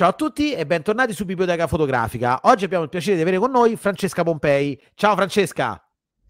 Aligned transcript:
Ciao 0.00 0.08
a 0.08 0.14
tutti 0.14 0.54
e 0.54 0.64
bentornati 0.64 1.12
su 1.12 1.26
Biblioteca 1.26 1.66
Fotografica. 1.66 2.40
Oggi 2.44 2.64
abbiamo 2.64 2.84
il 2.84 2.88
piacere 2.88 3.16
di 3.16 3.20
avere 3.20 3.36
con 3.36 3.50
noi 3.50 3.76
Francesca 3.76 4.22
Pompei. 4.22 4.82
Ciao 4.94 5.14
Francesca. 5.14 5.78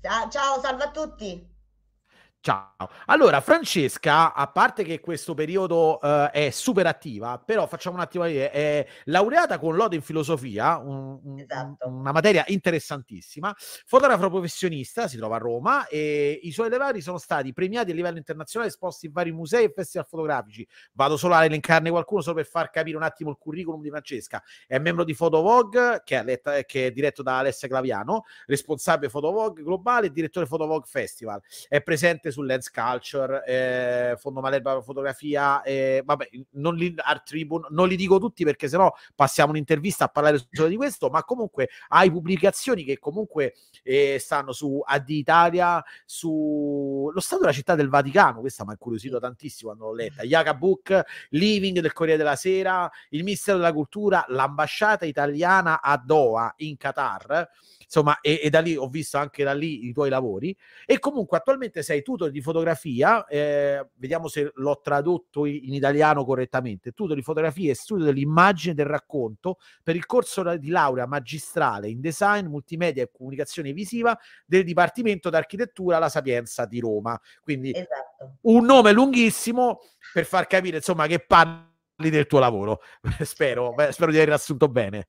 Ciao, 0.01 0.61
salve 0.61 0.83
a 0.83 0.91
tutti. 0.91 1.49
Ciao. 2.43 2.89
Allora, 3.05 3.43
Francesca, 3.43 4.33
a 4.33 4.47
parte 4.47 4.83
che 4.83 4.99
questo 4.99 5.35
periodo 5.35 5.99
uh, 6.01 6.31
è 6.31 6.49
super 6.49 6.87
attiva, 6.87 7.39
però 7.39 7.67
facciamo 7.67 7.97
un 7.97 8.01
attimo 8.01 8.25
vedere, 8.25 8.51
è 8.51 8.87
laureata 9.05 9.59
con 9.59 9.77
lode 9.77 9.97
in 9.97 10.01
filosofia, 10.01 10.79
un, 10.79 11.21
un, 11.23 11.39
esatto. 11.39 11.87
una 11.87 12.13
materia 12.13 12.43
interessantissima, 12.47 13.55
fotografa 13.85 14.31
professionista, 14.31 15.07
si 15.07 15.19
trova 15.19 15.37
a 15.37 15.39
Roma 15.39 15.87
e 15.87 16.41
i 16.43 16.51
suoi 16.51 16.71
lavori 16.71 17.03
sono 17.03 17.19
stati 17.19 17.53
premiati 17.53 17.91
a 17.91 17.95
livello 17.95 18.17
internazionale, 18.17 18.71
esposti 18.71 19.05
in 19.05 19.13
vari 19.13 19.33
musei 19.33 19.67
e 19.67 19.73
festival 19.75 20.07
fotografici. 20.09 20.67
Vado 20.95 21.19
solo 21.19 21.35
a 21.35 21.45
elencarne 21.45 21.91
qualcuno 21.91 22.23
solo 22.23 22.37
per 22.37 22.47
far 22.47 22.71
capire 22.71 22.97
un 22.97 23.03
attimo 23.03 23.29
il 23.29 23.37
curriculum 23.39 23.83
di 23.83 23.91
Francesca. 23.91 24.43
È 24.67 24.79
membro 24.79 25.05
di 25.05 25.13
Fotovog, 25.13 26.03
che 26.05 26.19
è, 26.19 26.25
letta, 26.25 26.63
che 26.63 26.87
è 26.87 26.91
diretto 26.91 27.23
da 27.23 27.37
Alessia 27.37 27.69
Claviano, 27.69 28.25
responsabile 28.47 29.11
Fotovog 29.11 29.61
globale 29.63 30.07
e 30.07 30.11
direttore 30.11 30.47
Fotovog 30.47 30.87
Festival. 30.87 31.39
È 31.69 31.83
presente 31.83 32.29
su 32.31 32.43
Lens 32.43 32.71
Culture, 32.71 33.45
eh, 33.47 34.17
Fondo 34.19 34.41
Malerba 34.41 34.81
Fotografia, 34.83 35.63
eh, 35.63 36.03
vabbè, 36.05 36.29
non 36.53 36.75
li, 36.75 36.95
Art 36.97 37.27
Tribune, 37.27 37.67
non 37.71 37.89
li 37.89 37.97
dico 37.97 38.19
tutti 38.19 38.45
perché 38.45 38.69
sennò 38.69 38.93
passiamo 39.15 39.51
un'intervista 39.51 40.05
a 40.05 40.09
parlare 40.09 40.45
solo 40.51 40.69
di 40.69 40.77
questo, 40.77 41.09
ma 41.09 41.25
comunque 41.25 41.69
hai 41.89 42.11
pubblicazioni 42.11 42.85
che 42.85 42.99
comunque 42.99 43.55
eh, 43.83 44.19
stanno 44.19 44.53
su 44.53 44.81
AD 44.85 45.09
Italia, 45.09 45.83
su 46.05 47.11
lo 47.13 47.21
Stato 47.21 47.43
della 47.43 47.53
Città 47.53 47.75
del 47.75 47.89
Vaticano, 47.89 48.41
questa 48.41 48.65
mi 48.65 48.71
ha 48.71 48.73
incuriosito 48.73 49.19
tantissimo 49.19 49.71
quando 49.71 49.87
l'ho 49.87 49.95
letta, 49.95 50.23
Yaga 50.23 50.55
Book, 50.55 51.03
Living 51.31 51.81
del 51.81 51.93
Corriere 51.93 52.19
della 52.19 52.37
Sera, 52.37 52.91
il 53.11 53.25
Ministero 53.25 53.59
della 53.59 53.73
Cultura, 53.73 54.25
l'ambasciata 54.29 55.05
italiana 55.05 55.81
a 55.83 56.01
Doha 56.03 56.53
in 56.59 56.77
Qatar 56.77 57.49
insomma, 57.91 58.21
e, 58.21 58.39
e, 58.41 58.51
da 58.51 58.61
lì 58.61 58.77
ho 58.77 58.89
visto 58.89 59.19
anche 59.19 59.43
da 59.43 59.53
lì 59.53 59.89
i 59.89 59.93
tuoi 59.93 60.09
lavori. 60.09 60.57
E 60.87 61.01
comunque 61.01 61.37
attualmente 61.37 61.83
sei 61.83 62.03
tutor 62.21 62.31
di 62.31 62.43
fotografia, 62.43 63.25
eh, 63.27 63.89
vediamo 63.95 64.29
se 64.29 64.53
l'ho 64.55 64.81
tradotto 64.83 65.47
in 65.47 65.73
italiano 65.73 66.25
correttamente, 66.25 66.93
tutor 66.93 67.17
di 67.17 67.23
fotografia 67.23 67.71
e 67.71 67.75
studio 67.75 68.05
dell'immagine 68.05 68.73
e 68.73 68.75
del 68.75 68.87
racconto 68.87 69.59
per 69.83 69.97
il 69.97 70.05
corso 70.05 70.57
di 70.57 70.69
laurea 70.69 71.07
magistrale 71.07 71.89
in 71.89 72.01
design, 72.01 72.47
multimedia 72.47 73.03
e 73.03 73.11
comunicazione 73.11 73.73
visiva 73.73 74.19
del 74.45 74.65
Dipartimento 74.65 75.31
d'Architettura 75.31 75.99
La 75.99 76.11
Sapienza 76.11 76.67
di 76.67 76.81
Roma. 76.81 77.19
Quindi 77.41 77.71
esatto. 77.71 78.37
un 78.43 78.65
nome 78.65 78.93
lunghissimo 78.93 79.81
per 80.13 80.27
far 80.27 80.47
capire 80.47 80.77
insomma 80.77 81.07
che 81.07 81.21
parli 81.21 82.11
del 82.11 82.27
tuo 82.27 82.39
lavoro. 82.39 82.83
spero, 83.25 83.75
spero 83.91 84.11
di 84.11 84.17
aver 84.17 84.29
riassunto 84.29 84.69
bene. 84.69 85.09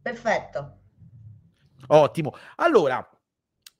Perfetto. 0.00 0.76
Ottimo. 1.88 2.34
Allora, 2.56 3.06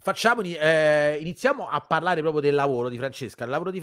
facciamo, 0.08 0.40
eh, 0.40 1.18
iniziamo 1.20 1.68
a 1.68 1.80
parlare 1.80 2.22
proprio 2.22 2.40
del 2.40 2.54
lavoro 2.54 2.88
di 2.88 2.96
Francesca. 2.96 3.44
Il 3.44 3.50
lavoro 3.50 3.70
di 3.70 3.82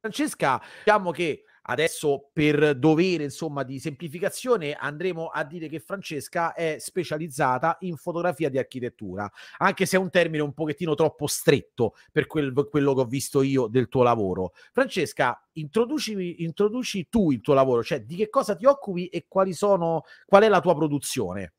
Francesca, 0.00 0.60
diciamo 0.84 1.12
che 1.12 1.44
adesso 1.70 2.30
per 2.32 2.76
dovere 2.76 3.24
insomma 3.24 3.62
di 3.62 3.78
semplificazione 3.78 4.74
andremo 4.74 5.26
a 5.26 5.44
dire 5.44 5.68
che 5.68 5.78
Francesca 5.80 6.54
è 6.54 6.78
specializzata 6.80 7.76
in 7.80 7.96
fotografia 7.96 8.48
di 8.48 8.56
architettura 8.56 9.30
anche 9.58 9.84
se 9.84 9.98
è 9.98 10.00
un 10.00 10.08
termine 10.08 10.42
un 10.42 10.54
pochettino 10.54 10.94
troppo 10.94 11.26
stretto 11.26 11.94
per 12.10 12.26
quel, 12.26 12.54
quello 12.70 12.94
che 12.94 13.00
ho 13.02 13.04
visto 13.04 13.42
io 13.42 13.66
del 13.66 13.88
tuo 13.88 14.02
lavoro 14.02 14.52
Francesca 14.72 15.46
introduci, 15.52 16.42
introduci 16.42 17.08
tu 17.10 17.32
il 17.32 17.42
tuo 17.42 17.52
lavoro 17.52 17.82
cioè 17.82 18.00
di 18.00 18.16
che 18.16 18.30
cosa 18.30 18.56
ti 18.56 18.64
occupi 18.64 19.08
e 19.08 19.26
quali 19.28 19.52
sono 19.52 20.04
qual 20.24 20.44
è 20.44 20.48
la 20.48 20.60
tua 20.60 20.74
produzione 20.74 21.52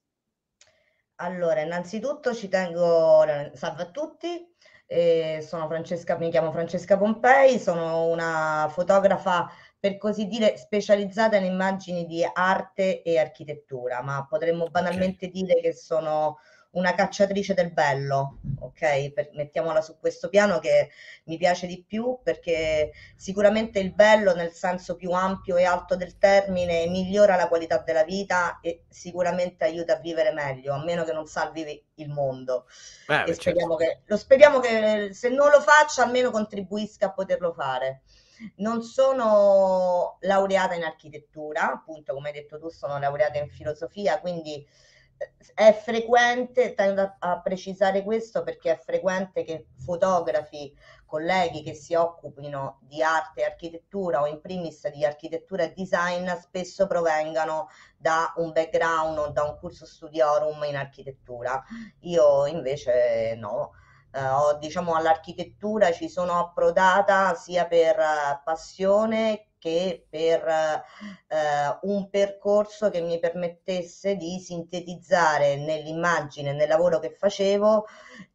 allora, 1.21 1.61
innanzitutto 1.61 2.33
ci 2.33 2.47
tengo, 2.47 3.25
salve 3.53 3.83
a 3.83 3.89
tutti, 3.91 4.47
eh, 4.87 5.45
sono 5.45 5.67
Francesca, 5.67 6.17
mi 6.17 6.31
chiamo 6.31 6.51
Francesca 6.51 6.97
Pompei, 6.97 7.59
sono 7.59 8.07
una 8.07 8.67
fotografa 8.71 9.51
per 9.79 9.97
così 9.97 10.27
dire 10.27 10.57
specializzata 10.57 11.37
in 11.37 11.45
immagini 11.45 12.05
di 12.05 12.27
arte 12.31 13.01
e 13.01 13.19
architettura, 13.19 14.01
ma 14.01 14.25
potremmo 14.27 14.67
banalmente 14.67 15.27
okay. 15.27 15.41
dire 15.41 15.61
che 15.61 15.73
sono 15.73 16.37
una 16.71 16.93
cacciatrice 16.93 17.55
del 17.55 17.71
bello, 17.71 18.37
ok? 18.59 19.11
Per, 19.11 19.29
mettiamola 19.33 19.81
su 19.81 19.97
questo 19.99 20.29
piano 20.29 20.59
che 20.59 20.89
mi 21.25 21.37
piace 21.37 21.65
di 21.65 21.83
più 21.85 22.19
perché 22.21 22.91
sicuramente 23.15 23.79
il 23.79 23.93
bello 23.93 24.35
nel 24.35 24.51
senso 24.51 24.95
più 24.95 25.11
ampio 25.11 25.57
e 25.57 25.63
alto 25.63 25.95
del 25.95 26.17
termine 26.19 26.85
migliora 26.87 27.35
la 27.35 27.47
qualità 27.47 27.79
della 27.79 28.03
vita 28.03 28.59
e 28.61 28.83
sicuramente 28.87 29.63
aiuta 29.63 29.93
a 29.93 29.99
vivere 29.99 30.31
meglio, 30.31 30.73
a 30.73 30.83
meno 30.83 31.03
che 31.03 31.13
non 31.13 31.25
salvi 31.25 31.83
il 31.95 32.09
mondo. 32.09 32.67
Eh, 33.07 33.29
e 33.29 33.33
speriamo 33.33 33.75
certo. 33.75 33.93
che, 33.93 34.01
lo 34.05 34.17
speriamo 34.17 34.59
che 34.59 35.09
se 35.11 35.29
non 35.29 35.49
lo 35.49 35.61
faccia 35.61 36.03
almeno 36.03 36.29
contribuisca 36.29 37.07
a 37.07 37.13
poterlo 37.13 37.51
fare. 37.51 38.01
Non 38.57 38.83
sono 38.83 40.17
laureata 40.21 40.73
in 40.73 40.83
architettura, 40.83 41.73
appunto 41.73 42.13
come 42.13 42.29
hai 42.29 42.35
detto 42.35 42.57
tu 42.57 42.69
sono 42.69 42.97
laureata 42.97 43.37
in 43.37 43.49
filosofia, 43.49 44.21
quindi 44.21 44.65
è 45.53 45.73
frequente, 45.73 46.73
tendo 46.73 47.15
a 47.19 47.41
precisare 47.41 48.03
questo 48.03 48.43
perché 48.43 48.71
è 48.71 48.77
frequente 48.77 49.43
che 49.43 49.67
fotografi, 49.75 50.73
colleghi 51.05 51.63
che 51.63 51.73
si 51.73 51.95
occupino 51.95 52.79
di 52.81 53.03
arte 53.03 53.41
e 53.41 53.45
architettura 53.45 54.21
o 54.21 54.27
in 54.27 54.39
primis 54.39 54.87
di 54.89 55.03
architettura 55.03 55.63
e 55.63 55.73
design 55.73 56.29
spesso 56.39 56.87
provengano 56.87 57.67
da 57.97 58.31
un 58.37 58.51
background 58.51 59.17
o 59.17 59.29
da 59.29 59.43
un 59.43 59.57
curso 59.59 59.85
studiorum 59.85 60.63
in 60.63 60.77
architettura. 60.77 61.61
Io 62.01 62.45
invece 62.45 63.35
no. 63.35 63.71
Uh, 64.11 64.17
ho, 64.17 64.57
diciamo 64.57 64.95
all'architettura 64.95 65.91
ci 65.91 66.09
sono 66.09 66.39
approdata 66.39 67.35
sia 67.35 67.67
per 67.67 67.95
uh, 67.99 68.41
passione 68.43 69.48
che 69.59 70.07
per 70.09 70.47
eh, 70.47 71.77
un 71.81 72.09
percorso 72.09 72.89
che 72.89 73.01
mi 73.01 73.19
permettesse 73.19 74.15
di 74.15 74.39
sintetizzare 74.39 75.57
nell'immagine, 75.57 76.53
nel 76.53 76.67
lavoro 76.67 76.99
che 76.99 77.11
facevo, 77.11 77.85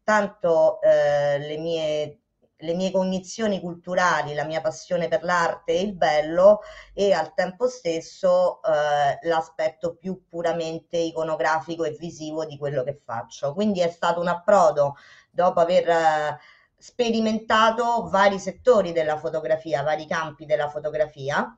tanto 0.03 0.81
eh, 0.83 1.39
le 1.39 1.59
mie 1.59 2.19
le 2.59 2.75
mie 2.75 2.91
cognizioni 2.91 3.61
culturali, 3.61 4.35
la 4.35 4.45
mia 4.45 4.61
passione 4.61 5.09
per 5.09 5.23
l'arte 5.23 5.73
e 5.73 5.83
il 5.83 5.95
bello 5.95 6.61
e 6.93 7.13
al 7.13 7.35
tempo 7.35 7.69
stesso 7.69 8.61
eh, 8.63 9.19
l'aspetto 9.29 9.97
più 9.97 10.25
puramente 10.29 10.97
iconografico 10.97 11.85
e 11.85 11.91
visivo 11.91 12.45
di 12.45 12.57
quello 12.57 12.83
che 12.83 13.01
faccio. 13.05 13.53
Quindi 13.53 13.81
è 13.81 13.89
stato 13.91 14.21
un 14.21 14.29
approdo 14.29 14.97
dopo 15.31 15.61
aver 15.61 16.39
sperimentato 16.85 18.11
vari 18.11 18.39
settori 18.39 18.93
della 18.93 19.17
fotografia, 19.17 19.83
vari 19.83 20.07
campi 20.07 20.45
della 20.45 20.69
fotografia, 20.69 21.57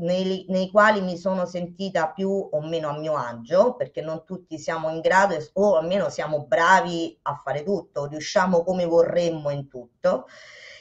nei, 0.00 0.44
nei, 0.48 0.70
quali 0.70 1.00
mi 1.00 1.16
sono 1.16 1.46
sentita 1.46 2.10
più 2.10 2.28
o 2.28 2.60
meno 2.60 2.90
a 2.90 2.98
mio 2.98 3.16
agio, 3.16 3.74
perché 3.74 4.02
non 4.02 4.24
tutti 4.26 4.58
siamo 4.58 4.90
in 4.90 5.00
grado, 5.00 5.34
o 5.54 5.76
almeno 5.76 6.10
siamo 6.10 6.44
bravi 6.44 7.18
a 7.22 7.40
fare 7.42 7.62
tutto, 7.62 8.04
riusciamo 8.04 8.62
come 8.64 8.84
vorremmo 8.84 9.48
in 9.48 9.66
tutto. 9.66 10.26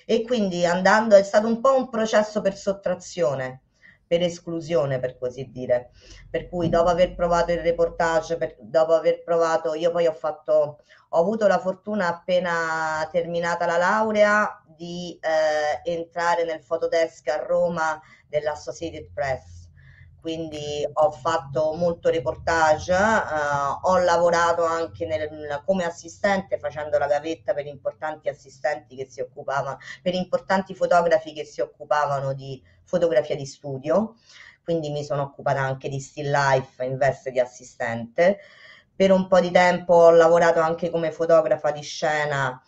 E 0.06 0.24
quindi 0.24 0.66
andando, 0.66 1.16
è 1.16 1.24
stato 1.24 1.48
un 1.48 1.62
po' 1.62 1.74
un 1.74 1.88
processo 1.88 2.42
per 2.42 2.54
sottrazione, 2.58 3.62
per 4.06 4.24
esclusione, 4.24 5.00
per 5.00 5.18
così 5.18 5.50
dire. 5.52 5.92
Per 6.30 6.50
cui 6.50 6.68
dopo 6.68 6.90
aver 6.90 7.16
provato 7.16 7.54
il 7.54 7.60
reportage, 7.60 8.36
per, 8.36 8.58
dopo 8.60 8.94
aver 8.94 9.24
provato, 9.24 9.74
io 9.74 9.90
poi 9.92 10.06
ho 10.06 10.14
fatto, 10.14 10.80
ho 11.10 11.20
avuto 11.20 11.48
la 11.48 11.60
fortuna 11.60 12.08
appena 12.08 13.08
terminata 13.12 13.66
la 13.66 13.78
laurea 13.78 14.64
di 14.66 15.18
eh, 15.22 15.90
entrare 15.92 16.44
nel 16.44 16.62
fotodesk 16.62 17.28
a 17.30 17.44
Roma 17.46 18.00
dell'Associated 18.28 19.12
Press 19.14 19.58
quindi 20.28 20.86
ho 20.92 21.10
fatto 21.10 21.74
molto 21.74 22.10
reportage, 22.10 22.92
uh, 22.92 23.80
ho 23.82 23.98
lavorato 24.00 24.66
anche 24.66 25.06
nel, 25.06 25.62
come 25.66 25.86
assistente 25.86 26.60
facendo 26.60 26.98
la 26.98 27.08
gavetta 27.08 27.54
per 27.54 27.66
importanti 27.66 28.28
assistenti 28.28 28.98
che 28.98 29.08
si 29.10 29.22
occupavano, 29.22 29.78
per 30.02 30.16
importanti 30.16 30.76
fotografi 30.76 31.32
che 31.32 31.46
si 31.46 31.62
occupavano 31.62 32.34
di 32.34 32.62
fotografia 32.84 33.38
di 33.38 33.46
studio, 33.46 34.16
quindi 34.66 34.90
mi 34.90 35.06
sono 35.06 35.22
occupata 35.22 35.62
anche 35.62 35.88
di 35.88 36.02
still 36.02 36.30
life 36.30 36.84
in 36.84 36.98
veste 36.98 37.32
di 37.32 37.40
assistente. 37.40 38.40
Per 38.98 39.12
un 39.12 39.28
po' 39.28 39.40
di 39.40 39.52
tempo 39.52 39.94
ho 39.94 40.10
lavorato 40.10 40.60
anche 40.60 40.90
come 40.90 41.12
fotografa 41.12 41.72
di 41.72 41.82
scena 41.82 42.62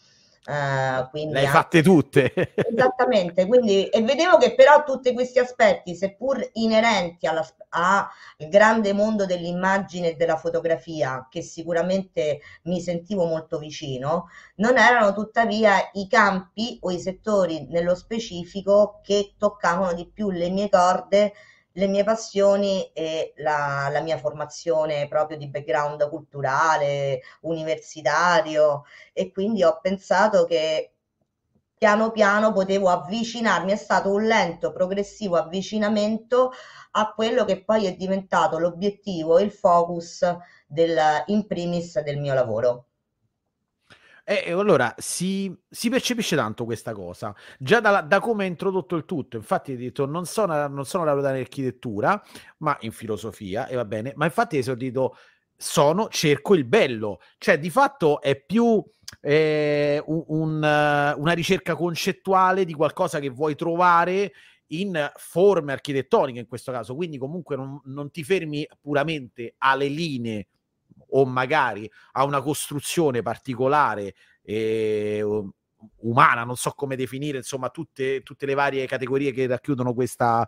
Uh, 0.49 1.07
quindi 1.11 1.33
Le 1.33 1.41
hai 1.41 1.47
fatte 1.47 1.83
tutte. 1.83 2.33
Esattamente, 2.55 3.45
quindi 3.45 3.87
e 3.87 4.01
vedevo 4.01 4.37
che 4.37 4.55
però 4.55 4.83
tutti 4.83 5.13
questi 5.13 5.37
aspetti, 5.37 5.95
seppur 5.95 6.39
inerenti 6.53 7.27
alla, 7.27 7.47
al 7.69 8.07
grande 8.49 8.93
mondo 8.93 9.27
dell'immagine 9.27 10.09
e 10.09 10.15
della 10.15 10.37
fotografia, 10.37 11.27
che 11.29 11.43
sicuramente 11.43 12.39
mi 12.63 12.81
sentivo 12.81 13.25
molto 13.25 13.59
vicino, 13.59 14.29
non 14.55 14.77
erano 14.79 15.13
tuttavia 15.13 15.89
i 15.93 16.07
campi 16.07 16.79
o 16.81 16.89
i 16.89 16.99
settori 16.99 17.67
nello 17.69 17.93
specifico 17.93 19.01
che 19.03 19.35
toccavano 19.37 19.93
di 19.93 20.09
più 20.11 20.31
le 20.31 20.49
mie 20.49 20.69
corde 20.69 21.33
le 21.79 21.87
mie 21.87 22.03
passioni 22.03 22.91
e 22.93 23.33
la, 23.37 23.87
la 23.91 24.01
mia 24.01 24.17
formazione 24.17 25.07
proprio 25.07 25.37
di 25.37 25.47
background 25.47 26.07
culturale, 26.09 27.21
universitario 27.41 28.83
e 29.13 29.31
quindi 29.31 29.63
ho 29.63 29.79
pensato 29.81 30.45
che 30.45 30.93
piano 31.77 32.11
piano 32.11 32.51
potevo 32.51 32.89
avvicinarmi, 32.89 33.71
è 33.71 33.75
stato 33.77 34.11
un 34.11 34.25
lento, 34.25 34.73
progressivo 34.73 35.37
avvicinamento 35.37 36.51
a 36.91 37.13
quello 37.13 37.45
che 37.45 37.63
poi 37.63 37.85
è 37.85 37.95
diventato 37.95 38.59
l'obiettivo 38.59 39.39
il 39.39 39.51
focus 39.51 40.19
del, 40.67 40.97
in 41.27 41.47
primis 41.47 41.99
del 42.01 42.17
mio 42.19 42.33
lavoro. 42.33 42.88
E 44.31 44.51
allora 44.51 44.93
si, 44.99 45.51
si, 45.67 45.89
percepisce 45.89 46.35
tanto 46.35 46.63
questa 46.63 46.93
cosa, 46.93 47.33
già 47.57 47.79
da, 47.79 48.01
da 48.01 48.19
come 48.19 48.43
hai 48.43 48.49
introdotto 48.49 48.95
il 48.95 49.05
tutto. 49.05 49.37
Infatti, 49.37 49.71
hai 49.71 49.77
detto 49.77 50.05
non 50.05 50.27
sono, 50.27 50.67
non 50.67 50.85
sono 50.85 51.03
laureato 51.03 51.33
in 51.33 51.41
architettura, 51.41 52.23
ma 52.57 52.77
in 52.81 52.91
filosofia, 52.91 53.65
e 53.65 53.75
va 53.75 53.85
bene, 53.85 54.13
ma 54.15 54.25
infatti 54.25 54.53
hai 54.53 54.61
esordito 54.61 55.17
sono 55.55 56.09
cerco 56.09 56.53
il 56.53 56.63
bello, 56.63 57.21
cioè 57.39 57.57
di 57.57 57.71
fatto 57.71 58.21
è 58.21 58.39
più 58.39 58.83
eh, 59.19 59.99
un, 60.05 60.23
un, 60.27 60.55
una 60.57 61.31
ricerca 61.31 61.73
concettuale 61.73 62.65
di 62.65 62.73
qualcosa 62.73 63.17
che 63.17 63.29
vuoi 63.29 63.55
trovare 63.55 64.31
in 64.67 65.11
forme 65.15 65.71
architettoniche 65.71 66.37
in 66.37 66.47
questo 66.47 66.71
caso, 66.71 66.93
quindi 66.93 67.17
comunque 67.17 67.55
non, 67.55 67.81
non 67.85 68.11
ti 68.11 68.23
fermi 68.23 68.67
puramente 68.79 69.55
alle 69.57 69.87
linee 69.87 70.49
o 71.11 71.25
magari 71.25 71.89
a 72.13 72.23
una 72.23 72.41
costruzione 72.41 73.21
particolare 73.21 74.15
eh, 74.43 75.23
umana, 76.01 76.43
non 76.43 76.55
so 76.55 76.71
come 76.71 76.95
definire, 76.95 77.37
insomma, 77.37 77.69
tutte, 77.69 78.21
tutte 78.21 78.45
le 78.45 78.53
varie 78.53 78.85
categorie 78.85 79.31
che 79.31 79.47
racchiudono 79.47 79.93
questa, 79.93 80.47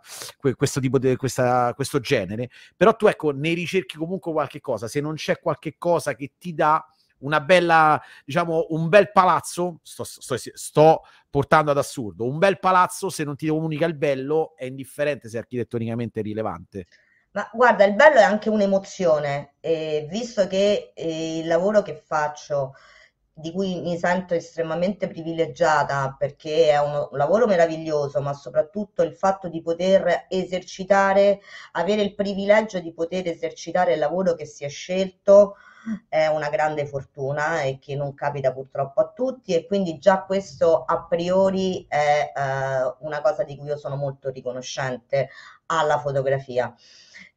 questo 0.56 0.80
tipo 0.80 0.98
di 0.98 1.16
questa, 1.16 1.72
questo 1.74 2.00
genere. 2.00 2.50
Però 2.76 2.94
tu, 2.94 3.06
ecco, 3.06 3.30
ne 3.30 3.54
ricerchi 3.54 3.96
comunque 3.96 4.32
qualche 4.32 4.60
cosa. 4.60 4.88
Se 4.88 5.00
non 5.00 5.14
c'è 5.14 5.38
qualche 5.40 5.76
cosa 5.78 6.14
che 6.14 6.32
ti 6.38 6.54
dà 6.54 6.84
una 7.18 7.40
bella, 7.40 8.00
diciamo, 8.24 8.66
un 8.70 8.88
bel 8.88 9.10
palazzo, 9.12 9.80
sto, 9.82 10.04
sto, 10.04 10.36
sto, 10.36 11.02
portando 11.30 11.70
ad 11.70 11.78
assurdo, 11.78 12.26
un 12.26 12.38
bel 12.38 12.58
palazzo 12.58 13.10
se 13.10 13.24
non 13.24 13.36
ti 13.36 13.46
comunica 13.46 13.86
il 13.86 13.94
bello 13.94 14.54
è 14.56 14.64
indifferente 14.64 15.28
se 15.28 15.36
è 15.36 15.40
architettonicamente 15.40 16.20
rilevante. 16.20 16.86
Ma 17.32 17.48
guarda, 17.52 17.84
il 17.84 17.94
bello 17.94 18.16
è 18.18 18.22
anche 18.22 18.50
un'emozione, 18.50 19.54
e 19.60 20.06
visto 20.10 20.46
che 20.46 20.92
eh, 20.94 21.38
il 21.38 21.46
lavoro 21.46 21.80
che 21.82 21.94
faccio, 21.94 22.74
di 23.32 23.50
cui 23.52 23.80
mi 23.80 23.96
sento 23.98 24.34
estremamente 24.34 25.08
privilegiata 25.08 26.14
perché 26.18 26.68
è 26.70 26.78
un 26.78 27.08
lavoro 27.12 27.46
meraviglioso, 27.46 28.20
ma 28.20 28.34
soprattutto 28.34 29.02
il 29.02 29.14
fatto 29.14 29.48
di 29.48 29.62
poter 29.62 30.26
esercitare, 30.28 31.40
avere 31.72 32.02
il 32.02 32.14
privilegio 32.14 32.80
di 32.80 32.92
poter 32.92 33.26
esercitare 33.28 33.94
il 33.94 33.98
lavoro 33.98 34.34
che 34.34 34.44
si 34.44 34.64
è 34.64 34.68
scelto, 34.68 35.56
è 36.08 36.26
una 36.26 36.48
grande 36.50 36.86
fortuna 36.86 37.62
e 37.62 37.78
che 37.80 37.96
non 37.96 38.14
capita 38.14 38.52
purtroppo 38.52 39.00
a 39.00 39.10
tutti 39.14 39.54
e 39.54 39.66
quindi 39.66 39.98
già 39.98 40.22
questo 40.22 40.84
a 40.84 41.02
priori 41.04 41.84
è 41.88 42.30
eh, 42.36 42.94
una 43.00 43.20
cosa 43.22 43.42
di 43.42 43.56
cui 43.56 43.66
io 43.68 43.76
sono 43.78 43.96
molto 43.96 44.28
riconoscente 44.30 45.30
alla 45.66 45.98
fotografia. 45.98 46.72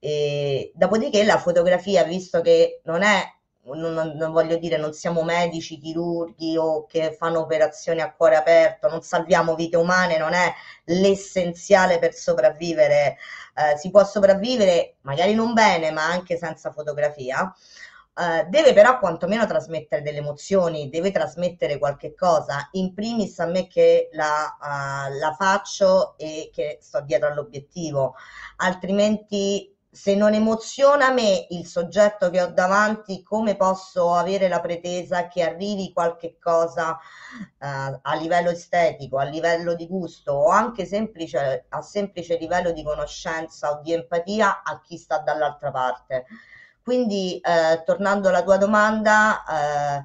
E, 0.05 0.71
dopodiché 0.75 1.23
la 1.23 1.39
fotografia, 1.39 2.03
visto 2.03 2.41
che 2.41 2.81
non 2.83 3.01
è, 3.01 3.23
non, 3.63 4.13
non, 4.15 4.31
voglio 4.31 4.55
dire, 4.57 4.77
non 4.77 4.93
siamo 4.93 5.23
medici, 5.23 5.79
chirurghi 5.79 6.55
o 6.57 6.85
che 6.85 7.15
fanno 7.17 7.39
operazioni 7.39 8.01
a 8.01 8.13
cuore 8.13 8.35
aperto, 8.35 8.87
non 8.87 9.01
salviamo 9.01 9.55
vite 9.55 9.77
umane, 9.77 10.19
non 10.19 10.33
è 10.33 10.53
l'essenziale 10.85 11.97
per 11.97 12.13
sopravvivere. 12.13 13.17
Eh, 13.55 13.77
si 13.77 13.89
può 13.89 14.05
sopravvivere 14.05 14.97
magari 15.01 15.33
non 15.33 15.53
bene, 15.53 15.89
ma 15.89 16.05
anche 16.05 16.37
senza 16.37 16.71
fotografia. 16.71 17.51
Uh, 18.17 18.47
deve 18.47 18.71
però 18.71 18.97
quantomeno 18.99 19.45
trasmettere 19.45 20.01
delle 20.01 20.19
emozioni, 20.19 20.89
deve 20.89 21.11
trasmettere 21.11 21.77
qualche 21.77 22.15
cosa, 22.15 22.69
in 22.73 22.93
primis 22.93 23.37
a 23.39 23.45
me 23.45 23.67
che 23.67 24.07
la, 24.13 24.55
uh, 24.57 25.17
la 25.19 25.35
faccio 25.37 26.15
e 26.17 26.49
che 26.53 26.77
sto 26.79 27.01
dietro 27.01 27.27
all'obiettivo, 27.27 28.15
altrimenti 28.57 29.74
se 29.95 30.13
non 30.13 30.33
emoziona 30.33 31.11
me 31.11 31.47
il 31.51 31.65
soggetto 31.65 32.29
che 32.29 32.41
ho 32.41 32.47
davanti, 32.47 33.23
come 33.23 33.55
posso 33.55 34.13
avere 34.13 34.49
la 34.49 34.59
pretesa 34.59 35.29
che 35.29 35.41
arrivi 35.41 35.93
qualche 35.93 36.37
cosa 36.37 36.97
eh, 36.97 37.99
a 38.01 38.15
livello 38.15 38.49
estetico, 38.49 39.17
a 39.17 39.23
livello 39.23 39.73
di 39.73 39.87
gusto 39.87 40.33
o 40.33 40.49
anche 40.49 40.85
semplice, 40.85 41.65
a 41.69 41.81
semplice 41.81 42.35
livello 42.37 42.71
di 42.71 42.83
conoscenza 42.83 43.71
o 43.71 43.81
di 43.81 43.93
empatia 43.93 44.63
a 44.63 44.81
chi 44.81 44.97
sta 44.97 45.19
dall'altra 45.19 45.71
parte? 45.71 46.25
Quindi, 46.83 47.39
eh, 47.39 47.81
tornando 47.85 48.27
alla 48.27 48.43
tua 48.43 48.57
domanda, 48.57 49.43
eh, 49.45 50.03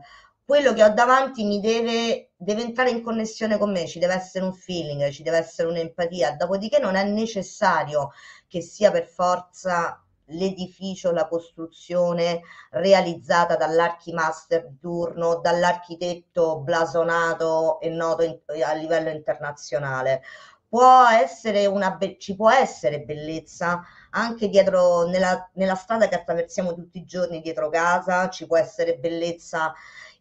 quello 0.51 0.73
che 0.73 0.83
ho 0.83 0.89
davanti 0.89 1.45
mi 1.45 1.61
deve, 1.61 2.31
deve 2.37 2.63
entrare 2.63 2.91
in 2.91 3.03
connessione 3.03 3.59
con 3.59 3.71
me, 3.71 3.87
ci 3.87 3.99
deve 3.99 4.15
essere 4.15 4.45
un 4.45 4.53
feeling, 4.53 5.09
ci 5.11 5.23
deve 5.23 5.39
essere 5.39 5.69
un'empatia, 5.69 6.37
dopodiché 6.37 6.79
non 6.79 6.97
è 6.97 7.05
necessario 7.05 8.11
che 8.51 8.61
sia 8.61 8.91
per 8.91 9.07
forza 9.07 10.05
l'edificio, 10.33 11.13
la 11.13 11.29
costruzione 11.29 12.41
realizzata 12.71 13.57
dall'archimaster 13.57 14.67
di 14.67 14.79
turno, 14.81 15.37
dall'architetto 15.37 16.59
blasonato 16.59 17.81
e 17.81 17.89
noto 17.91 18.23
in, 18.25 18.39
a 18.65 18.73
livello 18.73 19.11
internazionale. 19.11 20.23
Può 20.69 21.07
essere 21.09 21.67
una 21.67 21.93
be- 21.93 22.17
ci 22.19 22.35
può 22.37 22.51
essere 22.51 23.01
bellezza 23.03 23.83
anche 24.11 24.49
dietro 24.49 25.05
nella, 25.05 25.49
nella 25.55 25.75
strada 25.77 26.09
che 26.09 26.17
attraversiamo 26.17 26.75
tutti 26.75 26.99
i 26.99 27.05
giorni 27.05 27.41
dietro 27.41 27.69
casa, 27.69 28.29
ci 28.31 28.47
può 28.47 28.57
essere 28.57 28.97
bellezza 28.99 29.73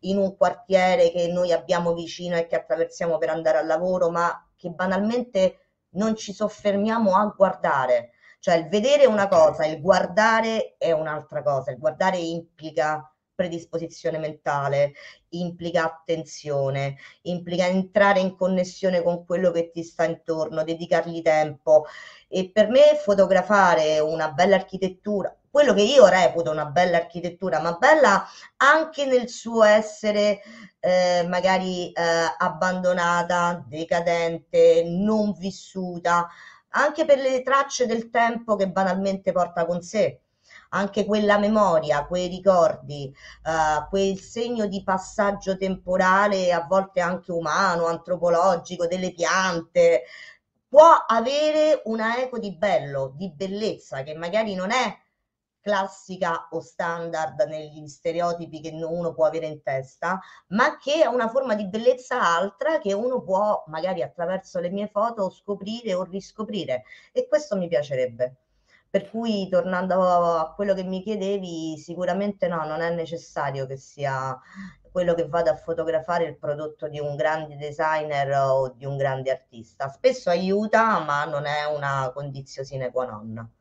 in 0.02 0.18
un 0.18 0.36
quartiere 0.38 1.12
che 1.12 1.28
noi 1.32 1.52
abbiamo 1.52 1.94
vicino 1.94 2.36
e 2.38 2.46
che 2.48 2.56
attraversiamo 2.56 3.18
per 3.18 3.30
andare 3.30 3.58
al 3.58 3.68
lavoro, 3.68 4.10
ma 4.10 4.48
che 4.56 4.70
banalmente 4.70 5.70
non 5.92 6.16
ci 6.16 6.34
soffermiamo 6.34 7.16
a 7.16 7.34
guardare 7.36 8.12
cioè 8.39 8.56
il 8.56 8.68
vedere 8.69 9.03
è 9.03 9.07
una 9.07 9.27
cosa, 9.27 9.65
il 9.65 9.81
guardare 9.81 10.75
è 10.77 10.91
un'altra 10.91 11.44
cosa. 11.44 11.71
Il 11.71 11.77
guardare 11.77 12.18
implica 12.18 13.12
predisposizione 13.39 14.18
mentale, 14.18 14.91
implica 15.30 15.86
attenzione, 15.86 16.98
implica 17.22 17.67
entrare 17.67 18.19
in 18.19 18.36
connessione 18.36 19.01
con 19.01 19.25
quello 19.25 19.51
che 19.51 19.72
ti 19.72 19.81
sta 19.84 20.03
intorno, 20.03 20.63
dedicargli 20.63 21.22
tempo. 21.22 21.86
E 22.27 22.51
per 22.51 22.67
me 22.69 23.00
fotografare 23.01 24.00
una 24.00 24.31
bella 24.31 24.55
architettura, 24.55 25.34
quello 25.50 25.74
che 25.74 25.84
io 25.84 26.08
reputo 26.08 26.51
una 26.51 26.65
bella 26.65 26.98
architettura, 26.98 27.62
ma 27.62 27.74
bella 27.74 28.25
anche 28.58 29.05
nel 29.05 29.29
suo 29.29 29.63
essere 29.63 30.41
eh, 30.79 31.25
magari 31.27 31.91
eh, 31.91 32.01
abbandonata, 32.38 33.63
decadente, 33.67 34.84
non 34.86 35.34
vissuta, 35.38 36.27
anche 36.70 37.06
per 37.06 37.20
le 37.20 37.42
tracce 37.42 37.86
del 37.86 38.10
tempo 38.10 38.56
che 38.56 38.70
banalmente 38.70 39.32
porta 39.32 39.66
con 39.66 39.82
sé 39.82 40.22
anche 40.70 41.06
quella 41.06 41.38
memoria, 41.38 42.06
quei 42.06 42.28
ricordi, 42.28 43.12
uh, 43.44 43.88
quel 43.90 44.20
segno 44.20 44.68
di 44.68 44.84
passaggio 44.84 45.58
temporale, 45.58 46.52
a 46.52 46.66
volte 46.68 47.00
anche 47.02 47.32
umano, 47.32 47.88
antropologico, 47.88 48.86
delle 48.88 49.12
piante, 49.14 50.04
può 50.68 51.06
avere 51.08 51.82
una 51.86 52.20
eco 52.20 52.38
di 52.38 52.56
bello, 52.56 53.14
di 53.16 53.32
bellezza, 53.32 54.04
che 54.04 54.14
magari 54.14 54.54
non 54.54 54.72
è 54.72 54.96
classica 55.62 56.48
o 56.51 56.62
standard 56.62 57.39
negli 57.42 57.88
stereotipi 57.88 58.62
che 58.62 58.70
uno 58.70 59.13
può 59.13 59.25
avere 59.25 59.48
in 59.48 59.62
testa, 59.62 60.20
ma 60.50 60.78
che 60.78 61.04
è 61.04 61.06
una 61.06 61.30
forma 61.30 61.56
di 61.56 61.68
bellezza 61.68 62.22
altra 62.22 62.80
che 62.80 62.94
uno 62.94 63.22
può 63.22 63.63
magari 63.68 64.01
attraverso 64.01 64.60
le 64.60 64.70
mie 64.70 64.88
foto 64.88 65.30
scoprire 65.30 65.94
o 65.94 66.04
riscoprire 66.04 66.84
e 67.12 67.28
questo 67.28 67.56
mi 67.58 67.68
piacerebbe. 67.68 68.36
Per 68.89 69.10
cui 69.10 69.48
tornando 69.50 70.01
a 70.01 70.54
quello 70.56 70.74
che 70.74 70.84
mi 70.84 71.04
chiedevi, 71.04 71.78
sicuramente 71.78 72.48
no, 72.48 72.66
non 72.66 72.82
è 72.82 72.89
necessario 72.92 73.68
che 73.68 73.78
sia 73.78 74.36
quello 74.92 75.13
che 75.13 75.28
vado 75.28 75.51
a 75.51 75.56
fotografare 75.56 76.25
il 76.25 76.38
prodotto 76.38 76.88
di 76.88 77.00
un 77.00 77.16
grande 77.16 77.56
designer 77.56 78.32
o 78.32 78.70
di 78.75 78.86
un 78.86 78.98
grande 78.98 79.30
artista. 79.32 79.89
Spesso 79.89 80.32
aiuta, 80.32 81.00
ma 81.00 81.24
non 81.25 81.46
è 81.46 81.66
una 81.66 82.12
condizione 82.13 82.68
sine 82.68 82.92
qua 82.92 83.06
non. 83.06 83.59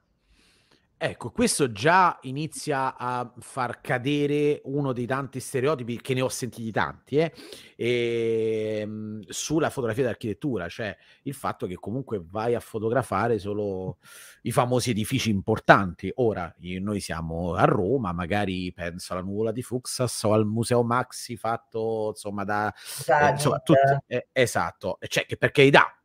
Ecco, 1.01 1.31
questo 1.31 1.71
già 1.71 2.19
inizia 2.23 2.97
a 2.97 3.33
far 3.39 3.81
cadere 3.81 4.61
uno 4.65 4.93
dei 4.93 5.07
tanti 5.07 5.39
stereotipi, 5.39 6.01
che 6.01 6.13
ne 6.13 6.23
ho 6.23 6.29
sentiti 6.29 6.73
tanti, 6.73 7.19
eh, 7.19 7.33
e, 7.77 8.79
ehm, 8.81 9.25
sulla 9.29 9.71
fotografia 9.71 10.03
d'architettura, 10.03 10.69
cioè 10.69 10.97
il 11.23 11.35
fatto 11.35 11.69
che 11.69 11.77
comunque 11.77 12.21
vai 12.29 12.57
a 12.57 12.61
fotografare 12.61 13.39
solo 13.39 13.99
i 14.43 14.51
famosi 14.51 14.91
edifici 14.91 15.31
importanti. 15.31 16.11
Ora, 16.17 16.53
noi 16.81 16.99
siamo 16.99 17.55
a 17.55 17.63
Roma, 17.63 18.13
magari 18.13 18.73
penso 18.73 19.13
alla 19.13 19.23
nuvola 19.23 19.53
di 19.53 19.63
Fuxas 19.63 20.25
o 20.25 20.33
al 20.33 20.47
Museo 20.47 20.83
Maxi 20.83 21.37
fatto, 21.37 22.09
insomma, 22.09 22.43
da... 22.43 22.75
Eh, 23.07 23.31
insomma, 23.31 23.61
tutti, 23.61 23.79
eh, 24.09 24.27
esatto, 24.33 24.99
cioè 25.07 25.25
che 25.27 25.37
per 25.37 25.53
carità 25.53 25.98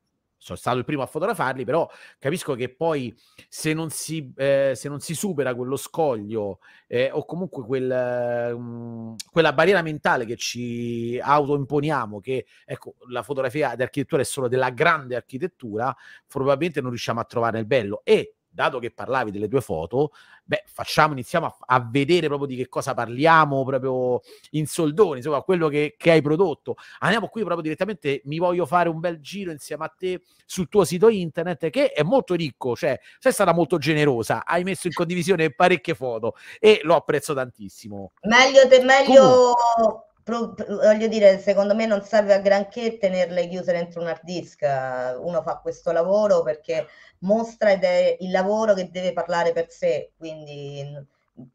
sono 0.44 0.58
stato 0.58 0.78
il 0.78 0.84
primo 0.84 1.02
a 1.02 1.06
fotografarli, 1.06 1.64
però 1.64 1.90
capisco 2.20 2.54
che 2.54 2.68
poi 2.68 3.16
se 3.48 3.74
non 3.74 3.90
si, 3.90 4.34
eh, 4.36 4.74
se 4.76 4.90
non 4.90 5.00
si 5.00 5.16
supera 5.16 5.56
quello 5.56 5.78
scoglio 5.78 6.60
eh, 6.88 7.10
o 7.14 7.24
comunque 7.24 7.64
quel, 7.64 8.54
mh, 8.58 9.16
quella 9.32 9.54
barriera 9.54 9.82
mentale 9.82 10.26
che 10.26 10.36
ci 10.36 11.18
autoimponiamo, 11.18 12.20
che 12.20 12.46
ecco, 12.66 12.96
la 13.08 13.24
fotografia 13.24 13.74
di 13.76 13.84
architettura 13.84 14.22
è 14.22 14.26
solo 14.26 14.50
della 14.50 14.70
grande 14.72 15.16
architettura, 15.16 15.96
probabilmente 16.28 16.82
non 16.82 16.90
riusciamo 16.90 17.22
a 17.22 17.24
trovare 17.24 17.60
il 17.60 17.66
bello. 17.66 18.02
E 18.04 18.33
dato 18.54 18.80
che 18.80 18.92
parlavi 18.92 19.32
delle 19.32 19.48
tue 19.48 19.62
foto, 19.62 20.12
beh, 20.44 20.64
facciamo, 20.66 21.14
iniziamo 21.14 21.46
a, 21.46 21.58
a, 21.76 21.88
vedere 21.90 22.28
proprio 22.28 22.48
di 22.48 22.56
che 22.56 22.70
cosa 22.70 22.94
parliamo, 22.94 23.64
proprio 23.64 24.22
in 24.52 24.68
soldoni, 24.68 25.18
insomma, 25.18 25.42
quello 25.42 25.68
che, 25.68 25.96
che, 25.98 26.12
hai 26.12 26.22
prodotto. 26.22 26.76
Andiamo 27.00 27.28
qui 27.28 27.42
proprio 27.42 27.64
direttamente, 27.64 28.22
mi 28.26 28.38
voglio 28.38 28.66
fare 28.66 28.90
un 28.90 29.00
bel 29.00 29.20
giro 29.20 29.52
insieme 29.52 29.86
a 29.86 29.94
te 29.96 30.22
sul 30.46 30.70
tuo 30.70 30.86
sito 30.86 31.10
internet, 31.10 31.70
che 31.70 31.92
è 31.92 32.04
molto 32.04 32.36
ricco, 32.36 32.76
cioè 32.76 33.00
sei 33.20 33.32
stata 33.32 33.54
molto 33.54 33.78
generosa, 33.78 34.46
hai 34.46 34.64
messo 34.64 34.88
in 34.88 34.94
condivisione 34.94 35.52
parecchie 35.52 35.96
foto 35.96 36.36
e 36.60 36.82
lo 36.84 36.96
apprezzo 36.96 37.34
tantissimo. 37.34 38.14
Meglio, 38.22 38.68
te, 38.68 38.84
meglio... 38.84 39.54
Comunque 39.56 40.12
voglio 40.26 41.08
dire, 41.08 41.40
secondo 41.40 41.76
me 41.76 41.86
non 41.86 42.02
serve 42.04 42.34
a 42.34 42.40
granché 42.40 42.98
tenerle 42.98 43.48
chiuse 43.48 43.72
dentro 43.72 44.02
un 44.02 44.08
hard 44.08 44.24
disk. 44.24 44.62
Uno 44.62 45.42
fa 45.42 45.60
questo 45.62 45.92
lavoro 45.92 46.42
perché 46.44 46.88
mostra 47.20 47.72
ed 47.72 47.84
è 47.84 48.18
il 48.20 48.32
lavoro 48.32 48.74
che 48.74 48.90
deve 48.90 49.14
parlare 49.14 49.52
per 49.52 49.70
sé. 49.70 50.12
Quindi 50.18 51.06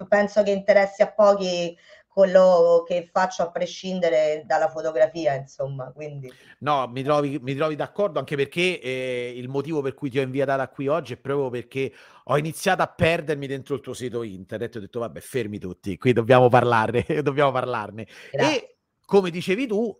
penso 0.08 0.42
che 0.42 0.50
interessi 0.50 1.02
a 1.02 1.12
pochi 1.12 1.76
quello 2.18 2.82
che 2.84 3.08
faccio 3.12 3.42
a 3.42 3.50
prescindere 3.52 4.42
dalla 4.44 4.68
fotografia, 4.68 5.34
insomma. 5.34 5.92
Quindi. 5.92 6.32
No, 6.58 6.88
mi 6.88 7.04
trovi, 7.04 7.38
mi 7.40 7.54
trovi 7.54 7.76
d'accordo 7.76 8.18
anche 8.18 8.34
perché 8.34 8.80
eh, 8.80 9.32
il 9.36 9.48
motivo 9.48 9.82
per 9.82 9.94
cui 9.94 10.10
ti 10.10 10.18
ho 10.18 10.22
inviata 10.22 10.56
da 10.56 10.68
qui 10.68 10.88
oggi 10.88 11.12
è 11.12 11.16
proprio 11.16 11.48
perché 11.48 11.92
ho 12.24 12.36
iniziato 12.36 12.82
a 12.82 12.88
perdermi 12.88 13.46
dentro 13.46 13.76
il 13.76 13.80
tuo 13.80 13.94
sito 13.94 14.24
internet. 14.24 14.74
Ho 14.74 14.80
detto, 14.80 14.98
vabbè, 14.98 15.20
fermi 15.20 15.60
tutti, 15.60 15.96
qui 15.96 16.12
dobbiamo 16.12 16.48
parlarne, 16.48 17.06
dobbiamo 17.22 17.52
parlarne. 17.52 18.08
Grazie. 18.32 18.56
E 18.56 18.76
come 19.04 19.30
dicevi 19.30 19.68
tu, 19.68 19.96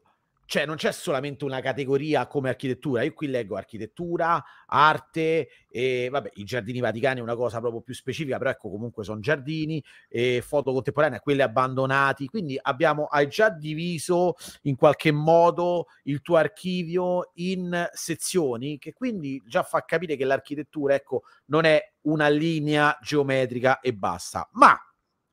cioè 0.49 0.64
non 0.64 0.76
c'è 0.76 0.93
solamente 0.93 1.45
una 1.45 1.61
categoria 1.61 2.26
come 2.26 2.49
architettura, 2.49 3.02
io 3.02 3.12
qui 3.12 3.26
leggo 3.26 3.57
architettura, 3.57 4.43
arte 4.64 5.49
e 5.69 6.09
vabbè, 6.11 6.31
i 6.37 6.45
giardini 6.45 6.81
vaticani 6.81 7.21
è 7.21 7.23
una 7.23 7.37
cosa 7.37 7.61
proprio 7.61 7.83
più 7.83 7.93
specifica, 7.93 8.38
però 8.38 8.49
ecco 8.49 8.71
comunque 8.71 9.05
sono 9.05 9.21
giardini 9.21 9.85
e 10.09 10.43
foto 10.43 10.73
contemporanee, 10.73 11.21
quelli 11.21 11.43
abbandonati, 11.43 12.28
quindi 12.28 12.59
abbiamo 12.59 13.05
hai 13.05 13.28
già 13.28 13.50
diviso 13.50 14.37
in 14.62 14.76
qualche 14.76 15.12
modo 15.12 15.88
il 16.05 16.23
tuo 16.23 16.37
archivio 16.37 17.33
in 17.35 17.87
sezioni 17.93 18.78
che 18.78 18.95
quindi 18.95 19.43
già 19.47 19.62
fa 19.62 19.85
capire 19.85 20.17
che 20.17 20.25
l'architettura 20.25 20.95
ecco 20.95 21.25
non 21.47 21.67
è 21.67 21.93
una 22.02 22.28
linea 22.28 22.97
geometrica 23.02 23.81
e 23.81 23.93
basta, 23.93 24.49
ma 24.52 24.75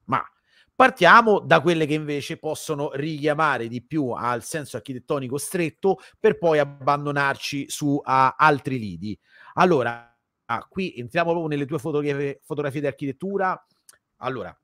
ma 0.08 0.22
Partiamo 0.76 1.40
da 1.40 1.62
quelle 1.62 1.86
che 1.86 1.94
invece 1.94 2.38
possono 2.38 2.92
richiamare 2.94 3.70
di 3.70 3.82
più 3.82 4.10
al 4.10 4.44
senso 4.44 4.76
architettonico 4.76 5.38
stretto 5.38 6.00
per 6.20 6.38
poi 6.38 6.60
abbandonarci 6.60 7.70
su 7.70 8.00
a 8.04 8.36
altri 8.38 8.78
lidi. 8.78 9.18
Allora, 9.54 10.14
ah, 10.46 10.68
qui 10.68 10.94
entriamo 10.98 11.30
proprio 11.30 11.50
nelle 11.50 11.66
tue 11.66 11.80
fotografie, 11.80 12.42
fotografie 12.44 12.82
di 12.82 12.88
architettura. 12.88 13.66
Allora, 14.18 14.58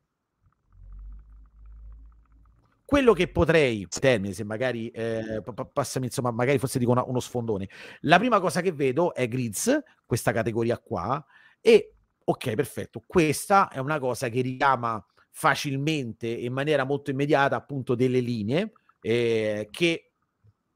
quello 2.83 3.13
che 3.13 3.29
potrei, 3.29 3.87
termine, 3.87 4.33
se 4.33 4.43
magari 4.43 4.89
eh, 4.89 5.41
passami 5.71 6.07
insomma, 6.07 6.31
magari 6.31 6.59
forse 6.59 6.77
dico 6.77 6.91
una, 6.91 7.05
uno 7.05 7.21
sfondone. 7.21 7.69
La 8.01 8.19
prima 8.19 8.41
cosa 8.41 8.59
che 8.59 8.73
vedo 8.73 9.13
è 9.13 9.29
grids, 9.29 9.81
questa 10.05 10.33
categoria 10.33 10.77
qua, 10.77 11.23
e 11.61 11.93
ok, 12.21 12.53
perfetto, 12.53 13.01
questa 13.07 13.69
è 13.69 13.79
una 13.79 13.97
cosa 13.97 14.27
che 14.27 14.41
richiama 14.41 15.01
facilmente 15.31 16.27
in 16.27 16.53
maniera 16.53 16.83
molto 16.83 17.09
immediata 17.09 17.55
appunto 17.55 17.95
delle 17.95 18.19
linee 18.19 18.73
eh, 19.01 19.69
che 19.71 20.11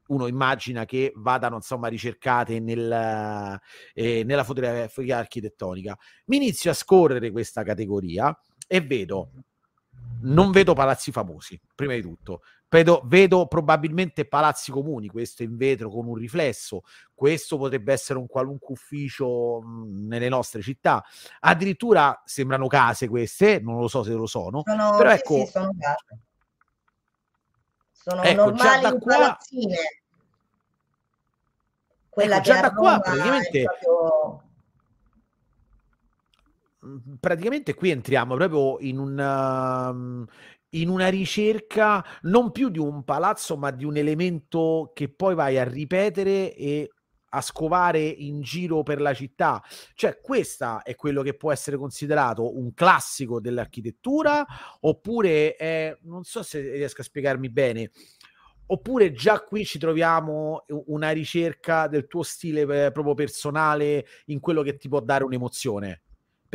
uno 0.07 0.27
immagina 0.27 0.85
che 0.85 1.11
vadano 1.15 1.55
insomma 1.55 1.87
ricercate 1.87 2.59
nel, 2.59 3.59
eh, 3.93 4.23
nella 4.23 4.43
fotografia 4.43 5.17
architettonica. 5.17 5.97
Mi 6.25 6.37
inizio 6.37 6.71
a 6.71 6.75
scorrere 6.75 7.31
questa 7.31 7.63
categoria 7.63 8.37
e 8.67 8.81
vedo, 8.81 9.31
non 10.21 10.51
vedo 10.51 10.73
palazzi 10.73 11.11
famosi, 11.11 11.59
prima 11.73 11.93
di 11.93 12.01
tutto, 12.01 12.41
Vedo, 12.67 13.01
vedo, 13.05 13.47
probabilmente 13.47 14.25
palazzi 14.25 14.71
comuni, 14.71 15.07
questo 15.07 15.43
in 15.43 15.55
vetro 15.55 15.89
con 15.89 16.07
un 16.07 16.15
riflesso, 16.15 16.81
questo 17.13 17.57
potrebbe 17.57 17.93
essere 17.93 18.19
un 18.19 18.27
qualunque 18.27 18.73
ufficio 18.73 19.61
mh, 19.61 20.07
nelle 20.07 20.27
nostre 20.27 20.61
città. 20.61 21.03
Addirittura 21.41 22.21
sembrano 22.25 22.67
case 22.67 23.07
queste, 23.07 23.59
non 23.59 23.79
lo 23.79 23.87
so 23.87 24.03
se 24.03 24.11
lo 24.11 24.25
sono, 24.25 24.63
sono 24.65 24.97
però 24.97 25.11
ecco, 25.11 25.45
sì, 25.45 25.51
sono 25.51 25.71
case. 25.79 26.19
Sono 27.91 28.23
ecco, 28.23 28.43
normali 28.43 28.97
palazzine. 28.99 29.77
Quella 32.09 32.35
ecco, 32.35 32.43
già 32.43 32.61
da 32.61 32.73
qua 32.73 32.99
praticamente 32.99 33.63
proprio... 33.63 34.43
praticamente 37.19 37.73
qui 37.73 37.89
entriamo 37.89 38.35
proprio 38.35 38.77
in 38.79 38.99
un 38.99 39.17
um, 39.17 40.25
in 40.69 40.89
una 40.89 41.07
ricerca 41.07 42.03
non 42.23 42.51
più 42.51 42.69
di 42.69 42.79
un 42.79 43.03
palazzo, 43.03 43.57
ma 43.57 43.71
di 43.71 43.85
un 43.85 43.97
elemento 43.97 44.91
che 44.93 45.09
poi 45.09 45.35
vai 45.35 45.57
a 45.57 45.63
ripetere 45.63 46.53
e 46.53 46.89
a 47.35 47.41
scovare 47.41 47.99
in 48.01 48.41
giro 48.41 48.83
per 48.83 49.01
la 49.01 49.13
città. 49.13 49.61
Cioè, 49.93 50.19
questo 50.21 50.79
è 50.83 50.95
quello 50.95 51.21
che 51.21 51.35
può 51.35 51.51
essere 51.51 51.77
considerato 51.77 52.57
un 52.57 52.73
classico 52.73 53.39
dell'architettura, 53.39 54.45
oppure 54.81 55.55
è, 55.55 55.97
non 56.03 56.23
so 56.23 56.43
se 56.43 56.61
riesco 56.61 57.01
a 57.01 57.03
spiegarmi 57.03 57.49
bene, 57.49 57.91
oppure 58.67 59.11
già 59.11 59.41
qui 59.41 59.65
ci 59.65 59.77
troviamo 59.77 60.65
una 60.87 61.11
ricerca 61.11 61.87
del 61.87 62.07
tuo 62.07 62.23
stile 62.23 62.61
eh, 62.61 62.91
proprio 62.91 63.13
personale 63.13 64.05
in 64.25 64.39
quello 64.39 64.61
che 64.61 64.77
ti 64.77 64.87
può 64.87 65.01
dare 65.01 65.23
un'emozione 65.23 66.04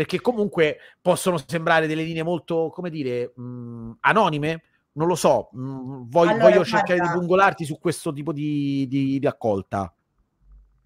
perché 0.00 0.18
comunque 0.22 0.78
possono 1.02 1.36
sembrare 1.46 1.86
delle 1.86 2.02
linee 2.02 2.22
molto, 2.22 2.70
come 2.72 2.88
dire, 2.88 3.32
mh, 3.36 3.42
mhmm, 3.42 3.96
anonime. 4.00 4.62
Non 4.92 5.06
lo 5.06 5.14
so, 5.14 5.50
mh, 5.52 5.60
mhmm, 5.60 6.08
voglio, 6.08 6.30
allora, 6.30 6.44
voglio 6.44 6.64
cercare 6.64 7.00
di 7.00 7.08
pungolarti 7.12 7.66
su 7.66 7.78
questo 7.78 8.10
tipo 8.10 8.32
di, 8.32 8.86
di, 8.88 9.18
di 9.18 9.26
accolta. 9.26 9.92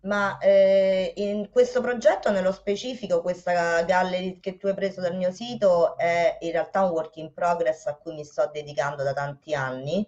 Ma 0.00 0.37
eh, 0.38 1.12
in 1.14 1.49
questo 1.49 1.80
progetto, 1.80 2.33
nello 2.33 2.50
specifico, 2.50 3.23
questa 3.23 3.85
gallery 3.85 4.40
che 4.40 4.56
tu 4.56 4.66
hai 4.66 4.75
preso 4.75 5.00
dal 5.00 5.14
mio 5.14 5.30
sito 5.30 5.97
è 5.97 6.37
in 6.40 6.50
realtà 6.50 6.83
un 6.83 6.90
work 6.90 7.16
in 7.18 7.33
progress 7.33 7.87
a 7.87 7.94
cui 7.94 8.14
mi 8.14 8.25
sto 8.25 8.50
dedicando 8.52 9.04
da 9.04 9.12
tanti 9.12 9.54
anni. 9.54 10.04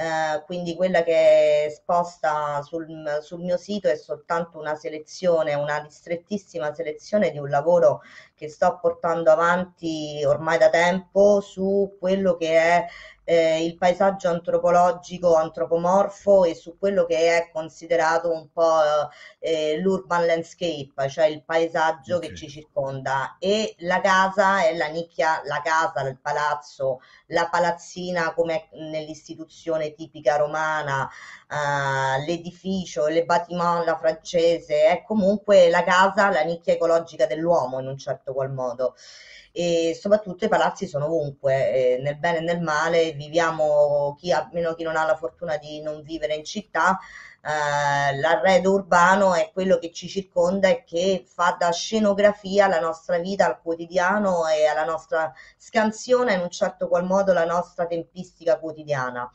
Eh, 0.00 0.44
quindi 0.44 0.76
quella 0.76 1.02
che 1.02 1.12
è 1.12 1.64
esposta 1.66 2.62
sul, 2.62 3.18
sul, 3.20 3.40
mio 3.40 3.56
sito 3.56 3.88
è 3.88 3.96
soltanto 3.96 4.56
una 4.56 4.76
selezione, 4.76 5.54
una 5.54 5.78
ristrettissima 5.78 6.72
selezione 6.72 7.32
di 7.32 7.38
un 7.38 7.48
lavoro 7.48 8.02
che 8.36 8.48
sto 8.48 8.78
portando 8.80 9.32
avanti 9.32 10.22
ormai 10.24 10.56
da 10.56 10.70
tempo 10.70 11.40
su 11.40 11.96
quello 11.98 12.36
che 12.36 12.52
è 12.56 12.86
eh, 13.30 13.62
il 13.62 13.76
paesaggio 13.76 14.30
antropologico 14.30 15.34
antropomorfo 15.34 16.44
e 16.44 16.54
su 16.54 16.78
quello 16.78 17.04
che 17.04 17.36
è 17.36 17.50
considerato 17.52 18.32
un 18.32 18.50
po' 18.50 18.80
eh, 19.38 19.78
l'urban 19.80 20.24
landscape, 20.24 21.10
cioè 21.10 21.26
il 21.26 21.44
paesaggio 21.44 22.16
okay. 22.16 22.30
che 22.30 22.34
ci 22.34 22.48
circonda 22.48 23.36
e 23.38 23.74
la 23.80 24.00
casa 24.00 24.66
è 24.66 24.74
la 24.74 24.86
nicchia, 24.86 25.42
la 25.44 25.60
casa, 25.62 26.08
il 26.08 26.18
palazzo, 26.18 27.02
la 27.26 27.50
palazzina 27.50 28.32
come 28.32 28.70
nell'istituzione 28.72 29.92
tipica 29.92 30.36
romana, 30.36 31.02
uh, 31.02 32.24
l'edificio, 32.24 33.08
le 33.08 33.26
bâtiment, 33.26 33.84
la 33.84 33.98
francese, 33.98 34.86
è 34.86 35.02
comunque 35.06 35.68
la 35.68 35.84
casa, 35.84 36.30
la 36.30 36.44
nicchia 36.44 36.72
ecologica 36.72 37.26
dell'uomo 37.26 37.78
in 37.78 37.88
un 37.88 37.98
certo 37.98 38.32
qual 38.32 38.50
modo 38.50 38.94
e 39.58 39.92
soprattutto 40.00 40.44
i 40.44 40.48
palazzi 40.48 40.86
sono 40.86 41.06
ovunque, 41.06 41.96
eh, 41.96 41.98
nel 42.00 42.16
bene 42.16 42.38
e 42.38 42.42
nel 42.42 42.60
male, 42.60 43.10
viviamo, 43.10 44.14
chi, 44.16 44.30
almeno 44.30 44.72
chi 44.74 44.84
non 44.84 44.94
ha 44.94 45.04
la 45.04 45.16
fortuna 45.16 45.56
di 45.56 45.82
non 45.82 46.00
vivere 46.02 46.36
in 46.36 46.44
città, 46.44 46.96
eh, 47.42 48.16
l'arredo 48.18 48.70
urbano 48.70 49.34
è 49.34 49.50
quello 49.52 49.78
che 49.78 49.90
ci 49.90 50.06
circonda 50.06 50.68
e 50.68 50.84
che 50.84 51.24
fa 51.26 51.56
da 51.58 51.72
scenografia 51.72 52.66
alla 52.66 52.78
nostra 52.78 53.18
vita, 53.18 53.46
al 53.46 53.60
quotidiano 53.60 54.46
e 54.46 54.64
alla 54.64 54.84
nostra 54.84 55.32
scansione 55.56 56.34
in 56.34 56.40
un 56.40 56.50
certo 56.50 56.86
qual 56.86 57.04
modo 57.04 57.32
la 57.32 57.44
nostra 57.44 57.84
tempistica 57.86 58.60
quotidiana. 58.60 59.28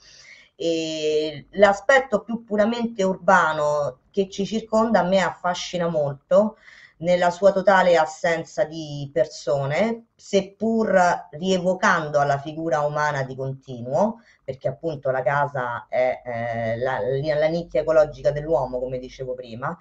E 0.55 1.47
l'aspetto 1.51 2.23
più 2.23 2.45
puramente 2.45 3.03
urbano 3.03 3.99
che 4.09 4.29
ci 4.29 4.45
circonda 4.45 5.01
a 5.01 5.03
me 5.03 5.19
affascina 5.21 5.89
molto 5.89 6.55
nella 7.03 7.29
sua 7.31 7.51
totale 7.51 7.97
assenza 7.97 8.63
di 8.63 9.09
persone, 9.13 10.07
seppur 10.15 11.27
rievocando 11.31 12.19
alla 12.19 12.37
figura 12.39 12.79
umana 12.81 13.23
di 13.23 13.35
continuo, 13.35 14.21
perché 14.43 14.69
appunto 14.69 15.11
la 15.11 15.21
casa 15.21 15.85
è 15.89 16.21
eh, 16.25 16.77
la, 16.77 16.99
la 16.99 17.47
nicchia 17.47 17.81
ecologica 17.81 18.31
dell'uomo, 18.31 18.79
come 18.79 18.99
dicevo 18.99 19.33
prima, 19.33 19.77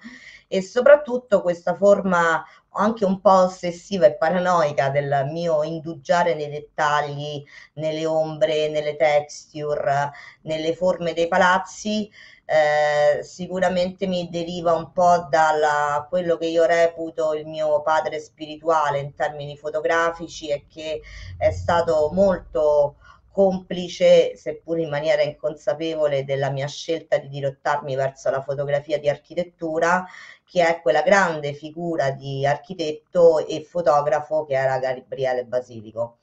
e 0.47 0.61
soprattutto 0.61 1.41
questa 1.41 1.75
forma 1.75 2.43
anche 2.75 3.05
un 3.05 3.21
po' 3.21 3.43
ossessiva 3.43 4.05
e 4.05 4.15
paranoica 4.15 4.89
del 4.89 5.27
mio 5.31 5.63
indugiare 5.63 6.33
nei 6.35 6.49
dettagli, 6.49 7.43
nelle 7.73 8.05
ombre, 8.05 8.69
nelle 8.69 8.95
texture, 8.95 10.11
nelle 10.41 10.75
forme 10.75 11.13
dei 11.13 11.27
palazzi, 11.27 12.09
eh, 12.45 13.23
sicuramente 13.23 14.05
mi 14.05 14.29
deriva 14.29 14.73
un 14.73 14.91
po' 14.91 15.27
da 15.29 16.05
quello 16.09 16.37
che 16.37 16.47
io 16.47 16.65
reputo 16.65 17.33
il 17.33 17.47
mio 17.47 17.81
padre 17.81 18.19
spirituale 18.19 18.99
in 18.99 19.13
termini 19.15 19.57
fotografici 19.57 20.49
e 20.49 20.65
che 20.67 21.01
è 21.37 21.51
stato 21.51 22.09
molto 22.13 22.97
complice, 23.31 24.35
seppur 24.37 24.77
in 24.77 24.89
maniera 24.89 25.23
inconsapevole, 25.23 26.23
della 26.23 26.51
mia 26.51 26.67
scelta 26.67 27.17
di 27.17 27.29
dirottarmi 27.29 27.95
verso 27.95 28.29
la 28.29 28.41
fotografia 28.41 28.99
di 28.99 29.09
architettura, 29.09 30.05
che 30.45 30.67
è 30.67 30.81
quella 30.81 31.01
grande 31.01 31.53
figura 31.53 32.11
di 32.11 32.45
architetto 32.45 33.45
e 33.47 33.63
fotografo 33.63 34.45
che 34.45 34.53
era 34.53 34.77
Gabriele 34.77 35.45
Basilico 35.45 36.17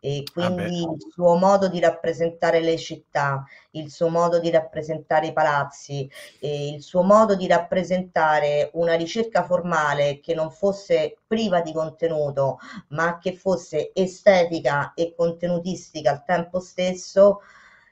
e 0.00 0.24
quindi 0.32 0.80
Vabbè. 0.80 0.94
il 0.94 1.06
suo 1.12 1.36
modo 1.36 1.68
di 1.68 1.78
rappresentare 1.78 2.60
le 2.60 2.78
città, 2.78 3.44
il 3.72 3.90
suo 3.90 4.08
modo 4.08 4.40
di 4.40 4.50
rappresentare 4.50 5.26
i 5.26 5.32
palazzi, 5.32 6.10
il 6.40 6.82
suo 6.82 7.02
modo 7.02 7.34
di 7.36 7.46
rappresentare 7.46 8.70
una 8.74 8.94
ricerca 8.94 9.44
formale 9.44 10.20
che 10.20 10.34
non 10.34 10.50
fosse 10.50 11.18
priva 11.26 11.60
di 11.60 11.72
contenuto, 11.72 12.58
ma 12.88 13.18
che 13.18 13.34
fosse 13.34 13.90
estetica 13.92 14.94
e 14.94 15.14
contenutistica 15.14 16.10
al 16.10 16.24
tempo 16.24 16.60
stesso, 16.60 17.42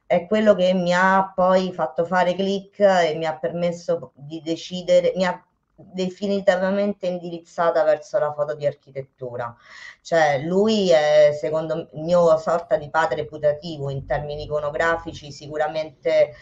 è 0.06 0.26
quello 0.26 0.54
che 0.54 0.72
mi 0.72 0.94
ha 0.94 1.30
poi 1.34 1.70
fatto 1.74 2.06
fare 2.06 2.34
click 2.34 2.80
e 2.80 3.14
mi 3.16 3.26
ha 3.26 3.36
permesso 3.36 4.12
di 4.14 4.40
decidere, 4.42 5.12
mi 5.14 5.26
ha 5.26 5.42
definitivamente 5.80 7.06
indirizzata 7.06 7.84
verso 7.84 8.18
la 8.18 8.32
foto 8.32 8.54
di 8.54 8.66
architettura. 8.66 9.54
Cioè 10.02 10.40
lui 10.42 10.90
è 10.90 11.36
secondo 11.38 11.88
il 11.92 12.02
mio 12.02 12.36
sorta 12.38 12.76
di 12.76 12.90
padre 12.90 13.24
putativo 13.24 13.90
in 13.90 14.04
termini 14.04 14.42
iconografici, 14.42 15.30
sicuramente 15.30 16.34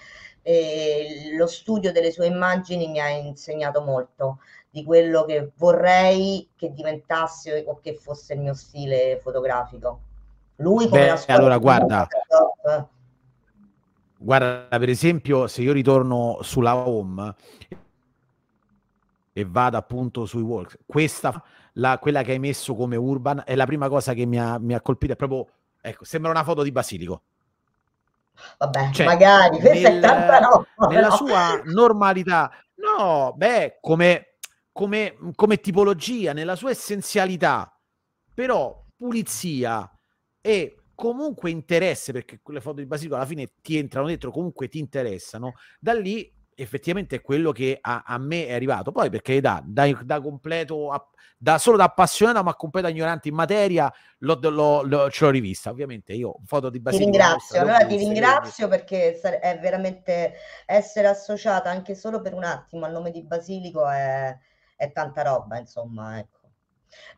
eh, 0.42 1.30
lo 1.36 1.46
studio 1.46 1.92
delle 1.92 2.12
sue 2.12 2.26
immagini 2.26 2.88
mi 2.88 3.00
ha 3.00 3.08
insegnato 3.08 3.82
molto 3.82 4.38
di 4.70 4.84
quello 4.84 5.24
che 5.24 5.50
vorrei 5.56 6.48
che 6.56 6.72
diventasse 6.72 7.64
o 7.66 7.80
che 7.80 7.94
fosse 7.94 8.34
il 8.34 8.40
mio 8.40 8.54
stile 8.54 9.18
fotografico. 9.20 10.00
Lui 10.56 10.88
come 10.88 11.12
Beh, 11.12 11.32
allora 11.32 11.58
guarda 11.58 12.08
Guarda, 14.18 14.66
per 14.70 14.88
esempio, 14.88 15.46
se 15.46 15.60
io 15.60 15.72
ritorno 15.72 16.38
sulla 16.40 16.74
home 16.88 17.34
e 19.38 19.44
vado 19.44 19.76
appunto 19.76 20.24
sui 20.24 20.40
walks. 20.40 20.78
Questa, 20.86 21.44
la, 21.74 21.98
quella 21.98 22.22
che 22.22 22.32
hai 22.32 22.38
messo 22.38 22.74
come 22.74 22.96
urban, 22.96 23.42
è 23.44 23.54
la 23.54 23.66
prima 23.66 23.86
cosa 23.86 24.14
che 24.14 24.24
mi 24.24 24.40
ha, 24.40 24.58
mi 24.58 24.72
ha 24.72 24.80
colpito. 24.80 25.12
È 25.12 25.16
proprio, 25.16 25.46
ecco, 25.78 26.06
sembra 26.06 26.30
una 26.30 26.42
foto 26.42 26.62
di 26.62 26.72
Basilico. 26.72 27.20
Vabbè, 28.56 28.92
cioè, 28.92 29.04
magari, 29.04 29.58
nel, 29.58 30.00
no, 30.00 30.88
nella 30.88 31.08
no. 31.08 31.16
sua 31.16 31.60
normalità. 31.64 32.50
No, 32.76 33.34
beh, 33.36 33.76
come, 33.82 34.38
come, 34.72 35.18
come 35.34 35.60
tipologia, 35.60 36.32
nella 36.32 36.56
sua 36.56 36.70
essenzialità, 36.70 37.78
però 38.32 38.86
pulizia 38.96 39.86
e 40.40 40.78
comunque 40.94 41.50
interesse, 41.50 42.12
perché 42.12 42.40
quelle 42.42 42.62
foto 42.62 42.76
di 42.76 42.86
Basilico 42.86 43.16
alla 43.16 43.26
fine 43.26 43.52
ti 43.60 43.76
entrano 43.76 44.06
dentro, 44.06 44.30
comunque 44.30 44.68
ti 44.68 44.78
interessano, 44.78 45.56
da 45.78 45.92
lì 45.92 46.32
effettivamente 46.56 47.16
è 47.16 47.20
quello 47.20 47.52
che 47.52 47.78
a, 47.80 48.02
a, 48.04 48.18
me 48.18 48.46
è 48.46 48.54
arrivato. 48.54 48.90
Poi 48.90 49.10
perché 49.10 49.40
da, 49.40 49.62
da, 49.64 49.86
da 50.02 50.20
completo, 50.20 50.90
a, 50.90 51.06
da 51.36 51.58
solo 51.58 51.76
da 51.76 51.84
appassionato 51.84 52.42
ma 52.42 52.54
completo 52.54 52.88
ignorante 52.88 53.28
in 53.28 53.34
materia, 53.34 53.92
l'ho, 54.18 54.38
l'ho, 54.40 54.82
l'ho, 54.82 55.10
ce 55.10 55.24
l'ho 55.24 55.30
rivista. 55.30 55.70
Ovviamente 55.70 56.14
io 56.14 56.36
foto 56.46 56.70
di 56.70 56.80
Basilico. 56.80 57.10
Ti 57.10 57.16
ringrazio, 57.18 57.60
allora 57.60 57.86
ti 57.86 57.96
ringrazio 57.96 58.68
perché 58.68 59.20
è 59.20 59.58
veramente 59.60 60.34
essere 60.64 61.06
associata 61.08 61.70
anche 61.70 61.94
solo 61.94 62.20
per 62.20 62.32
un 62.32 62.44
attimo 62.44 62.86
al 62.86 62.92
nome 62.92 63.10
di 63.10 63.22
Basilico 63.22 63.86
è, 63.88 64.36
è 64.74 64.92
tanta 64.92 65.22
roba, 65.22 65.58
insomma, 65.58 66.18
ecco. 66.18 66.34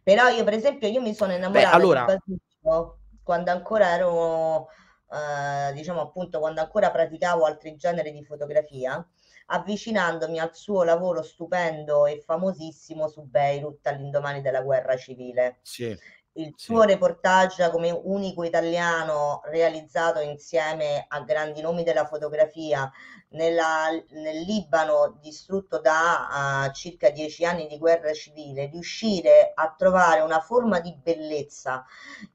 Però 0.02 0.28
io 0.28 0.42
per 0.42 0.54
esempio 0.54 0.88
io 0.88 1.00
mi 1.00 1.14
sono 1.14 1.32
innamorata 1.32 1.68
Beh, 1.68 1.74
allora... 1.74 2.00
di 2.00 2.36
Basilico 2.36 2.98
quando 3.22 3.50
ancora 3.50 3.92
ero 3.92 4.68
eh, 5.10 5.72
diciamo 5.74 6.00
appunto 6.00 6.38
quando 6.38 6.60
ancora 6.60 6.90
praticavo 6.90 7.44
altri 7.44 7.76
generi 7.76 8.12
di 8.12 8.24
fotografia 8.24 9.06
avvicinandomi 9.50 10.38
al 10.38 10.54
suo 10.54 10.82
lavoro 10.82 11.22
stupendo 11.22 12.06
e 12.06 12.22
famosissimo 12.24 13.08
su 13.08 13.22
Beirut 13.22 13.86
all'indomani 13.86 14.40
della 14.40 14.62
guerra 14.62 14.96
civile. 14.96 15.58
Sì, 15.62 15.96
il 16.38 16.52
suo 16.56 16.82
sì. 16.82 16.86
reportage 16.86 17.68
come 17.70 17.90
unico 17.90 18.44
italiano 18.44 19.40
realizzato 19.46 20.20
insieme 20.20 21.04
a 21.08 21.20
grandi 21.22 21.60
nomi 21.60 21.82
della 21.82 22.06
fotografia 22.06 22.90
nella, 23.30 23.88
nel 24.10 24.40
Libano 24.42 25.18
distrutto 25.20 25.80
da 25.80 26.68
uh, 26.68 26.72
circa 26.72 27.10
dieci 27.10 27.44
anni 27.44 27.66
di 27.66 27.76
guerra 27.76 28.12
civile, 28.12 28.66
riuscire 28.66 29.52
a 29.54 29.74
trovare 29.76 30.20
una 30.20 30.40
forma 30.40 30.80
di 30.80 30.94
bellezza 30.94 31.84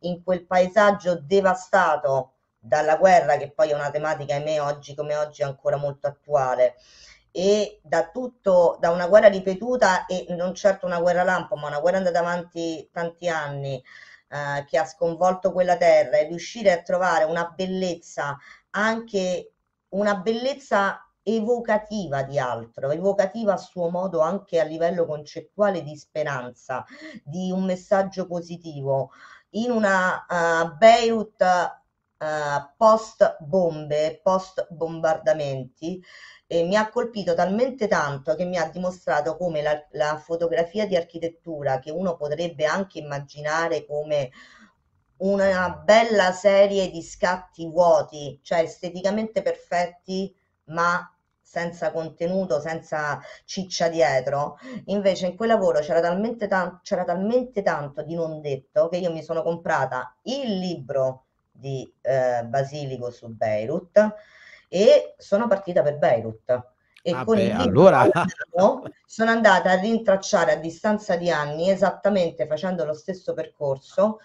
in 0.01 0.21
quel 0.21 0.45
paesaggio 0.45 1.17
devastato 1.19 2.33
dalla 2.63 2.95
guerra, 2.95 3.37
che 3.37 3.51
poi 3.51 3.71
è 3.71 3.73
una 3.73 3.91
tematica, 3.91 4.35
ahimè, 4.35 4.61
oggi 4.61 4.95
come 4.95 5.15
oggi 5.15 5.43
ancora 5.43 5.75
molto 5.75 6.07
attuale 6.07 6.75
e 7.35 7.79
da 7.83 8.09
tutto, 8.11 8.77
da 8.79 8.91
una 8.91 9.07
guerra 9.07 9.27
ripetuta 9.27 10.05
e 10.05 10.27
non 10.29 10.53
certo 10.53 10.85
una 10.85 10.99
guerra 10.99 11.23
lampo, 11.23 11.55
ma 11.55 11.67
una 11.67 11.79
guerra 11.79 11.97
andata 11.97 12.19
avanti 12.19 12.87
tanti 12.91 13.27
anni 13.27 13.83
eh, 14.29 14.63
che 14.65 14.77
ha 14.77 14.85
sconvolto 14.85 15.51
quella 15.51 15.75
terra 15.75 16.17
e 16.17 16.27
riuscire 16.27 16.71
a 16.71 16.83
trovare 16.83 17.23
una 17.23 17.45
bellezza, 17.45 18.37
anche 18.71 19.53
una 19.89 20.15
bellezza 20.17 21.07
evocativa 21.23 22.21
di 22.21 22.37
altro, 22.37 22.91
evocativa 22.91 23.53
a 23.53 23.57
suo 23.57 23.89
modo 23.89 24.19
anche 24.19 24.59
a 24.59 24.63
livello 24.63 25.05
concettuale 25.05 25.81
di 25.81 25.95
speranza, 25.97 26.85
di 27.23 27.51
un 27.51 27.63
messaggio 27.63 28.27
positivo. 28.27 29.09
In 29.55 29.71
una 29.71 30.25
uh, 30.27 30.75
Beirut 30.77 31.81
uh, 32.23 32.73
post 32.77 33.37
bombe, 33.41 34.19
post 34.23 34.67
bombardamenti, 34.69 36.01
eh, 36.47 36.63
mi 36.63 36.75
ha 36.75 36.89
colpito 36.89 37.33
talmente 37.33 37.87
tanto 37.87 38.35
che 38.35 38.45
mi 38.45 38.57
ha 38.57 38.69
dimostrato 38.69 39.37
come 39.37 39.61
la, 39.61 39.85
la 39.91 40.17
fotografia 40.17 40.87
di 40.87 40.95
architettura, 40.95 41.79
che 41.79 41.91
uno 41.91 42.15
potrebbe 42.15 42.65
anche 42.65 42.99
immaginare 42.99 43.85
come 43.85 44.31
una 45.17 45.69
bella 45.83 46.31
serie 46.31 46.89
di 46.89 47.01
scatti 47.01 47.67
vuoti, 47.67 48.39
cioè 48.43 48.59
esteticamente 48.59 49.41
perfetti, 49.41 50.33
ma 50.65 51.07
senza 51.41 51.91
contenuto, 51.91 52.59
senza 52.59 53.19
ciccia 53.45 53.87
dietro. 53.87 54.57
Invece 54.85 55.27
in 55.27 55.35
quel 55.35 55.49
lavoro 55.49 55.79
c'era 55.79 56.01
talmente, 56.01 56.47
tan- 56.47 56.79
c'era 56.83 57.03
talmente 57.03 57.61
tanto 57.61 58.01
di 58.03 58.15
non 58.15 58.41
detto 58.41 58.89
che 58.89 58.97
io 58.97 59.11
mi 59.11 59.23
sono 59.23 59.43
comprata 59.43 60.17
il 60.23 60.57
libro 60.57 61.27
di 61.63 61.89
eh, 62.01 62.43
Basilico 62.43 63.09
su 63.09 63.29
Beirut 63.29 64.15
e 64.67 65.15
sono 65.17 65.47
partita 65.47 65.81
per 65.81 65.97
Beirut. 65.97 66.71
E 67.01 67.11
ah 67.11 67.23
con 67.23 67.35
beh, 67.35 67.43
il 67.43 67.51
allora... 67.51 68.09
sono 69.05 69.31
andata 69.31 69.71
a 69.71 69.79
rintracciare 69.79 70.51
a 70.51 70.57
distanza 70.57 71.15
di 71.15 71.31
anni, 71.31 71.69
esattamente 71.69 72.45
facendo 72.47 72.83
lo 72.83 72.93
stesso 72.93 73.33
percorso, 73.33 74.19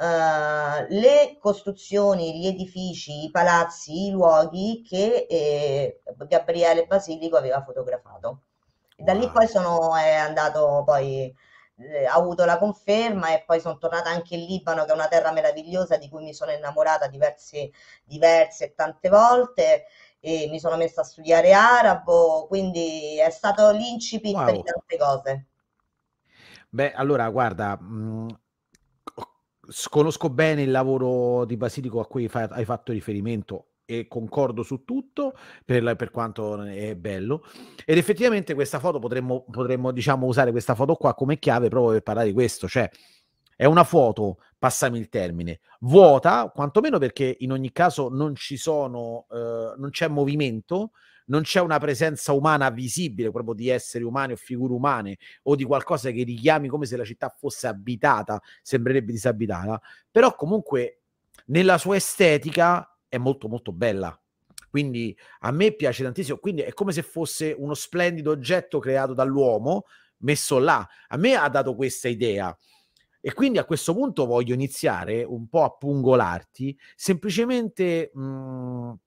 Uh, 0.00 0.86
le 0.88 1.36
costruzioni, 1.38 2.40
gli 2.40 2.46
edifici, 2.46 3.24
i 3.24 3.30
palazzi, 3.30 4.06
i 4.06 4.10
luoghi 4.10 4.82
che 4.82 5.26
eh, 5.28 6.00
Gabriele 6.26 6.86
Basilico 6.86 7.36
aveva 7.36 7.62
fotografato. 7.62 8.44
Da 8.96 9.12
lì 9.12 9.28
poi 9.30 9.46
sono 9.46 9.94
è 9.94 10.14
andato 10.14 10.84
poi 10.86 11.30
eh, 11.80 12.04
ha 12.04 12.14
avuto 12.14 12.44
la 12.44 12.58
conferma 12.58 13.32
e 13.32 13.42
poi 13.46 13.60
sono 13.60 13.78
tornata 13.78 14.10
anche 14.10 14.34
in 14.34 14.44
Libano 14.44 14.84
che 14.84 14.90
è 14.90 14.94
una 14.94 15.08
terra 15.08 15.32
meravigliosa 15.32 15.96
di 15.96 16.08
cui 16.08 16.22
mi 16.22 16.34
sono 16.34 16.52
innamorata 16.52 17.08
diverse, 17.08 17.70
diverse 18.04 18.66
e 18.66 18.74
tante 18.74 19.08
volte 19.08 19.84
e 20.20 20.48
mi 20.50 20.60
sono 20.60 20.76
messa 20.76 21.00
a 21.00 21.04
studiare 21.04 21.52
arabo, 21.52 22.46
quindi 22.46 23.18
è 23.18 23.30
stato 23.30 23.70
l'incipit 23.70 24.34
wow. 24.34 24.52
di 24.52 24.62
tante 24.62 24.96
cose. 24.98 25.46
Beh, 26.68 26.92
allora 26.92 27.28
guarda, 27.30 27.76
mh, 27.80 28.38
conosco 29.88 30.28
bene 30.28 30.62
il 30.62 30.70
lavoro 30.70 31.44
di 31.46 31.56
Basilico 31.56 32.00
a 32.00 32.06
cui 32.06 32.30
hai 32.30 32.64
fatto 32.64 32.92
riferimento 32.92 33.69
e 33.90 34.06
concordo 34.06 34.62
su 34.62 34.84
tutto 34.84 35.34
per, 35.64 35.96
per, 35.96 36.10
quanto 36.12 36.62
è 36.62 36.94
bello. 36.94 37.44
Ed 37.84 37.98
effettivamente 37.98 38.54
questa 38.54 38.78
foto 38.78 39.00
potremmo, 39.00 39.44
potremmo 39.50 39.90
diciamo 39.90 40.26
usare 40.26 40.52
questa 40.52 40.76
foto 40.76 40.94
qua 40.94 41.14
come 41.14 41.38
chiave 41.38 41.68
proprio 41.68 41.92
per 41.92 42.02
parlare 42.02 42.28
di 42.28 42.32
questo 42.32 42.68
cioè 42.68 42.88
è 43.56 43.64
una 43.64 43.84
foto 43.84 44.38
passami 44.58 44.98
il 44.98 45.08
termine 45.08 45.60
vuota 45.80 46.50
quantomeno 46.54 46.98
perché 46.98 47.36
in 47.40 47.52
ogni 47.52 47.72
caso 47.72 48.08
non 48.08 48.34
ci 48.34 48.56
sono 48.56 49.26
eh, 49.30 49.74
non 49.76 49.90
c'è 49.90 50.08
movimento 50.08 50.92
non 51.26 51.42
c'è 51.42 51.60
una 51.60 51.78
presenza 51.78 52.32
umana 52.32 52.70
visibile 52.70 53.30
proprio 53.30 53.54
di 53.54 53.68
esseri 53.68 54.04
umani 54.04 54.32
o 54.32 54.36
figure 54.36 54.72
umane 54.72 55.18
o 55.44 55.56
di 55.56 55.64
qualcosa 55.64 56.10
che 56.10 56.22
richiami 56.22 56.68
come 56.68 56.86
se 56.86 56.96
la 56.96 57.04
città 57.04 57.28
fosse 57.36 57.66
abitata 57.66 58.40
sembrerebbe 58.62 59.12
disabitata 59.12 59.80
però 60.10 60.34
comunque 60.34 61.00
nella 61.46 61.78
sua 61.78 61.96
estetica 61.96 62.89
è 63.10 63.18
molto 63.18 63.48
molto 63.48 63.72
bella. 63.72 64.18
Quindi 64.70 65.14
a 65.40 65.50
me 65.50 65.72
piace 65.72 66.02
tantissimo, 66.04 66.38
quindi 66.38 66.62
è 66.62 66.72
come 66.72 66.92
se 66.92 67.02
fosse 67.02 67.54
uno 67.58 67.74
splendido 67.74 68.30
oggetto 68.30 68.78
creato 68.78 69.12
dall'uomo 69.12 69.84
messo 70.18 70.58
là. 70.58 70.86
A 71.08 71.16
me 71.16 71.34
ha 71.34 71.48
dato 71.48 71.74
questa 71.74 72.08
idea. 72.08 72.56
E 73.20 73.34
quindi 73.34 73.58
a 73.58 73.64
questo 73.64 73.92
punto 73.92 74.24
voglio 74.24 74.54
iniziare 74.54 75.24
un 75.24 75.48
po' 75.48 75.64
a 75.64 75.70
pungolarti, 75.70 76.78
semplicemente 76.94 78.10
mh, 78.14 78.22
mhmm, 78.22 78.98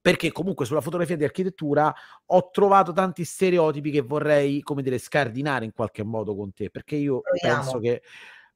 perché 0.00 0.30
comunque 0.30 0.66
sulla 0.66 0.80
fotografia 0.80 1.16
di 1.16 1.24
architettura 1.24 1.92
ho 2.26 2.50
trovato 2.50 2.92
tanti 2.92 3.24
stereotipi 3.24 3.90
che 3.90 4.02
vorrei, 4.02 4.62
come 4.62 4.82
dire, 4.82 4.98
scardinare 4.98 5.64
in 5.64 5.72
qualche 5.72 6.04
modo 6.04 6.36
con 6.36 6.52
te, 6.52 6.70
perché 6.70 6.94
io 6.94 7.22
Proviamo. 7.22 7.60
penso 7.60 7.78
che... 7.80 8.02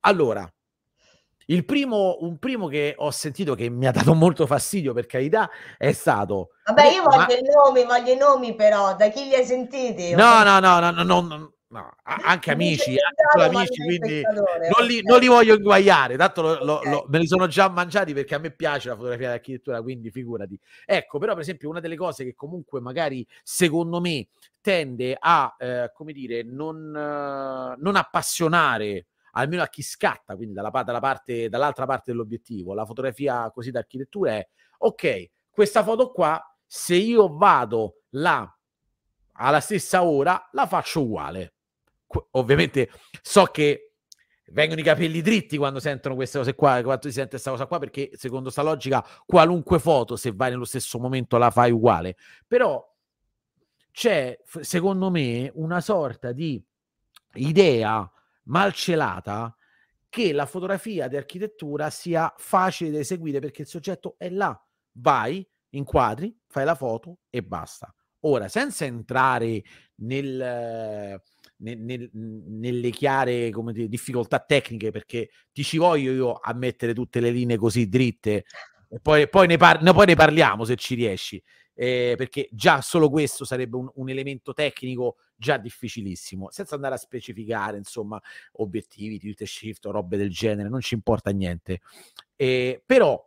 Allora, 0.02 0.48
il 1.50 1.64
primo, 1.64 2.18
un 2.20 2.38
primo 2.38 2.68
che 2.68 2.94
ho 2.96 3.10
sentito 3.10 3.54
che 3.54 3.68
mi 3.68 3.86
ha 3.86 3.90
dato 3.90 4.14
molto 4.14 4.46
fastidio, 4.46 4.92
per 4.92 5.06
carità, 5.06 5.50
è 5.76 5.92
stato. 5.92 6.50
Vabbè, 6.64 6.92
io 6.92 7.02
voglio 7.02 7.18
ma... 7.18 7.36
i 7.36 7.42
nomi, 7.42 7.84
voglio 7.84 8.12
i 8.12 8.16
nomi, 8.16 8.54
però 8.54 8.94
da 8.94 9.08
chi 9.08 9.24
li 9.24 9.34
hai 9.34 9.44
sentiti? 9.44 10.14
No, 10.14 10.42
no, 10.44 10.60
no, 10.60 10.78
no, 10.78 10.90
no, 10.90 11.02
no, 11.02 11.52
no. 11.68 11.94
anche 12.02 12.52
amici, 12.52 12.94
anche 12.98 13.44
amici, 13.44 13.82
quindi 13.84 14.22
non 14.22 14.86
li, 14.86 15.02
non 15.02 15.18
li, 15.18 15.26
voglio 15.26 15.56
inguagliare, 15.56 16.16
tanto 16.16 16.42
lo, 16.42 16.64
lo, 16.64 16.74
okay. 16.74 16.90
lo, 16.92 17.06
me 17.08 17.18
li 17.18 17.26
sono 17.26 17.48
già 17.48 17.68
mangiati 17.68 18.12
perché 18.14 18.36
a 18.36 18.38
me 18.38 18.52
piace 18.52 18.88
la 18.88 18.94
fotografia 18.94 19.30
d'architettura, 19.30 19.82
quindi 19.82 20.10
figurati. 20.12 20.56
Ecco, 20.86 21.18
però 21.18 21.32
per 21.32 21.42
esempio 21.42 21.68
una 21.68 21.80
delle 21.80 21.96
cose 21.96 22.22
che 22.22 22.34
comunque 22.36 22.80
magari 22.80 23.26
secondo 23.42 24.00
me 24.00 24.28
tende 24.60 25.16
a, 25.18 25.56
eh, 25.58 25.90
come 25.92 26.12
dire, 26.12 26.44
non, 26.44 26.94
eh, 26.94 27.74
non 27.76 27.96
appassionare 27.96 29.06
almeno 29.32 29.62
a 29.62 29.68
chi 29.68 29.82
scatta, 29.82 30.36
quindi 30.36 30.54
dalla, 30.54 30.70
dalla 30.82 31.00
parte, 31.00 31.48
dall'altra 31.48 31.86
parte 31.86 32.10
dell'obiettivo, 32.10 32.74
la 32.74 32.84
fotografia 32.84 33.50
così 33.50 33.70
d'architettura 33.70 34.32
è 34.32 34.48
ok, 34.78 35.30
questa 35.50 35.82
foto 35.82 36.10
qua, 36.10 36.40
se 36.66 36.94
io 36.94 37.36
vado 37.36 38.02
là 38.10 38.52
alla 39.32 39.60
stessa 39.60 40.02
ora, 40.04 40.48
la 40.52 40.66
faccio 40.66 41.02
uguale. 41.02 41.54
Ovviamente 42.32 42.90
so 43.22 43.44
che 43.44 43.92
vengono 44.52 44.80
i 44.80 44.84
capelli 44.84 45.20
dritti 45.22 45.56
quando 45.56 45.80
sentono 45.80 46.14
queste 46.14 46.38
cose 46.38 46.54
qua, 46.54 46.82
quando 46.82 47.02
si 47.02 47.12
sente 47.12 47.30
questa 47.30 47.50
cosa 47.50 47.66
qua, 47.66 47.78
perché 47.78 48.10
secondo 48.14 48.44
questa 48.44 48.62
logica 48.62 49.04
qualunque 49.24 49.78
foto, 49.78 50.16
se 50.16 50.32
vai 50.32 50.50
nello 50.50 50.64
stesso 50.64 50.98
momento, 50.98 51.36
la 51.38 51.50
fai 51.50 51.70
uguale. 51.70 52.16
Però 52.46 52.86
c'è, 53.92 54.38
secondo 54.60 55.10
me, 55.10 55.50
una 55.54 55.80
sorta 55.80 56.32
di 56.32 56.62
idea 57.34 58.10
malcelata 58.50 59.54
che 60.08 60.32
la 60.32 60.44
fotografia 60.44 61.08
di 61.08 61.16
architettura 61.16 61.88
sia 61.88 62.32
facile 62.36 62.90
da 62.90 62.98
eseguire 62.98 63.38
perché 63.38 63.62
il 63.62 63.68
soggetto 63.68 64.16
è 64.18 64.28
là. 64.28 64.60
Vai, 64.92 65.48
inquadri, 65.70 66.36
fai 66.48 66.64
la 66.64 66.74
foto 66.74 67.18
e 67.30 67.42
basta. 67.42 67.94
Ora, 68.24 68.48
senza 68.48 68.84
entrare 68.84 69.62
nel, 69.96 71.22
nel, 71.56 71.78
nel, 71.78 72.10
nelle 72.12 72.90
chiare 72.90 73.50
dire, 73.50 73.88
difficoltà 73.88 74.40
tecniche, 74.40 74.90
perché 74.90 75.30
ti 75.52 75.62
ci 75.62 75.78
voglio 75.78 76.12
io 76.12 76.32
a 76.34 76.52
mettere 76.52 76.92
tutte 76.92 77.20
le 77.20 77.30
linee 77.30 77.56
così 77.56 77.88
dritte, 77.88 78.44
e 78.90 78.98
poi, 79.00 79.28
poi, 79.28 79.46
ne, 79.46 79.56
par- 79.56 79.80
no, 79.82 79.94
poi 79.94 80.06
ne 80.06 80.16
parliamo 80.16 80.64
se 80.64 80.74
ci 80.74 80.96
riesci, 80.96 81.42
eh, 81.72 82.14
perché 82.18 82.48
già 82.50 82.82
solo 82.82 83.08
questo 83.08 83.44
sarebbe 83.44 83.76
un, 83.76 83.88
un 83.94 84.08
elemento 84.10 84.52
tecnico 84.52 85.16
già 85.40 85.56
difficilissimo, 85.56 86.50
senza 86.50 86.74
andare 86.74 86.94
a 86.94 86.98
specificare, 86.98 87.78
insomma, 87.78 88.20
obiettivi, 88.52 89.18
tilt 89.18 89.40
e 89.40 89.46
shift 89.46 89.86
o 89.86 89.90
robe 89.90 90.18
del 90.18 90.30
genere, 90.30 90.68
non 90.68 90.80
ci 90.80 90.94
importa 90.94 91.30
niente. 91.30 91.80
Eh, 92.36 92.82
però, 92.84 93.26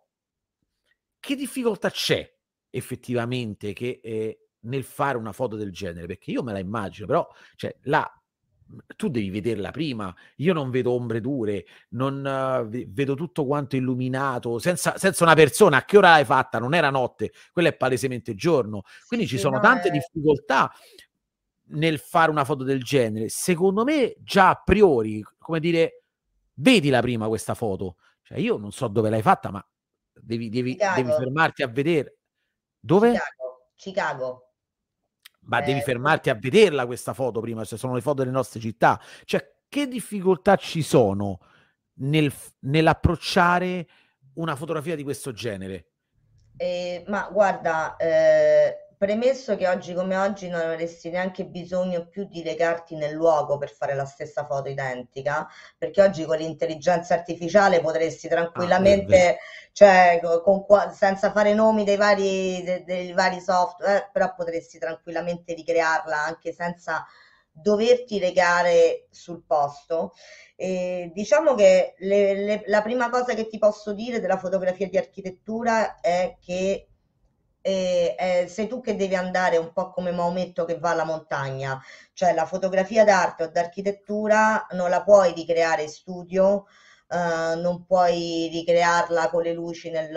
che 1.19 1.35
difficoltà 1.35 1.89
c'è 1.89 2.31
effettivamente 2.69 3.73
che, 3.73 3.99
eh, 4.03 4.47
nel 4.61 4.83
fare 4.83 5.17
una 5.17 5.31
foto 5.31 5.55
del 5.55 5.71
genere? 5.71 6.05
Perché 6.05 6.29
io 6.29 6.43
me 6.43 6.53
la 6.53 6.59
immagino, 6.59 7.07
però, 7.07 7.27
cioè, 7.55 7.75
là 7.83 8.07
tu 8.95 9.09
devi 9.09 9.31
vederla 9.31 9.71
prima. 9.71 10.13
Io 10.37 10.53
non 10.53 10.69
vedo 10.69 10.91
ombre 10.91 11.19
dure, 11.19 11.65
non 11.89 12.17
uh, 12.23 12.67
vedo 12.89 13.15
tutto 13.15 13.45
quanto 13.45 13.75
illuminato, 13.75 14.59
senza, 14.59 14.97
senza, 14.97 15.23
una 15.23 15.35
persona. 15.35 15.77
A 15.77 15.85
che 15.85 15.97
ora 15.97 16.09
l'hai 16.11 16.25
fatta? 16.25 16.59
Non 16.59 16.73
era 16.75 16.91
notte, 16.91 17.31
quello 17.51 17.69
è 17.69 17.73
palesemente 17.73 18.35
giorno. 18.35 18.83
Quindi 19.07 19.25
sì, 19.25 19.35
ci 19.35 19.39
sono 19.39 19.55
no, 19.55 19.61
tante 19.61 19.89
è... 19.89 19.91
difficoltà 19.91 20.71
nel 21.67 21.99
fare 21.99 22.31
una 22.31 22.45
foto 22.45 22.63
del 22.63 22.83
genere. 22.83 23.29
Secondo 23.29 23.83
me, 23.83 24.15
già 24.19 24.49
a 24.49 24.61
priori, 24.63 25.23
come 25.37 25.59
dire, 25.59 26.03
vedila 26.55 27.01
prima 27.01 27.27
questa 27.27 27.53
foto. 27.53 27.97
Cioè, 28.21 28.37
io 28.37 28.57
non 28.57 28.71
so 28.71 28.87
dove 28.87 29.09
l'hai 29.09 29.21
fatta, 29.21 29.51
ma 29.51 29.65
devi, 30.13 30.49
devi, 30.49 30.75
devi 30.75 31.09
fermarti 31.09 31.63
a 31.63 31.67
vedere. 31.67 32.17
Dove? 32.79 33.11
Chicago. 33.11 33.69
Chicago. 33.75 34.47
Ma 35.45 35.59
eh, 35.61 35.65
devi 35.65 35.81
fermarti 35.81 36.29
a 36.29 36.35
vederla 36.35 36.85
questa 36.85 37.13
foto 37.13 37.41
prima, 37.41 37.65
se 37.65 37.77
sono 37.77 37.93
le 37.93 38.01
foto 38.01 38.21
delle 38.21 38.31
nostre 38.31 38.59
città. 38.59 38.99
Cioè, 39.25 39.55
che 39.67 39.87
difficoltà 39.87 40.55
ci 40.55 40.81
sono 40.81 41.39
nel, 41.95 42.31
nell'approcciare 42.59 43.87
una 44.35 44.55
fotografia 44.55 44.95
di 44.95 45.03
questo 45.03 45.31
genere? 45.31 45.87
Eh, 46.55 47.03
ma 47.07 47.29
guarda, 47.31 47.95
eh, 47.97 48.82
Premesso 49.03 49.57
che 49.57 49.67
oggi 49.67 49.93
come 49.93 50.15
oggi 50.15 50.47
non 50.47 50.61
avresti 50.61 51.09
neanche 51.09 51.43
bisogno 51.43 52.07
più 52.07 52.23
di 52.23 52.41
recarti 52.41 52.95
nel 52.95 53.11
luogo 53.11 53.57
per 53.57 53.69
fare 53.69 53.95
la 53.95 54.05
stessa 54.05 54.45
foto 54.45 54.69
identica, 54.69 55.45
perché 55.77 56.01
oggi 56.01 56.23
con 56.23 56.37
l'intelligenza 56.37 57.13
artificiale 57.13 57.81
potresti 57.81 58.29
tranquillamente, 58.29 59.31
ah, 59.31 59.35
cioè, 59.73 60.21
con, 60.41 60.63
senza 60.93 61.33
fare 61.33 61.53
nomi 61.53 61.83
dei 61.83 61.97
vari, 61.97 62.63
dei, 62.63 62.85
dei 62.85 63.11
vari 63.11 63.41
software, 63.41 64.09
però 64.09 64.33
potresti 64.33 64.79
tranquillamente 64.79 65.53
ricrearla 65.53 66.23
anche 66.23 66.53
senza 66.53 67.05
doverti 67.51 68.19
legare 68.19 69.07
sul 69.09 69.43
posto. 69.45 70.13
E 70.55 71.11
diciamo 71.13 71.55
che 71.55 71.95
le, 71.97 72.35
le, 72.35 72.63
la 72.67 72.81
prima 72.81 73.09
cosa 73.09 73.33
che 73.33 73.47
ti 73.47 73.57
posso 73.57 73.91
dire 73.91 74.21
della 74.21 74.37
fotografia 74.37 74.87
di 74.87 74.97
architettura 74.97 75.99
è 75.99 76.37
che 76.39 76.87
e, 77.63 78.15
eh, 78.19 78.47
sei 78.49 78.67
tu 78.67 78.81
che 78.81 78.95
devi 78.97 79.15
andare 79.15 79.55
un 79.57 79.71
po' 79.71 79.89
come 79.89 80.11
Maometto 80.11 80.65
che 80.65 80.77
va 80.77 80.89
alla 80.91 81.05
montagna, 81.05 81.81
cioè 82.11 82.33
la 82.33 82.45
fotografia 82.45 83.05
d'arte 83.05 83.43
o 83.43 83.47
d'architettura 83.47 84.67
non 84.71 84.89
la 84.89 85.01
puoi 85.01 85.33
ricreare 85.33 85.83
in 85.83 85.89
studio, 85.89 86.65
Uh, 87.05 87.59
non 87.59 87.85
puoi 87.85 88.49
ricrearla 88.51 89.29
con 89.29 89.43
le 89.43 89.53
luci 89.53 89.91
nel, 89.91 90.09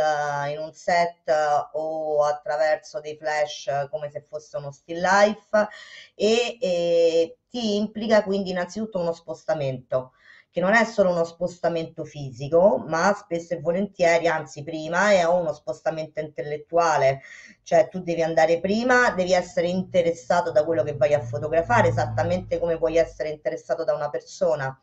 in 0.50 0.58
un 0.58 0.72
set 0.72 1.24
uh, 1.26 1.76
o 1.78 2.24
attraverso 2.24 3.00
dei 3.00 3.16
flash 3.18 3.66
uh, 3.66 3.90
come 3.90 4.08
se 4.10 4.24
fosse 4.26 4.56
uno 4.56 4.70
still 4.72 5.02
life 5.02 5.68
e, 6.14 6.56
e 6.58 7.38
ti 7.50 7.76
implica 7.76 8.22
quindi 8.22 8.50
innanzitutto 8.50 8.98
uno 8.98 9.12
spostamento 9.12 10.12
che 10.56 10.62
non 10.62 10.72
è 10.72 10.84
solo 10.86 11.10
uno 11.10 11.24
spostamento 11.24 12.06
fisico, 12.06 12.82
ma 12.88 13.12
spesso 13.12 13.52
e 13.52 13.60
volentieri, 13.60 14.26
anzi 14.26 14.64
prima, 14.64 15.10
è 15.10 15.22
uno 15.24 15.52
spostamento 15.52 16.18
intellettuale, 16.20 17.20
cioè 17.62 17.88
tu 17.88 18.00
devi 18.00 18.22
andare 18.22 18.58
prima, 18.58 19.10
devi 19.10 19.34
essere 19.34 19.66
interessato 19.66 20.52
da 20.52 20.64
quello 20.64 20.82
che 20.82 20.96
vai 20.96 21.12
a 21.12 21.20
fotografare, 21.20 21.88
esattamente 21.88 22.58
come 22.58 22.78
puoi 22.78 22.96
essere 22.96 23.28
interessato 23.28 23.84
da 23.84 23.92
una 23.92 24.08
persona. 24.08 24.80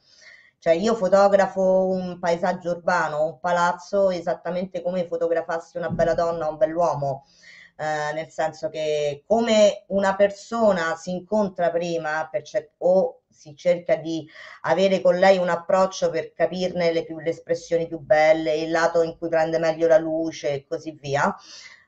Cioè 0.60 0.74
io 0.74 0.94
fotografo 0.94 1.88
un 1.88 2.20
paesaggio 2.20 2.70
urbano, 2.70 3.26
un 3.26 3.40
palazzo, 3.40 4.12
esattamente 4.12 4.84
come 4.84 5.08
fotografassi 5.08 5.78
una 5.78 5.90
bella 5.90 6.14
donna 6.14 6.46
o 6.46 6.52
un 6.52 6.58
bell'uomo. 6.58 7.26
Eh, 7.76 8.14
nel 8.14 8.30
senso 8.30 8.70
che 8.70 9.24
come 9.26 9.86
una 9.88 10.16
persona 10.16 10.96
si 10.96 11.10
incontra 11.10 11.72
prima 11.72 12.28
per 12.32 12.44
cer- 12.44 12.74
o 12.78 13.23
si 13.34 13.56
cerca 13.56 13.96
di 13.96 14.28
avere 14.62 15.02
con 15.02 15.18
lei 15.18 15.38
un 15.38 15.50
approccio 15.50 16.10
per 16.10 16.34
capirne 16.34 16.92
le, 16.92 17.04
più, 17.04 17.20
le 17.20 17.30
espressioni 17.30 17.88
più 17.88 18.00
belle, 18.00 18.56
il 18.56 18.72
lato 18.72 19.02
in 19.02 19.18
cui 19.18 19.30
prende 19.30 19.60
meglio 19.60 19.88
la 19.88 19.98
luce 19.98 20.52
e 20.52 20.66
così 20.68 20.98
via. 21.00 21.36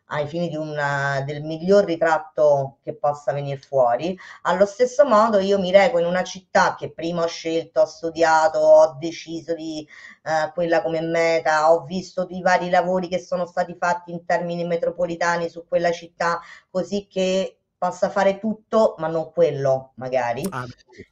ai 0.10 0.27
fini 0.27 0.55
una, 0.55 1.21
del 1.25 1.41
miglior 1.43 1.86
ritratto 1.86 2.77
che 2.84 2.95
possa 2.95 3.34
venire 3.34 3.58
fuori. 3.60 4.17
Allo 4.43 4.65
stesso 4.65 5.05
modo 5.05 5.39
io 5.39 5.60
mi 5.60 5.71
reco 5.71 5.97
in 5.99 6.05
una 6.05 6.23
città 6.23 6.75
che 6.75 6.91
prima 6.91 7.23
ho 7.23 7.27
scelto, 7.27 7.81
ho 7.81 7.86
studiato, 7.86 8.60
ho 8.60 8.97
deciso 8.99 9.55
di 9.55 9.88
eh, 10.23 10.51
quella 10.53 10.81
come 10.81 11.01
meta, 11.01 11.71
ho 11.71 11.84
visto 11.86 12.27
i 12.29 12.41
vari 12.41 12.69
lavori 12.69 13.08
che 13.08 13.19
sono 13.19 13.45
stati 13.45 13.75
fatti 13.77 14.12
in 14.12 14.25
termini 14.25 14.63
metropolitani 14.65 15.49
su 15.49 15.65
quella 15.67 15.91
città, 15.91 16.39
così 16.69 17.08
che 17.08 17.62
possa 17.77 18.09
fare 18.09 18.39
tutto, 18.39 18.95
ma 18.97 19.07
non 19.07 19.31
quello 19.31 19.91
magari. 19.95 20.45
Ah, 20.49 20.65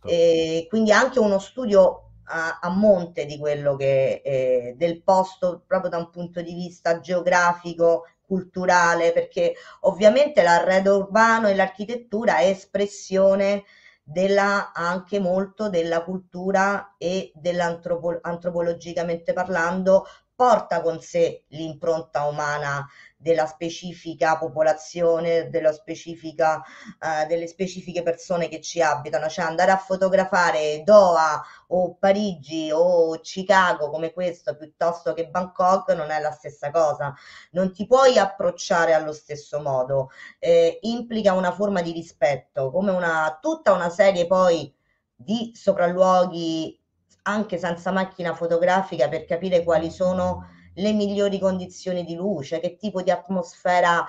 e 0.06 0.66
quindi 0.70 0.92
anche 0.92 1.20
uno 1.20 1.40
studio 1.40 2.12
a, 2.26 2.60
a, 2.62 2.70
monte 2.70 3.26
di 3.26 3.38
quello 3.38 3.76
che 3.76 4.22
eh, 4.24 4.74
del 4.78 5.04
posto 5.04 5.64
proprio 5.68 5.90
da 5.90 5.98
un 5.98 6.10
punto 6.10 6.42
di 6.42 6.54
vista 6.54 7.00
geografico 7.00 8.06
culturale, 8.26 9.12
perché 9.12 9.54
ovviamente 9.82 10.42
l'arredo 10.42 10.98
urbano 10.98 11.48
e 11.48 11.56
l'architettura 11.56 12.38
è 12.38 12.48
espressione 12.48 13.64
della, 14.02 14.72
anche 14.74 15.20
molto 15.20 15.70
della 15.70 16.04
cultura 16.04 16.96
e 16.98 17.32
dell'antropologicamente 17.36 19.34
parlando, 19.34 20.06
porta 20.36 20.82
con 20.82 21.00
sé 21.00 21.44
l'impronta 21.50 22.26
umana 22.26 22.86
della 23.24 23.46
specifica 23.46 24.38
popolazione, 24.38 25.50
della 25.50 25.72
specifica, 25.72 26.58
uh, 26.58 27.26
delle 27.26 27.48
specifiche 27.48 28.04
persone 28.04 28.50
che 28.50 28.60
ci 28.60 28.82
abitano, 28.82 29.30
cioè 29.30 29.46
andare 29.46 29.72
a 29.72 29.78
fotografare 29.78 30.84
Doha 30.84 31.42
o 31.68 31.96
Parigi 31.96 32.70
o 32.72 33.18
Chicago 33.22 33.90
come 33.90 34.12
questo 34.12 34.58
piuttosto 34.58 35.14
che 35.14 35.30
Bangkok 35.30 35.92
non 35.94 36.12
è 36.12 36.20
la 36.20 36.32
stessa 36.32 36.70
cosa, 36.70 37.16
non 37.52 37.72
ti 37.72 37.88
puoi 37.88 38.18
approcciare 38.18 38.94
allo 38.94 39.14
stesso 39.14 39.62
modo, 39.62 40.10
eh, 40.38 40.80
implica 40.82 41.32
una 41.32 41.54
forma 41.54 41.82
di 41.82 41.94
rispetto, 41.94 42.72
come 42.72 42.92
una, 42.92 43.40
tutta 43.42 43.72
una 43.72 43.90
serie 43.90 44.28
poi 44.28 44.72
di 45.16 45.52
sopralluoghi 45.56 46.78
anche 47.24 47.58
senza 47.58 47.92
macchina 47.92 48.34
fotografica 48.34 49.08
per 49.08 49.24
capire 49.24 49.64
quali 49.64 49.90
sono 49.90 50.50
le 50.76 50.92
migliori 50.92 51.40
condizioni 51.40 52.04
di 52.04 52.16
luce, 52.16 52.60
che 52.60 52.78
tipo 52.78 53.02
di 53.02 53.12
atmosfera 53.12 54.06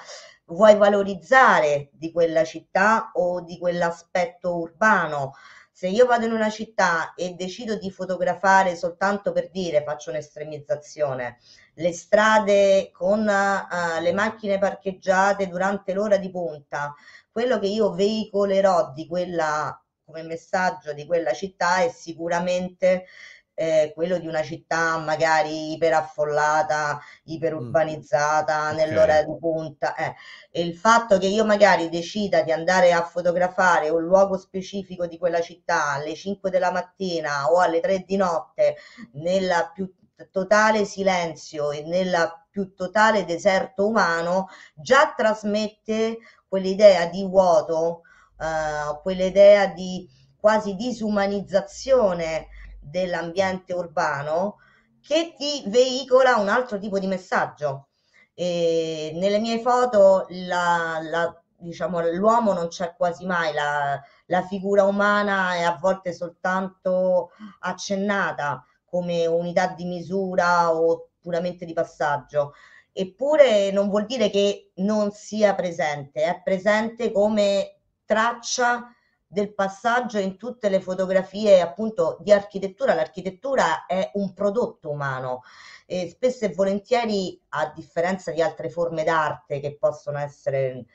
vuoi 0.46 0.76
valorizzare 0.76 1.88
di 1.92 2.12
quella 2.12 2.44
città 2.44 3.10
o 3.14 3.40
di 3.40 3.58
quell'aspetto 3.58 4.56
urbano. 4.56 5.32
Se 5.72 5.88
io 5.88 6.06
vado 6.06 6.24
in 6.24 6.32
una 6.32 6.50
città 6.50 7.14
e 7.14 7.34
decido 7.34 7.76
di 7.76 7.90
fotografare 7.90 8.76
soltanto 8.76 9.32
per 9.32 9.50
dire, 9.50 9.82
faccio 9.82 10.10
un'estremizzazione, 10.10 11.38
le 11.74 11.92
strade 11.92 12.90
con 12.92 13.20
uh, 13.20 14.00
le 14.00 14.12
macchine 14.12 14.58
parcheggiate 14.58 15.48
durante 15.48 15.92
l'ora 15.92 16.16
di 16.16 16.30
punta, 16.30 16.94
quello 17.32 17.58
che 17.58 17.66
io 17.66 17.92
veicolerò 17.92 18.92
di 18.92 19.08
quella 19.08 19.76
come 20.04 20.22
messaggio 20.22 20.92
di 20.92 21.06
quella 21.06 21.32
città 21.32 21.78
è 21.78 21.88
sicuramente 21.88 23.06
eh, 23.54 23.92
quello 23.94 24.18
di 24.18 24.26
una 24.26 24.42
città 24.42 24.98
magari 24.98 25.72
iperaffollata, 25.72 27.00
iperurbanizzata 27.24 28.72
mm. 28.72 28.76
nell'ora 28.76 29.20
okay. 29.20 29.26
di 29.26 29.38
punta. 29.38 29.94
Eh. 29.94 30.14
E 30.50 30.62
il 30.62 30.74
fatto 30.76 31.18
che 31.18 31.26
io 31.26 31.44
magari 31.44 31.88
decida 31.88 32.42
di 32.42 32.52
andare 32.52 32.92
a 32.92 33.04
fotografare 33.04 33.88
un 33.88 34.02
luogo 34.02 34.36
specifico 34.36 35.06
di 35.06 35.18
quella 35.18 35.40
città 35.40 35.92
alle 35.92 36.14
5 36.14 36.50
della 36.50 36.72
mattina 36.72 37.50
o 37.50 37.60
alle 37.60 37.80
3 37.80 38.04
di 38.06 38.16
notte 38.16 38.76
nella 39.12 39.70
più 39.72 39.92
totale 40.30 40.84
silenzio 40.84 41.70
e 41.70 41.82
nella 41.82 42.44
più 42.50 42.74
totale 42.74 43.24
deserto 43.24 43.86
umano 43.86 44.48
già 44.74 45.12
trasmette 45.16 46.18
quell'idea 46.46 47.06
di 47.06 47.24
vuoto, 47.26 48.02
uh, 48.38 49.00
quell'idea 49.02 49.66
di 49.66 50.08
quasi 50.38 50.74
disumanizzazione 50.76 52.46
dell'ambiente 52.84 53.72
urbano 53.72 54.58
che 55.00 55.34
ti 55.36 55.64
veicola 55.66 56.36
un 56.36 56.48
altro 56.48 56.78
tipo 56.78 56.98
di 56.98 57.06
messaggio. 57.06 57.88
E 58.34 59.12
nelle 59.14 59.38
mie 59.38 59.60
foto 59.60 60.26
la, 60.28 60.98
la, 61.02 61.42
diciamo, 61.56 62.00
l'uomo 62.10 62.52
non 62.52 62.68
c'è 62.68 62.94
quasi 62.96 63.26
mai, 63.26 63.52
la, 63.52 64.00
la 64.26 64.42
figura 64.42 64.84
umana 64.84 65.54
è 65.54 65.62
a 65.62 65.78
volte 65.80 66.12
soltanto 66.12 67.30
accennata 67.60 68.64
come 68.84 69.26
unità 69.26 69.68
di 69.68 69.84
misura 69.84 70.74
o 70.74 71.10
puramente 71.20 71.64
di 71.64 71.72
passaggio. 71.72 72.54
Eppure 72.92 73.70
non 73.72 73.88
vuol 73.88 74.06
dire 74.06 74.30
che 74.30 74.70
non 74.76 75.10
sia 75.10 75.54
presente, 75.54 76.22
è 76.22 76.40
presente 76.42 77.10
come 77.12 77.80
traccia 78.04 78.88
del 79.34 79.52
passaggio 79.52 80.18
in 80.18 80.38
tutte 80.38 80.68
le 80.70 80.80
fotografie 80.80 81.60
appunto 81.60 82.16
di 82.20 82.32
architettura. 82.32 82.94
L'architettura 82.94 83.84
è 83.84 84.12
un 84.14 84.32
prodotto 84.32 84.90
umano 84.90 85.42
e 85.86 86.08
spesso 86.08 86.46
e 86.46 86.54
volentieri, 86.54 87.38
a 87.50 87.70
differenza 87.74 88.30
di 88.30 88.40
altre 88.40 88.70
forme 88.70 89.04
d'arte 89.04 89.60
che 89.60 89.76
possono 89.76 90.18
essere 90.18 90.86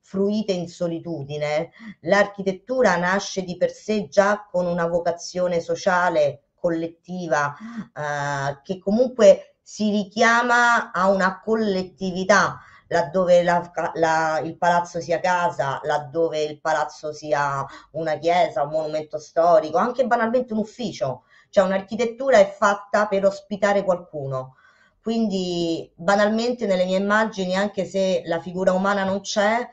fruite 0.00 0.52
in 0.52 0.68
solitudine, 0.68 1.70
l'architettura 2.02 2.96
nasce 2.96 3.42
di 3.42 3.58
per 3.58 3.70
sé 3.70 4.08
già 4.08 4.46
con 4.50 4.66
una 4.66 4.86
vocazione 4.86 5.60
sociale 5.60 6.44
collettiva 6.54 7.54
eh, 7.94 8.60
che 8.62 8.78
comunque 8.78 9.56
si 9.60 9.90
richiama 9.90 10.92
a 10.92 11.10
una 11.10 11.40
collettività 11.40 12.58
laddove 12.88 13.42
la, 13.42 13.70
la, 13.94 14.40
il 14.42 14.56
palazzo 14.56 15.00
sia 15.00 15.20
casa, 15.20 15.80
laddove 15.84 16.42
il 16.42 16.60
palazzo 16.60 17.12
sia 17.12 17.64
una 17.92 18.18
chiesa, 18.18 18.62
un 18.62 18.70
monumento 18.70 19.18
storico, 19.18 19.78
anche 19.78 20.06
banalmente 20.06 20.52
un 20.52 20.60
ufficio, 20.60 21.24
cioè 21.50 21.64
un'architettura 21.64 22.38
è 22.38 22.46
fatta 22.50 23.06
per 23.06 23.24
ospitare 23.24 23.84
qualcuno. 23.84 24.56
Quindi 25.00 25.90
banalmente 25.94 26.66
nelle 26.66 26.84
mie 26.84 26.98
immagini, 26.98 27.54
anche 27.56 27.84
se 27.84 28.22
la 28.26 28.40
figura 28.40 28.72
umana 28.72 29.04
non 29.04 29.20
c'è, 29.20 29.68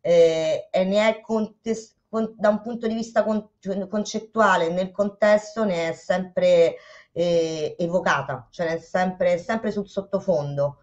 eh, 0.00 0.68
e 0.70 0.84
ne 0.84 1.08
è 1.08 1.20
contest- 1.20 1.96
con, 2.08 2.34
da 2.36 2.48
un 2.48 2.60
punto 2.60 2.88
di 2.88 2.94
vista 2.94 3.22
con, 3.22 3.50
concettuale 3.88 4.68
nel 4.70 4.90
contesto 4.90 5.64
ne 5.64 5.90
è 5.90 5.92
sempre 5.92 6.76
eh, 7.12 7.76
evocata, 7.78 8.48
cioè 8.50 8.68
è 8.74 8.78
sempre, 8.78 9.38
sempre 9.38 9.70
sul 9.70 9.88
sottofondo 9.88 10.78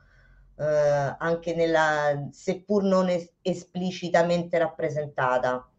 eh, 0.57 1.15
anche 1.19 1.55
nella, 1.55 2.27
seppur 2.31 2.83
non 2.83 3.09
es- 3.09 3.31
esplicitamente 3.41 4.57
rappresentata. 4.57 5.69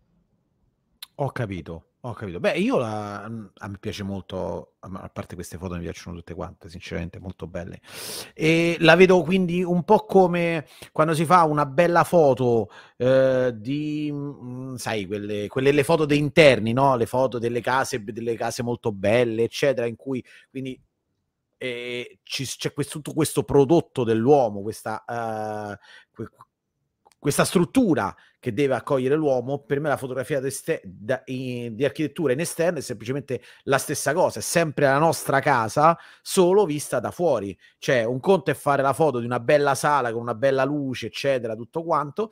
Ho 1.21 1.33
capito, 1.33 1.87
ho 2.03 2.13
capito. 2.13 2.39
Beh, 2.39 2.53
io 2.59 2.79
la, 2.79 3.25
a 3.25 3.29
me 3.69 3.79
piace 3.81 4.05
molto, 4.05 4.75
a 4.79 5.09
parte 5.13 5.35
queste 5.35 5.59
foto 5.59 5.75
mi 5.75 5.81
piacciono 5.81 6.15
tutte 6.17 6.33
quante, 6.33 6.69
sinceramente 6.69 7.19
molto 7.19 7.49
belle. 7.49 7.81
E 8.35 8.77
la 8.81 8.95
vedo 8.95 9.23
quindi 9.23 9.65
un 9.65 9.83
po' 9.83 10.05
come 10.07 10.65
quando 10.93 11.15
si 11.15 11.25
fa 11.25 11.43
una 11.43 11.67
bella 11.67 12.05
foto 12.05 12.71
eh, 12.97 13.53
di, 13.57 14.13
mh, 14.13 14.77
sai, 14.77 15.07
quelle, 15.07 15.49
quelle 15.49 15.73
le 15.73 15.83
foto 15.83 16.05
dei 16.05 16.19
interni, 16.19 16.73
no? 16.73 16.95
Le 16.97 17.07
foto 17.07 17.39
delle 17.41 17.61
case, 17.61 18.03
delle 18.05 18.37
case 18.37 18.63
molto 18.63 18.93
belle, 18.93 19.43
eccetera, 19.43 19.87
in 19.87 19.97
cui 19.97 20.25
quindi 20.51 20.81
e 21.59 22.21
ci, 22.23 22.47
c'è 22.47 22.73
questo, 22.73 23.01
tutto 23.01 23.13
questo 23.13 23.43
prodotto 23.43 24.05
dell'uomo, 24.05 24.63
questa, 24.63 25.05
uh, 25.07 26.25
questa 27.19 27.45
struttura 27.45 28.15
che 28.39 28.53
deve 28.53 28.77
accogliere 28.77 29.17
l'uomo, 29.17 29.65
per 29.65 29.81
me 29.81 29.89
la 29.89 29.97
fotografia 29.97 30.41
da, 30.85 31.21
in, 31.27 31.75
di 31.75 31.85
architettura 31.85 32.33
in 32.33 32.41
esterno 32.41 32.79
è 32.79 32.83
semplicemente 32.83 33.43
la 33.65 33.79
stessa 33.79 34.13
cosa, 34.13 34.39
è 34.39 34.43
sempre 34.43 34.87
la 34.87 34.99
nostra 34.99 35.41
casa, 35.41 35.99
solo 36.23 36.65
vista 36.65 37.01
da 37.01 37.11
fuori. 37.11 37.59
Cioè, 37.79 38.05
un 38.05 38.21
conto 38.21 38.53
è 38.53 38.55
fare 38.55 38.83
la 38.83 38.93
foto 38.93 39.19
di 39.19 39.27
una 39.27 39.41
bella 39.41 39.75
sala 39.75 40.13
con 40.13 40.23
una 40.23 40.37
bella 40.37 40.65
luce, 40.65 41.07
eccetera, 41.07 41.57
tutto 41.57 41.83
quanto, 41.83 42.31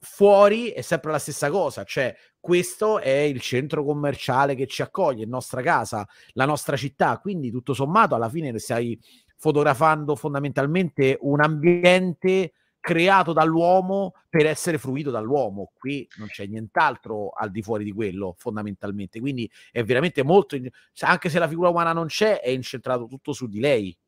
fuori 0.00 0.70
è 0.70 0.82
sempre 0.82 1.12
la 1.12 1.18
stessa 1.18 1.50
cosa, 1.50 1.84
cioè 1.84 2.14
questo 2.46 3.00
è 3.00 3.10
il 3.10 3.40
centro 3.40 3.84
commerciale 3.84 4.54
che 4.54 4.68
ci 4.68 4.80
accoglie, 4.80 5.24
la 5.24 5.30
nostra 5.32 5.62
casa, 5.62 6.06
la 6.34 6.44
nostra 6.44 6.76
città, 6.76 7.18
quindi 7.18 7.50
tutto 7.50 7.74
sommato 7.74 8.14
alla 8.14 8.28
fine 8.28 8.56
stai 8.60 8.96
fotografando 9.36 10.14
fondamentalmente 10.14 11.18
un 11.22 11.40
ambiente 11.40 12.52
creato 12.78 13.32
dall'uomo 13.32 14.12
per 14.30 14.46
essere 14.46 14.78
fruito 14.78 15.10
dall'uomo. 15.10 15.72
Qui 15.76 16.08
non 16.18 16.28
c'è 16.28 16.46
nient'altro 16.46 17.30
al 17.30 17.50
di 17.50 17.62
fuori 17.62 17.82
di 17.82 17.90
quello, 17.90 18.36
fondamentalmente. 18.38 19.18
Quindi 19.18 19.50
è 19.72 19.82
veramente 19.82 20.22
molto, 20.22 20.56
anche 21.00 21.28
se 21.28 21.40
la 21.40 21.48
figura 21.48 21.70
umana 21.70 21.92
non 21.92 22.06
c'è, 22.06 22.40
è 22.40 22.50
incentrato 22.50 23.06
tutto 23.06 23.32
su 23.32 23.48
di 23.48 23.58
lei. 23.58 23.98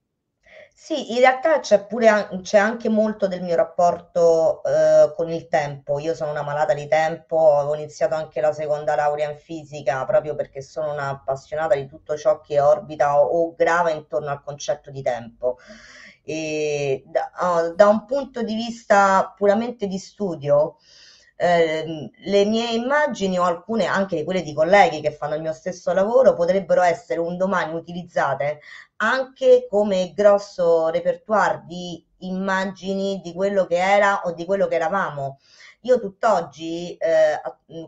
Sì, 0.81 1.13
in 1.13 1.19
realtà 1.19 1.59
c'è 1.61 1.85
pure 1.87 2.29
c'è 2.43 2.57
anche 2.57 2.89
molto 2.89 3.27
del 3.27 3.43
mio 3.43 3.57
rapporto 3.57 4.63
eh, 4.63 5.13
con 5.17 5.29
il 5.31 5.49
tempo. 5.49 5.99
Io 5.99 6.15
sono 6.15 6.31
una 6.31 6.43
malata 6.43 6.73
di 6.73 6.87
tempo, 6.87 7.57
avevo 7.57 7.75
iniziato 7.75 8.15
anche 8.15 8.41
la 8.41 8.53
seconda 8.53 8.95
laurea 8.95 9.29
in 9.31 9.37
fisica 9.37 10.05
proprio 10.05 10.35
perché 10.37 10.63
sono 10.63 10.93
una 10.93 11.09
appassionata 11.11 11.75
di 11.75 11.87
tutto 11.87 12.17
ciò 12.17 12.41
che 12.41 12.61
orbita 12.61 13.21
o, 13.21 13.27
o 13.49 13.55
grava 13.57 13.91
intorno 13.91 14.31
al 14.31 14.43
concetto 14.43 14.91
di 14.93 15.03
tempo. 15.03 15.59
E 16.23 17.03
da, 17.07 17.31
oh, 17.41 17.75
da 17.75 17.89
un 17.89 18.05
punto 18.05 18.43
di 18.43 18.55
vista 18.55 19.33
puramente 19.37 19.87
di 19.89 19.99
studio, 19.99 20.77
eh, 21.41 22.11
le 22.17 22.45
mie 22.47 22.73
immagini 22.73 23.39
o 23.39 23.45
alcune 23.45 23.87
anche 23.87 24.17
di 24.17 24.25
quelle 24.25 24.43
di 24.43 24.53
colleghi 24.53 25.01
che 25.01 25.13
fanno 25.13 25.37
il 25.37 25.41
mio 25.41 25.53
stesso 25.53 25.93
lavoro 25.93 26.35
potrebbero 26.35 26.83
essere 26.83 27.21
un 27.21 27.37
domani 27.37 27.75
utilizzate 27.75 28.61
anche 28.97 29.69
come 29.71 30.13
grosso 30.15 30.89
repertoire 30.89 31.63
di 31.65 32.05
immagini 32.19 33.21
di 33.23 33.33
quello 33.33 33.67
che 33.67 33.77
era 33.77 34.23
o 34.25 34.33
di 34.33 34.45
quello 34.45 34.67
che 34.67 34.75
eravamo. 34.75 35.39
Io 35.83 36.01
tutt'oggi, 36.01 36.97
eh, 36.97 37.41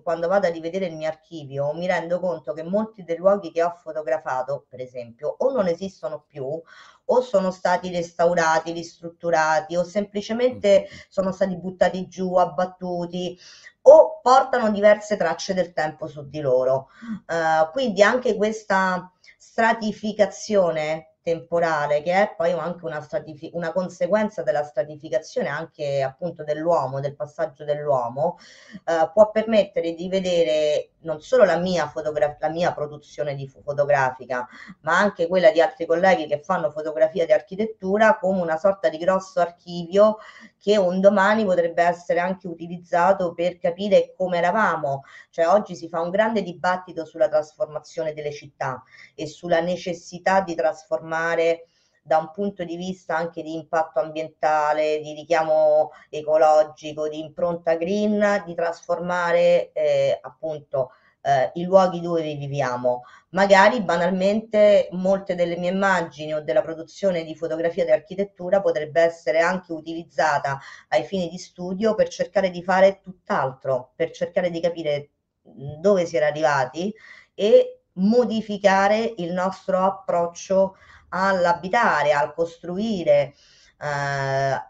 quando 0.03 0.29
vado 0.29 0.47
a 0.47 0.51
rivedere 0.51 0.87
il 0.87 0.95
mio 0.97 1.09
archivio, 1.09 1.73
mi 1.73 1.87
rendo 1.87 2.21
conto 2.21 2.53
che 2.53 2.63
molti 2.63 3.03
dei 3.03 3.17
luoghi 3.17 3.51
che 3.51 3.65
ho 3.65 3.73
fotografato, 3.73 4.67
per 4.69 4.81
esempio, 4.81 5.35
o 5.39 5.51
non 5.51 5.67
esistono 5.67 6.25
più, 6.27 6.47
o 6.47 7.21
sono 7.21 7.51
stati 7.51 7.91
restaurati, 7.91 8.71
ristrutturati, 8.71 9.75
o 9.77 9.83
semplicemente 9.83 10.89
sono 11.09 11.33
stati 11.33 11.57
buttati 11.57 12.07
giù, 12.07 12.37
abbattuti, 12.37 13.37
o 13.83 14.21
portano 14.21 14.71
diverse 14.71 15.17
tracce 15.17 15.53
del 15.55 15.73
tempo 15.73 16.07
su 16.07 16.29
di 16.29 16.41
loro. 16.41 16.89
Uh, 17.27 17.71
quindi 17.73 18.03
anche 18.03 18.37
questa 18.37 19.11
stratificazione 19.37 21.10
temporale, 21.23 22.03
che 22.03 22.13
è 22.13 22.35
poi 22.37 22.53
anche 22.53 22.85
una, 22.85 23.01
stratifi- 23.01 23.51
una 23.55 23.73
conseguenza 23.73 24.43
della 24.43 24.63
stratificazione 24.65 25.49
anche 25.49 26.03
appunto 26.03 26.45
dell'uomo, 26.45 27.01
del 27.01 27.15
passaggio 27.17 27.65
dell'uomo, 27.65 28.39
eh, 28.85 29.11
può 29.13 29.31
permettere 29.31 29.95
di 29.95 30.09
vedere 30.09 30.91
non 31.03 31.21
solo 31.21 31.45
la 31.45 31.57
mia, 31.57 31.87
fotogra- 31.89 32.37
la 32.39 32.49
mia 32.49 32.73
produzione 32.73 33.35
di 33.35 33.47
fotografica, 33.49 34.47
ma 34.81 34.99
anche 34.99 35.27
quella 35.27 35.51
di 35.51 35.61
altri 35.61 35.87
colleghi 35.87 36.27
che 36.27 36.41
fanno 36.43 36.71
fotografia 36.71 37.27
di 37.27 37.33
architettura 37.33 38.19
come 38.19 38.41
una 38.41 38.57
sorta 38.57 38.89
di 38.89 38.99
grosso 38.99 39.41
archivio 39.41 40.19
che 40.59 40.77
un 40.77 41.01
domani 41.01 41.45
potrebbe 41.45 41.83
essere 41.83 42.21
anche 42.21 42.47
utilizzato 42.49 43.33
per 43.35 43.59
capire 43.59 44.13
come 44.17 44.39
eravamo. 44.39 45.05
Cioè 45.31 45.47
oggi 45.47 45.75
si 45.75 45.89
fa 45.89 46.01
un 46.01 46.11
grande 46.11 46.43
dibattito 46.43 47.05
sulla 47.05 47.29
trasformazione 47.29 48.13
delle 48.13 48.33
città 48.33 48.83
e 49.15 49.27
sulla 49.27 49.61
necessità 49.61 50.41
di 50.41 50.55
trasformare 50.55 51.69
da 52.03 52.19
un 52.19 52.31
punto 52.33 52.65
di 52.65 52.77
vista 52.77 53.17
anche 53.17 53.43
di 53.43 53.55
impatto 53.55 54.01
ambientale, 54.01 55.01
di 55.01 55.13
richiamo 55.15 55.91
ecologico, 56.09 57.09
di 57.09 57.19
impronta 57.21 57.75
green, 57.77 58.43
di 58.47 58.55
trasformare 58.55 59.73
eh, 59.73 60.19
appunto 60.21 60.91
eh, 61.23 61.51
i 61.55 61.65
luoghi 61.65 62.01
dove 62.01 62.23
viviamo. 62.23 63.03
Magari 63.31 63.83
banalmente 63.83 64.89
molte 64.93 65.35
delle 65.35 65.57
mie 65.57 65.71
immagini 65.71 66.35
o 66.35 66.43
della 66.43 66.63
produzione 66.63 67.25
di 67.25 67.35
fotografia 67.37 67.85
di 67.85 67.93
architettura 67.93 68.61
potrebbe 68.61 69.01
essere 69.01 69.41
anche 69.41 69.73
utilizzata 69.73 70.59
ai 70.89 71.05
fini 71.05 71.29
di 71.29 71.39
studio 71.39 71.95
per 71.95 72.09
cercare 72.09 72.51
di 72.51 72.63
fare 72.63 73.01
tutt'altro, 73.01 73.93
per 73.95 74.11
cercare 74.11 74.51
di 74.51 74.61
capire 74.61 75.11
dove 75.43 76.07
si 76.07 76.17
era 76.17 76.27
arrivati 76.27 76.93
e 77.35 77.81
modificare 77.95 79.15
il 79.19 79.33
nostro 79.33 79.79
approccio 79.79 80.77
all'abitare, 81.11 82.13
al 82.13 82.35
costruire, 82.35 83.35
eh, 83.81 83.87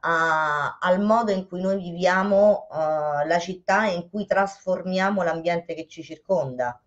a, 0.01 0.79
al 0.79 1.01
modo 1.01 1.33
in 1.33 1.47
cui 1.49 1.61
noi 1.61 1.81
viviamo 1.81 2.69
eh, 2.71 3.27
la 3.27 3.39
città 3.39 3.89
e 3.89 3.95
in 3.95 4.11
cui 4.11 4.27
trasformiamo 4.27 5.23
l'ambiente 5.23 5.75
che 5.75 5.87
ci 5.87 6.03
circonda. 6.03 6.81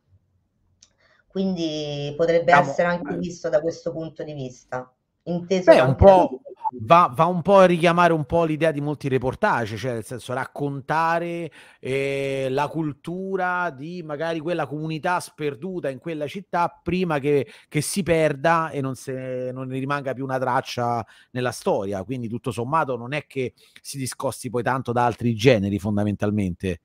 Quindi 1.28 2.14
potrebbe 2.16 2.52
Siamo, 2.52 2.70
essere 2.70 2.88
anche 2.90 3.16
visto 3.18 3.50
da 3.50 3.60
questo 3.60 3.92
punto 3.92 4.24
di 4.24 4.34
vista. 4.34 4.92
Inteso 5.24 5.72
Beh, 5.72 5.80
un 5.80 5.96
po' 5.96 6.42
va, 6.82 7.12
va, 7.14 7.26
un 7.26 7.42
po' 7.42 7.58
a 7.60 7.66
richiamare 7.66 8.14
un 8.14 8.26
po' 8.26 8.44
l'idea 8.44 8.72
di 8.72 8.82
molti 8.82 9.08
reportage, 9.08 9.78
cioè 9.78 9.94
nel 9.94 10.04
senso 10.04 10.34
raccontare 10.34 11.52
eh, 11.80 12.48
la 12.50 12.68
cultura 12.68 13.70
di 13.70 14.02
magari 14.04 14.40
quella 14.40 14.66
comunità 14.66 15.20
sperduta 15.20 15.90
in 15.90 16.00
quella 16.00 16.28
città 16.28 16.80
prima 16.82 17.20
che, 17.20 17.48
che 17.68 17.82
si 17.82 18.04
perda 18.04 18.70
e 18.70 18.82
non, 18.82 18.96
se, 18.96 19.52
non 19.54 19.68
ne 19.68 19.80
rimanga 19.80 20.14
più 20.14 20.24
una 20.24 20.40
traccia 20.40 21.06
nella 21.32 21.52
storia. 21.52 22.04
Quindi 22.04 22.28
tutto 22.28 22.52
sommato 22.52 22.98
non 22.98 23.14
è 23.14 23.26
che 23.28 23.54
si 23.82 23.98
discosti 23.98 24.50
poi 24.50 24.64
tanto 24.64 24.92
da 24.92 25.06
altri 25.06 25.36
generi 25.36 25.80
fondamentalmente. 25.80 26.80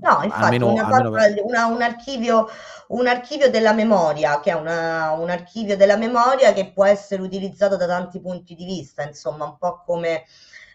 No, 0.00 0.20
infatti, 0.22 0.44
almeno, 0.44 0.72
una 0.72 0.86
almeno... 0.86 1.44
Una, 1.44 1.66
un, 1.66 1.82
archivio, 1.82 2.48
un, 2.88 3.06
archivio, 3.06 3.50
della 3.50 3.72
memoria, 3.72 4.38
che 4.40 4.50
è 4.50 4.54
una, 4.54 5.10
un 5.12 5.28
archivio 5.28 5.76
della 5.76 5.96
memoria 5.96 6.52
che 6.52 6.70
può 6.72 6.84
essere 6.84 7.22
utilizzato 7.22 7.76
da 7.76 7.86
tanti 7.86 8.20
punti 8.20 8.54
di 8.54 8.64
vista, 8.64 9.02
insomma, 9.02 9.44
un 9.44 9.58
po' 9.58 9.82
come 9.84 10.24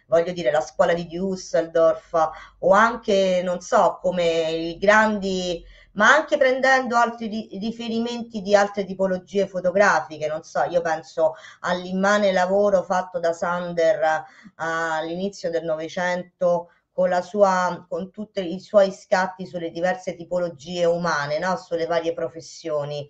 voglio 0.08 0.34
dire 0.34 0.52
la 0.52 0.60
scuola 0.60 0.94
di 0.94 1.08
Düsseldorf 1.08 2.30
o 2.60 2.72
anche, 2.74 3.42
non 3.44 3.62
so, 3.62 4.00
come 4.02 4.52
i 4.52 4.78
grandi 4.78 5.64
ma 5.94 6.14
anche 6.14 6.38
prendendo 6.38 6.96
altri 6.96 7.50
riferimenti 7.60 8.42
di 8.42 8.56
altre 8.56 8.84
tipologie 8.84 9.48
fotografiche, 9.48 10.28
non 10.28 10.44
so, 10.44 10.64
io 10.64 10.82
penso 10.82 11.36
all'immane 11.62 12.32
lavoro 12.32 12.84
fatto 12.84 13.20
da 13.20 13.32
Sander 13.32 14.24
all'inizio 14.56 15.50
del 15.50 15.64
Novecento 15.64 16.70
con, 16.94 17.10
la 17.10 17.22
sua, 17.22 17.86
con 17.90 18.12
tutti 18.12 18.54
i 18.54 18.60
suoi 18.60 18.92
scatti 18.92 19.46
sulle 19.46 19.72
diverse 19.72 20.16
tipologie 20.16 20.86
umane, 20.86 21.40
no? 21.40 21.58
sulle 21.58 21.86
varie 21.88 22.14
professioni. 22.14 23.10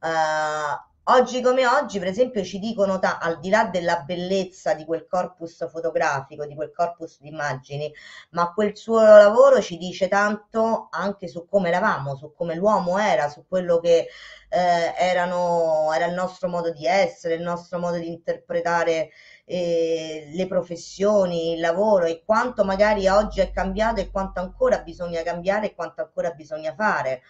Uh, 0.00 0.90
Oggi 1.06 1.40
come 1.42 1.66
oggi, 1.66 1.98
per 1.98 2.06
esempio, 2.06 2.44
ci 2.44 2.60
dicono, 2.60 3.00
ta- 3.00 3.18
al 3.18 3.40
di 3.40 3.50
là 3.50 3.64
della 3.64 4.02
bellezza 4.02 4.72
di 4.74 4.84
quel 4.84 5.04
corpus 5.08 5.68
fotografico, 5.68 6.46
di 6.46 6.54
quel 6.54 6.70
corpus 6.72 7.18
di 7.20 7.26
immagini, 7.26 7.92
ma 8.30 8.52
quel 8.52 8.76
suo 8.76 9.00
lavoro 9.02 9.60
ci 9.60 9.78
dice 9.78 10.06
tanto 10.06 10.86
anche 10.92 11.26
su 11.26 11.44
come 11.48 11.70
eravamo, 11.70 12.14
su 12.14 12.32
come 12.32 12.54
l'uomo 12.54 12.98
era, 12.98 13.28
su 13.28 13.44
quello 13.48 13.80
che 13.80 14.06
eh, 14.48 14.94
erano, 14.96 15.92
era 15.92 16.06
il 16.06 16.14
nostro 16.14 16.48
modo 16.48 16.70
di 16.70 16.86
essere, 16.86 17.34
il 17.34 17.42
nostro 17.42 17.80
modo 17.80 17.96
di 17.96 18.06
interpretare 18.06 19.10
eh, 19.44 20.30
le 20.32 20.46
professioni, 20.46 21.52
il 21.54 21.60
lavoro 21.60 22.04
e 22.04 22.22
quanto 22.24 22.64
magari 22.64 23.08
oggi 23.08 23.40
è 23.40 23.50
cambiato 23.50 24.00
e 24.00 24.10
quanto 24.10 24.40
ancora 24.40 24.80
bisogna 24.82 25.22
cambiare 25.22 25.66
e 25.66 25.74
quanto 25.74 26.02
ancora 26.02 26.30
bisogna 26.32 26.74
fare. 26.74 27.22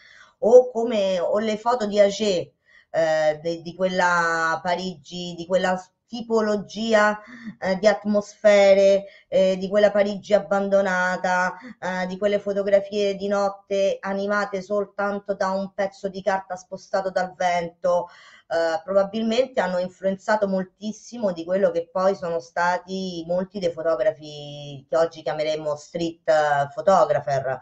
O 0.44 0.70
come 0.70 1.20
o 1.20 1.38
le 1.38 1.56
foto 1.56 1.86
di 1.86 2.00
Agé 2.00 2.52
eh, 2.90 3.40
di, 3.42 3.62
di 3.62 3.74
quella 3.74 4.60
Parigi, 4.62 5.34
di 5.36 5.46
quella 5.46 5.76
tipologia 6.12 7.18
eh, 7.58 7.78
di 7.78 7.86
atmosfere, 7.86 9.06
eh, 9.28 9.56
di 9.56 9.66
quella 9.70 9.90
Parigi 9.90 10.34
abbandonata, 10.34 11.56
eh, 11.80 12.06
di 12.06 12.18
quelle 12.18 12.38
fotografie 12.38 13.14
di 13.16 13.28
notte 13.28 13.96
animate 13.98 14.60
soltanto 14.60 15.32
da 15.34 15.48
un 15.52 15.72
pezzo 15.72 16.08
di 16.08 16.20
carta 16.20 16.54
spostato 16.56 17.08
dal 17.08 17.32
vento, 17.34 18.08
eh, 18.48 18.78
probabilmente 18.84 19.62
hanno 19.62 19.78
influenzato 19.78 20.46
moltissimo 20.46 21.32
di 21.32 21.46
quello 21.46 21.70
che 21.70 21.88
poi 21.90 22.14
sono 22.14 22.40
stati 22.40 23.24
molti 23.26 23.58
dei 23.58 23.72
fotografi 23.72 24.84
che 24.86 24.96
oggi 24.98 25.22
chiameremo 25.22 25.74
street 25.76 26.28
eh, 26.28 26.68
photographer. 26.74 27.58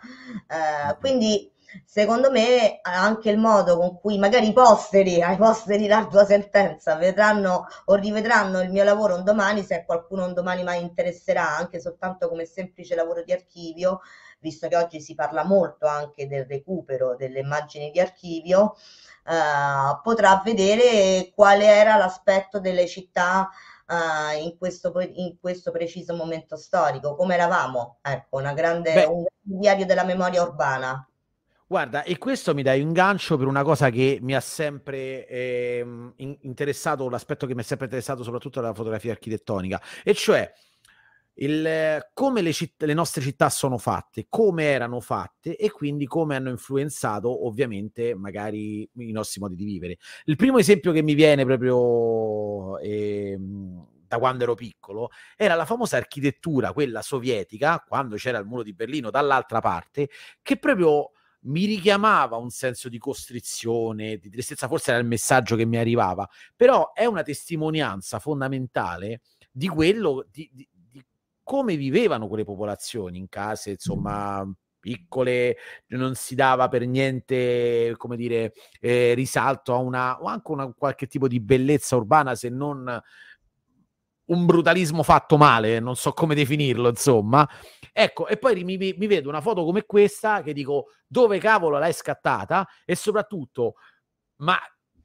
Eh, 0.49 0.97
quindi 0.99 1.53
secondo 1.85 2.31
me 2.31 2.81
anche 2.83 3.31
il 3.31 3.39
modo 3.39 3.77
con 3.77 3.99
cui 4.01 4.19
magari 4.19 4.49
i 4.49 4.53
posteri, 4.53 5.23
ai 5.23 5.37
posteri 5.37 5.87
l'ardua 5.87 6.25
sentenza, 6.25 6.97
vedranno 6.97 7.67
o 7.87 7.95
rivedranno 7.95 8.61
il 8.61 8.71
mio 8.71 8.85
lavoro 8.85 9.17
un 9.17 9.25
domani, 9.25 9.63
se 9.63 9.85
qualcuno 9.85 10.25
un 10.25 10.35
domani 10.35 10.63
mai 10.63 10.81
interesserà, 10.81 11.57
anche 11.57 11.81
soltanto 11.81 12.29
come 12.29 12.45
semplice 12.45 12.95
lavoro 12.95 13.23
di 13.23 13.33
archivio, 13.33 14.01
visto 14.41 14.69
che 14.69 14.77
oggi 14.77 15.01
si 15.01 15.15
parla 15.15 15.45
molto 15.45 15.87
anche 15.87 16.27
del 16.27 16.47
recupero 16.47 17.15
delle 17.17 17.41
immagini 17.41 17.91
di 17.91 18.01
archivio, 18.01 18.77
eh, 19.27 20.01
potrà 20.03 20.41
vedere 20.45 21.31
quale 21.35 21.67
era 21.67 21.97
l'aspetto 21.97 22.61
delle 22.61 22.87
città 22.87 23.51
Uh, 23.91 24.39
in, 24.41 24.57
questo, 24.57 24.93
in, 25.01 25.37
questo, 25.41 25.73
preciso 25.73 26.15
momento 26.15 26.57
storico, 26.57 27.17
come 27.17 27.35
eravamo, 27.35 27.99
ecco, 28.03 28.37
una 28.37 28.53
grande, 28.53 29.05
un 29.05 29.25
diario 29.41 29.85
della 29.85 30.05
memoria 30.05 30.43
urbana. 30.43 31.10
Guarda, 31.71 32.03
e 32.03 32.19
questo 32.19 32.53
mi 32.53 32.65
dai 32.65 32.83
un 32.83 32.93
gancio 32.93 33.37
per 33.37 33.47
una 33.47 33.63
cosa 33.63 33.91
che 33.91 34.19
mi 34.23 34.35
ha 34.35 34.41
sempre 34.41 35.25
eh, 35.29 35.87
interessato, 36.17 37.09
l'aspetto 37.09 37.47
che 37.47 37.55
mi 37.55 37.61
è 37.61 37.65
sempre 37.65 37.87
interessato 37.87 38.25
soprattutto 38.25 38.61
della 38.61 38.75
fotografia 38.75 39.13
architettonica, 39.13 39.81
e 40.03 40.13
cioè 40.13 40.53
il, 41.35 42.11
come 42.13 42.43
le, 42.43 42.53
citt- 42.53 42.83
le, 42.83 42.93
nostre 42.93 43.23
città 43.23 43.49
sono 43.51 43.79
fatte, 43.79 44.27
come 44.29 44.65
erano 44.65 44.99
fatte 44.99 45.57
e 45.57 45.71
quindi 45.71 46.07
come 46.07 46.35
hanno 46.35 46.51
influenzato 46.51 47.47
ovviamente 47.47 48.17
magari 48.17 48.91
i 48.95 49.13
nostri 49.13 49.41
modi 49.41 49.55
di 49.55 49.65
vivere. 49.65 49.99
Il 50.25 50.35
primo 50.35 50.59
esempio 50.59 50.91
che 50.91 51.03
mi 51.03 51.15
viene 51.15 51.45
proprio 51.45 52.79
eh, 52.79 53.39
da 53.39 54.19
quando 54.19 54.43
ero 54.43 54.57
piccolo 54.57 55.11
era 55.37 55.55
la 55.55 55.67
famosa 55.67 55.97
architettura, 55.97 56.73
quella 56.73 57.01
sovietica, 57.01 57.85
quando 57.87 58.17
c'era 58.17 58.39
il 58.39 58.47
muro 58.47 58.65
di 58.65 58.75
Berlino 58.75 59.09
dall'altra 59.11 59.61
parte, 59.61 60.09
che 60.43 60.59
proprio 60.59 61.13
mi 61.43 61.65
richiamava 61.65 62.37
un 62.37 62.51
senso 62.51 62.89
di 62.89 62.99
costrizione, 62.99 64.19
di 64.19 64.29
tristezza, 64.29 64.69
forse 64.69 64.91
era 64.91 65.01
il 65.01 65.07
messaggio 65.07 65.57
che 65.57 65.65
mi 65.65 65.79
arrivava, 65.79 66.29
però 66.55 66.93
è 66.93 67.07
una 67.07 67.23
testimonianza 67.23 68.19
fondamentale 68.19 69.23
di 69.51 69.69
quello, 69.69 70.27
di, 70.31 70.51
di, 70.53 70.69
di 70.91 71.05
come 71.43 71.77
vivevano 71.77 72.29
quelle 72.29 72.45
popolazioni 72.45 73.19
in 73.19 73.29
case, 73.29 73.71
insomma, 73.71 74.47
piccole, 74.79 75.57
non 75.89 76.15
si 76.15 76.35
dava 76.35 76.69
per 76.69 76.87
niente, 76.87 77.95
come 77.97 78.17
dire, 78.17 78.53
eh, 78.81 79.15
risalto 79.15 79.75
a 79.75 79.77
una, 79.77 80.21
o 80.21 80.27
anche 80.27 80.51
una 80.51 80.73
qualche 80.73 81.07
tipo 81.07 81.29
di 81.29 81.41
bellezza 81.41 81.97
urbana, 81.97 82.35
se 82.35 82.49
non 82.49 83.01
un 84.31 84.47
brutalismo 84.47 85.03
fatto 85.03 85.37
male, 85.37 85.79
non 85.81 85.97
so 85.97 86.13
come 86.13 86.35
definirlo, 86.35 86.89
insomma. 86.89 87.49
Ecco, 87.93 88.27
e 88.27 88.37
poi 88.37 88.63
mi, 88.65 88.77
mi, 88.77 89.07
vedo 89.07 89.29
una 89.29 89.41
foto 89.41 89.65
come 89.65 89.85
questa 89.85 90.43
che 90.43 90.53
dico 90.53 90.87
dove 91.07 91.39
cavolo 91.39 91.79
l'hai 91.79 91.93
scattata 91.93 92.67
e 92.85 92.95
soprattutto, 92.95 93.75
ma 94.37 94.59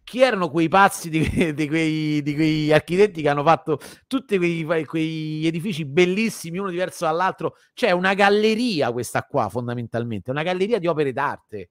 chi 0.03 0.21
erano 0.21 0.51
quei 0.51 0.67
pazzi 0.67 1.09
di, 1.09 1.19
di, 1.53 1.67
quei, 1.67 2.21
di 2.21 2.35
quei, 2.35 2.71
architetti 2.71 3.21
che 3.21 3.29
hanno 3.29 3.43
fatto 3.43 3.79
tutti 4.07 4.37
quei, 4.37 4.85
quei, 4.85 5.47
edifici 5.47 5.85
bellissimi, 5.85 6.59
uno 6.59 6.69
diverso 6.69 7.05
dall'altro? 7.05 7.55
C'è 7.73 7.91
una 7.91 8.13
galleria 8.13 8.91
questa 8.91 9.23
qua, 9.23 9.49
fondamentalmente, 9.49 10.31
una 10.31 10.43
galleria 10.43 10.77
di 10.79 10.87
opere 10.87 11.11
d'arte. 11.11 11.69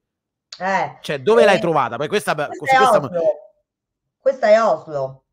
Eh, 0.57 0.97
cioè, 1.01 1.19
dove 1.19 1.41
eh, 1.43 1.45
l'hai 1.45 1.59
trovata? 1.59 1.95
Poi 1.97 2.07
questa, 2.07 2.33
questa, 2.35 2.65
è 2.65 2.99
questa... 2.99 3.09
questa 4.19 4.47
è 4.47 4.61
Oslo. 4.61 5.24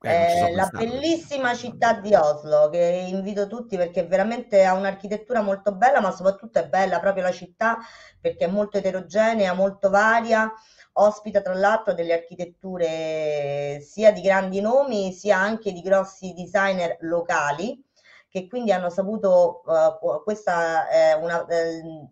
Eh, 0.00 0.54
la 0.54 0.68
bellissima 0.72 1.54
città 1.54 1.94
di 1.94 2.14
Oslo 2.14 2.68
che 2.68 3.08
invito 3.08 3.48
tutti 3.48 3.76
perché 3.76 4.06
veramente 4.06 4.64
ha 4.64 4.74
un'architettura 4.74 5.40
molto 5.40 5.74
bella 5.74 6.00
ma 6.00 6.12
soprattutto 6.12 6.60
è 6.60 6.68
bella 6.68 7.00
proprio 7.00 7.24
la 7.24 7.32
città 7.32 7.78
perché 8.20 8.44
è 8.44 8.48
molto 8.48 8.78
eterogenea, 8.78 9.54
molto 9.54 9.90
varia 9.90 10.52
ospita 10.92 11.40
tra 11.40 11.54
l'altro 11.54 11.94
delle 11.94 12.12
architetture 12.12 13.80
sia 13.80 14.12
di 14.12 14.20
grandi 14.20 14.60
nomi 14.60 15.12
sia 15.12 15.36
anche 15.36 15.72
di 15.72 15.80
grossi 15.80 16.32
designer 16.32 16.96
locali 17.00 17.84
che 18.30 18.46
quindi 18.46 18.72
hanno 18.72 18.90
saputo, 18.90 19.62
uh, 19.64 20.22
questa 20.22 20.88
è 20.88 21.14
una, 21.14 21.46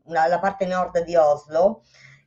una, 0.05 0.27
la 0.27 0.39
parte 0.39 0.65
nord 0.65 1.03
di 1.05 1.15
Oslo, 1.15 1.83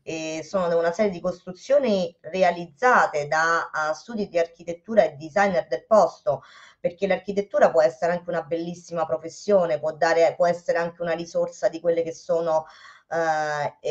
e 0.09 0.41
sono 0.43 0.75
una 0.75 0.91
serie 0.91 1.11
di 1.11 1.19
costruzioni 1.19 2.17
realizzate 2.21 3.27
da 3.27 3.69
uh, 3.71 3.93
studi 3.93 4.27
di 4.27 4.39
architettura 4.39 5.03
e 5.03 5.11
designer 5.11 5.67
del 5.67 5.85
posto, 5.85 6.41
perché 6.79 7.05
l'architettura 7.05 7.69
può 7.69 7.83
essere 7.83 8.13
anche 8.13 8.27
una 8.27 8.41
bellissima 8.41 9.05
professione, 9.05 9.77
può, 9.77 9.93
dare, 9.93 10.33
può 10.35 10.47
essere 10.47 10.79
anche 10.79 11.03
una 11.03 11.13
risorsa 11.13 11.69
di 11.69 11.79
quelle 11.79 12.01
che 12.01 12.11
sono 12.11 12.65
uh, 13.09 13.85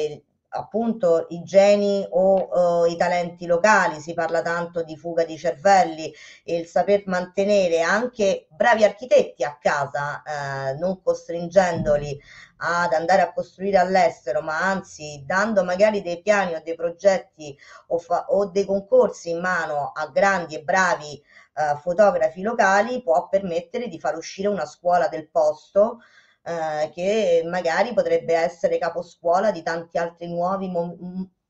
appunto 0.51 1.27
i 1.31 1.43
geni 1.43 2.07
o 2.11 2.83
uh, 2.83 2.85
i 2.87 2.97
talenti 2.97 3.47
locali, 3.47 4.01
si 4.01 4.15
parla 4.15 4.43
tanto 4.43 4.83
di 4.83 4.97
fuga 4.97 5.25
di 5.25 5.37
cervelli 5.37 6.13
e 6.45 6.57
il 6.57 6.67
saper 6.67 7.03
mantenere 7.07 7.81
anche 7.81 8.47
bravi 8.51 8.85
architetti 8.85 9.45
a 9.45 9.59
casa, 9.61 10.23
eh, 10.23 10.75
non 10.79 11.03
costringendoli 11.03 12.19
ad 12.59 12.93
andare 12.93 13.23
a 13.23 13.33
costruire 13.33 13.79
all'estero, 13.79 14.41
ma 14.41 14.61
anzi 14.61 15.23
dando 15.25 15.65
magari 15.65 16.03
dei 16.03 16.21
piani 16.23 16.55
o 16.55 16.63
dei 16.65 16.75
progetti 16.75 17.57
o, 17.89 17.99
fa- 17.99 18.27
o 18.29 18.47
dei 18.47 18.65
concorsi 18.65 19.31
in 19.31 19.41
mano 19.41 19.93
a 19.95 20.09
grandi 20.09 20.57
e 20.57 20.63
bravi 20.63 21.23
eh, 21.55 21.77
fotografi 21.81 22.43
locali, 22.43 23.03
può 23.03 23.29
permettere 23.29 23.89
di 23.89 23.99
far 24.01 24.17
uscire 24.17 24.49
una 24.49 24.67
scuola 24.67 25.09
del 25.09 25.29
posto 25.29 26.01
eh, 26.49 26.91
che 26.95 27.43
magari 27.45 27.93
potrebbe 27.93 28.33
essere 28.35 28.79
caposcuola 28.79 29.51
di 29.51 29.63
tanti 29.63 29.99
altri 29.99 30.29
nuovi 30.29 30.69
mo- 30.71 30.97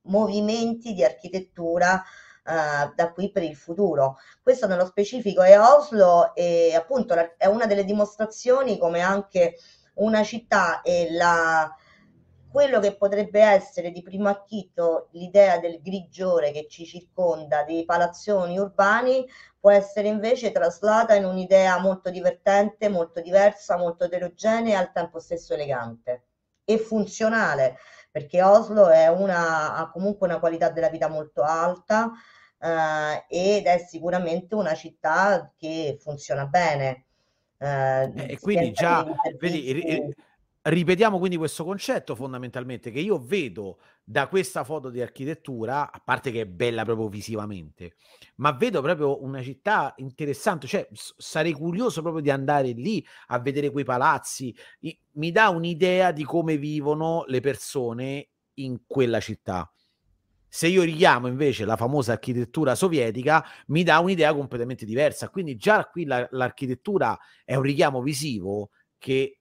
movimenti 0.02 0.92
di 0.92 1.04
architettura 1.04 2.02
eh, 2.02 2.92
da 2.96 3.12
qui 3.12 3.30
per 3.30 3.44
il 3.44 3.54
futuro. 3.54 4.16
Questo 4.42 4.66
nello 4.66 4.86
specifico 4.86 5.42
è 5.42 5.56
Oslo 5.60 6.34
e 6.34 6.74
appunto 6.74 7.14
la, 7.14 7.36
è 7.36 7.46
una 7.46 7.66
delle 7.66 7.84
dimostrazioni 7.84 8.76
come 8.76 9.00
anche 9.00 9.54
una 9.94 10.24
città 10.24 10.80
e 10.80 11.08
la, 11.12 11.72
quello 12.50 12.80
che 12.80 12.96
potrebbe 12.96 13.40
essere 13.40 13.92
di 13.92 14.02
primo 14.02 14.28
acchito 14.28 15.08
l'idea 15.12 15.58
del 15.58 15.80
grigiore 15.80 16.50
che 16.50 16.66
ci 16.68 16.84
circonda, 16.86 17.62
dei 17.62 17.84
palazzoni 17.84 18.58
urbani, 18.58 19.24
può 19.60 19.70
essere 19.70 20.08
invece 20.08 20.52
traslata 20.52 21.14
in 21.14 21.24
un'idea 21.24 21.78
molto 21.78 22.10
divertente, 22.10 22.88
molto 22.88 23.20
diversa, 23.20 23.76
molto 23.76 24.04
eterogenea 24.04 24.78
e 24.78 24.82
al 24.82 24.92
tempo 24.92 25.18
stesso 25.18 25.54
elegante 25.54 26.24
e 26.64 26.78
funzionale, 26.78 27.76
perché 28.10 28.42
Oslo 28.42 28.88
una, 29.16 29.74
ha 29.74 29.90
comunque 29.90 30.26
una 30.28 30.38
qualità 30.38 30.70
della 30.70 30.90
vita 30.90 31.08
molto 31.08 31.42
alta 31.42 32.12
eh, 32.60 33.24
ed 33.28 33.66
è 33.66 33.78
sicuramente 33.78 34.54
una 34.54 34.74
città 34.74 35.52
che 35.56 35.96
funziona 36.00 36.46
bene. 36.46 37.04
Eh, 37.58 38.12
e 38.14 38.38
quindi 38.38 38.70
già, 38.72 39.04
vedi, 39.38 40.14
ripetiamo 40.68 41.18
quindi 41.18 41.36
questo 41.36 41.64
concetto 41.64 42.14
fondamentalmente 42.14 42.90
che 42.90 43.00
io 43.00 43.18
vedo 43.18 43.78
da 44.02 44.28
questa 44.28 44.64
foto 44.64 44.90
di 44.90 45.00
architettura, 45.00 45.92
a 45.92 46.00
parte 46.04 46.30
che 46.30 46.42
è 46.42 46.46
bella 46.46 46.84
proprio 46.84 47.08
visivamente, 47.08 47.96
ma 48.36 48.52
vedo 48.52 48.80
proprio 48.80 49.22
una 49.22 49.42
città 49.42 49.94
interessante, 49.98 50.66
cioè 50.66 50.88
sarei 50.92 51.52
curioso 51.52 52.00
proprio 52.00 52.22
di 52.22 52.30
andare 52.30 52.70
lì 52.72 53.04
a 53.28 53.38
vedere 53.38 53.70
quei 53.70 53.84
palazzi, 53.84 54.54
mi 55.12 55.30
dà 55.30 55.48
un'idea 55.48 56.12
di 56.12 56.24
come 56.24 56.56
vivono 56.56 57.24
le 57.26 57.40
persone 57.40 58.28
in 58.54 58.80
quella 58.86 59.20
città. 59.20 59.70
Se 60.50 60.66
io 60.66 60.82
richiamo 60.82 61.26
invece 61.26 61.66
la 61.66 61.76
famosa 61.76 62.12
architettura 62.12 62.74
sovietica, 62.74 63.44
mi 63.66 63.82
dà 63.82 63.98
un'idea 63.98 64.34
completamente 64.34 64.86
diversa. 64.86 65.28
Quindi 65.28 65.56
già 65.56 65.84
qui 65.84 66.06
la, 66.06 66.26
l'architettura 66.30 67.18
è 67.44 67.54
un 67.54 67.62
richiamo 67.62 68.00
visivo 68.00 68.70
che 68.96 69.37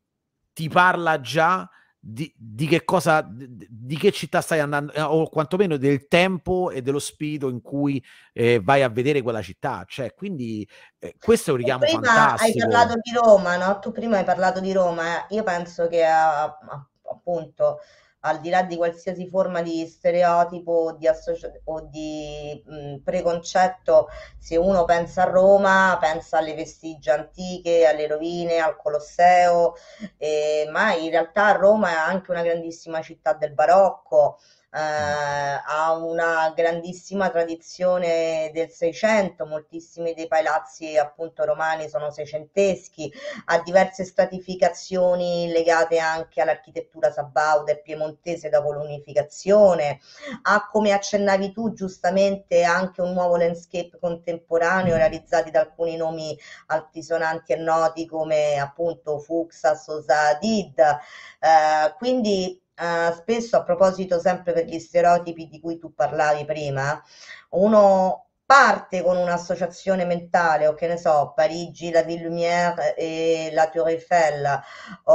ti 0.58 0.70
parla 0.70 1.22
già 1.22 1.70
di, 2.00 2.34
di, 2.36 2.66
che 2.66 2.84
cosa, 2.84 3.22
di, 3.22 3.68
di, 3.70 3.96
che 3.96 4.12
città 4.12 4.42
stai 4.42 4.60
andando, 4.60 4.92
eh, 4.92 5.02
o 5.02 5.30
quantomeno 5.30 5.78
del 5.78 6.08
tempo 6.08 6.72
e 6.72 6.82
dello 6.82 6.98
spirito 6.98 7.48
in 7.48 7.62
cui 7.62 8.04
eh, 8.34 8.60
vai 8.60 8.82
a 8.82 8.90
vedere 8.90 9.22
quella 9.22 9.44
città. 9.44 9.86
Cioè, 9.88 10.16
quindi 10.16 10.68
eh, 10.98 11.16
questo 11.20 11.52
è 11.52 11.54
un 11.54 11.60
richiamo 11.60 11.82
prima 11.82 12.02
fantastico. 12.02 12.64
Hai 12.64 12.72
parlato 12.72 12.94
di 13.04 13.12
Roma, 13.14 13.58
no? 13.58 13.78
Tu 13.78 13.92
prima 13.92 14.18
hai 14.18 14.24
parlato 14.24 14.60
di 14.60 14.72
Roma, 14.72 15.28
eh. 15.28 15.36
io 15.36 15.44
penso 15.44 15.88
che 15.88 16.04
appunto 16.04 17.82
al 18.22 18.40
di 18.42 18.50
là 18.50 18.64
di 18.64 18.76
qualsiasi 18.76 19.28
forma 19.28 19.62
di 19.62 19.86
stereotipo 19.88 20.94
di 20.98 21.08
associ- 21.08 21.50
o 21.66 21.82
di 21.82 22.62
mh, 22.66 22.98
preconcetto, 23.04 24.08
se 24.38 24.58
uno 24.58 24.84
pensa 24.86 25.24
a 25.24 25.26
Roma, 25.30 25.98
pensa 26.00 26.38
alle 26.40 26.54
vestigia 26.56 27.14
antiche, 27.14 27.86
alle 27.86 28.08
rovine, 28.08 28.58
al 28.60 28.76
Colosseo, 28.78 29.74
eh, 30.18 30.68
ma 30.72 30.94
in 30.94 31.10
realtà 31.10 31.52
Roma 31.54 31.90
è 31.90 31.94
anche 31.94 32.32
una 32.32 32.42
grandissima 32.44 33.02
città 33.02 33.34
del 33.34 33.54
barocco 33.54 34.40
eh, 34.78 35.62
ha 35.66 35.94
una 35.94 36.54
grandissima 36.56 37.32
tradizione 37.32 38.52
del 38.54 38.70
Seicento, 38.70 39.48
moltissimi 39.48 40.14
dei 40.14 40.28
palazzi 40.28 40.98
appunto 40.98 41.44
romani 41.44 41.90
sono 41.90 42.12
seicenteschi, 42.12 43.12
ha 43.46 43.60
diverse 43.62 44.04
stratificazioni 44.04 45.48
legate 45.48 45.98
anche 45.98 46.42
all'architettura 46.42 47.12
sabauda 47.12 47.72
e 47.72 47.82
piemontese 47.82 48.50
dopo 48.50 48.72
l'unificazione, 48.72 50.00
ha 50.44 50.68
come 50.72 50.92
accennavi 50.92 51.52
tu 51.52 51.74
giustamente 51.74 52.62
anche 52.64 53.02
un 53.02 53.14
nuovo 53.14 53.36
landscape 53.36 53.98
contemporaneo 54.00 54.96
realizzato 54.96 55.50
da 55.50 55.62
alcuni 55.62 55.96
nomi 55.98 56.38
altisonanti 56.68 57.54
e 57.54 57.56
noti 57.56 58.06
come 58.06 58.60
appunto 58.60 59.18
Fuxa, 59.18 59.74
Sosa 59.74 60.36
Did, 60.36 60.78
eh, 60.80 61.94
quindi 61.98 62.62
Uh, 62.80 63.12
spesso 63.14 63.58
a 63.58 63.64
proposito 63.64 64.20
sempre 64.20 64.54
per 64.54 64.66
gli 64.66 64.78
stereotipi 64.80 65.48
di 65.48 65.60
cui 65.60 65.80
tu 65.80 65.94
parlavi 65.96 66.46
prima, 66.46 67.02
uno 67.50 68.28
parte 68.46 69.02
con 69.02 69.18
un'associazione 69.18 70.06
mentale, 70.06 70.68
o 70.68 70.74
che 70.74 70.88
ne 70.88 70.98
so, 70.98 71.34
Parigi, 71.36 71.92
la 71.92 72.04
Ville 72.04 72.24
Lumière 72.24 72.96
e 72.96 73.50
la 73.52 73.68
Tour 73.70 73.90
Eiffel, 73.90 74.62
uh, 75.04 75.12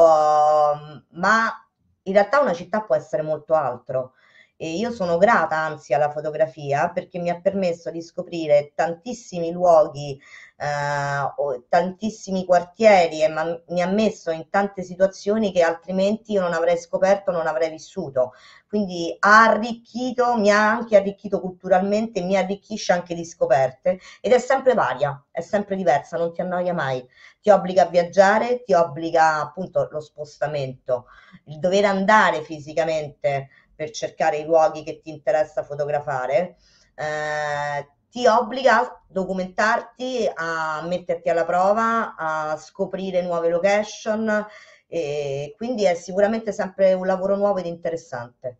ma 1.10 1.66
in 2.02 2.12
realtà 2.12 2.40
una 2.40 2.52
città 2.52 2.82
può 2.82 2.94
essere 2.94 3.22
molto 3.22 3.54
altro. 3.54 4.14
E 4.56 4.74
io 4.76 4.92
sono 4.92 5.18
grata 5.18 5.56
anzi 5.56 5.92
alla 5.92 6.10
fotografia 6.10 6.90
perché 6.90 7.18
mi 7.18 7.30
ha 7.30 7.40
permesso 7.40 7.90
di 7.90 8.00
scoprire 8.00 8.72
tantissimi 8.76 9.50
luoghi 9.50 10.20
eh, 10.62 11.62
tantissimi 11.68 12.44
quartieri 12.44 13.22
e 13.22 13.28
mi 13.66 13.82
ha 13.82 13.86
messo 13.88 14.30
in 14.30 14.48
tante 14.48 14.82
situazioni 14.82 15.50
che 15.50 15.62
altrimenti 15.62 16.32
io 16.32 16.40
non 16.40 16.52
avrei 16.52 16.78
scoperto, 16.78 17.32
non 17.32 17.48
avrei 17.48 17.68
vissuto. 17.68 18.32
Quindi 18.68 19.14
ha 19.18 19.42
arricchito, 19.42 20.36
mi 20.38 20.50
ha 20.50 20.70
anche 20.70 20.96
arricchito 20.96 21.40
culturalmente, 21.40 22.22
mi 22.22 22.36
arricchisce 22.36 22.92
anche 22.92 23.14
di 23.14 23.24
scoperte 23.24 23.98
ed 24.20 24.32
è 24.32 24.38
sempre 24.38 24.74
varia, 24.74 25.22
è 25.32 25.40
sempre 25.40 25.74
diversa, 25.74 26.16
non 26.16 26.32
ti 26.32 26.40
annoia 26.40 26.72
mai. 26.72 27.04
Ti 27.40 27.50
obbliga 27.50 27.82
a 27.82 27.88
viaggiare, 27.88 28.62
ti 28.62 28.72
obbliga 28.72 29.40
appunto 29.40 29.88
lo 29.90 30.00
spostamento, 30.00 31.06
il 31.46 31.58
dover 31.58 31.86
andare 31.86 32.42
fisicamente 32.42 33.48
per 33.74 33.90
cercare 33.90 34.36
i 34.38 34.44
luoghi 34.44 34.84
che 34.84 35.00
ti 35.00 35.10
interessa 35.10 35.64
fotografare. 35.64 36.56
Eh, 36.94 37.88
ti 38.12 38.26
obbliga 38.26 38.80
a 38.80 39.02
documentarti, 39.08 40.30
a 40.34 40.84
metterti 40.86 41.30
alla 41.30 41.46
prova, 41.46 42.14
a 42.14 42.56
scoprire 42.58 43.22
nuove 43.22 43.48
location 43.48 44.46
e 44.86 45.54
quindi 45.56 45.84
è 45.84 45.94
sicuramente 45.94 46.52
sempre 46.52 46.92
un 46.92 47.06
lavoro 47.06 47.36
nuovo 47.36 47.56
ed 47.56 47.64
interessante. 47.64 48.58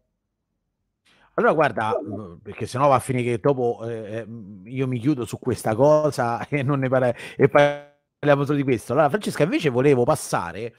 Allora 1.35 1.53
guarda, 1.53 1.95
perché 2.43 2.65
sennò 2.65 2.89
va 2.89 2.95
a 2.95 3.01
finire 3.01 3.33
che 3.33 3.41
dopo 3.41 3.87
eh, 3.87 4.17
eh 4.17 4.27
io 4.65 4.87
mi 4.87 4.99
chiudo 4.99 5.27
su 5.27 5.39
questa 5.39 5.75
cosa 5.75 6.45
e 6.49 6.63
non 6.63 6.79
ne 6.79 6.89
parliamo 6.89 7.19
e 7.37 7.49
parliamo 7.49 8.45
solo 8.47 8.57
di 8.57 8.63
questo. 8.63 8.93
Allora 8.95 9.11
Francesca 9.11 9.43
invece 9.43 9.69
volevo 9.69 10.05
passare 10.05 10.73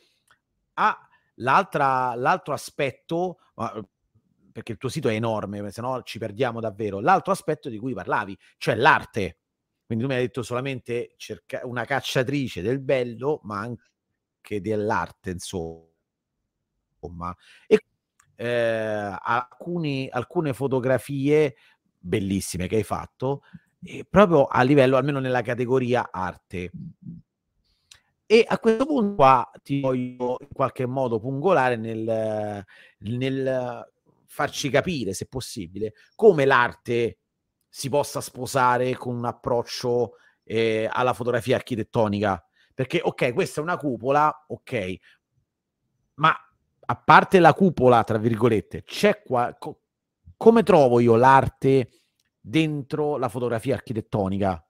all'altro 0.74 2.54
aspetto, 2.54 3.38
perché 4.54 4.72
il 4.72 4.78
tuo 4.78 4.88
sito 4.88 5.10
è 5.10 5.14
enorme, 5.16 5.72
se 5.72 5.82
no 5.82 6.04
ci 6.04 6.20
perdiamo 6.20 6.62
davvero, 6.62 7.00
l'altro 7.02 7.34
aspetto 7.34 7.70
di 7.70 7.78
cui 7.78 7.94
parlavi, 7.94 8.38
cioè 8.58 8.76
l'arte. 8.76 9.40
Quindi 9.86 10.06
tu 10.06 10.10
mi 10.10 10.18
hai 10.18 10.26
detto 10.26 10.44
solamente 10.44 11.14
cerca- 11.18 11.62
una 11.66 11.84
cacciatrice 11.86 12.62
del 12.62 12.80
bello, 12.80 13.42
ma 13.44 13.60
anche 13.60 14.62
dell'arte, 14.62 15.32
insomma. 15.32 15.92
E 17.68 17.84
eh, 18.36 19.18
alcuni, 19.20 20.08
alcune 20.10 20.54
fotografie 20.54 21.56
bellissime 21.98 22.68
che 22.68 22.78
hai 22.78 22.84
fatto, 22.84 23.44
eh, 23.84 24.06
proprio 24.10 24.46
a 24.46 24.62
livello, 24.62 24.98
almeno 24.98 25.20
nella 25.20 25.42
categoria 25.42 26.10
arte. 26.12 26.72
E 28.26 28.46
a 28.48 28.58
questo 28.58 28.86
punto 28.86 29.16
qua 29.16 29.52
ti 29.62 29.82
voglio 29.82 30.38
in 30.40 30.48
qualche 30.54 30.86
modo 30.86 31.20
pungolare 31.20 31.76
nel, 31.76 32.66
nel 33.00 33.93
farci 34.34 34.72
capire, 34.72 35.14
se 35.14 35.28
possibile, 35.28 35.94
come 36.16 36.46
l'arte 36.46 37.20
si 37.70 37.88
possa 37.88 38.20
sposare 38.20 38.96
con 38.96 39.16
un 39.16 39.26
approccio 39.26 40.14
eh, 40.44 40.90
alla 40.92 41.14
fotografia 41.14 41.56
architettonica. 41.56 42.44
Perché, 42.74 43.00
ok, 43.04 43.32
questa 43.34 43.60
è 43.60 43.64
una 43.64 43.78
cupola, 43.78 44.46
ok, 44.48 44.96
ma 46.16 46.36
a 46.86 46.96
parte 46.96 47.40
la 47.40 47.54
cupola, 47.54 48.04
tra 48.04 48.18
virgolette, 48.18 48.84
c'è 48.84 49.22
qua. 49.22 49.56
Co- 49.58 49.82
come 50.36 50.64
trovo 50.64 51.00
io 51.00 51.16
l'arte 51.16 51.90
dentro 52.40 53.18
la 53.18 53.30
fotografia 53.30 53.76
architettonica? 53.76 54.68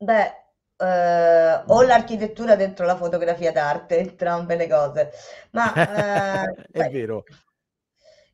Beh, 0.00 0.32
eh, 0.78 1.62
o 1.66 1.82
l'architettura 1.82 2.56
dentro 2.56 2.86
la 2.86 2.96
fotografia 2.96 3.52
d'arte, 3.52 3.98
entrambe 3.98 4.56
le 4.56 4.68
cose. 4.68 5.10
Ma 5.50 5.72
eh, 6.46 6.66
è 6.70 6.78
beh, 6.78 6.88
vero. 6.90 7.24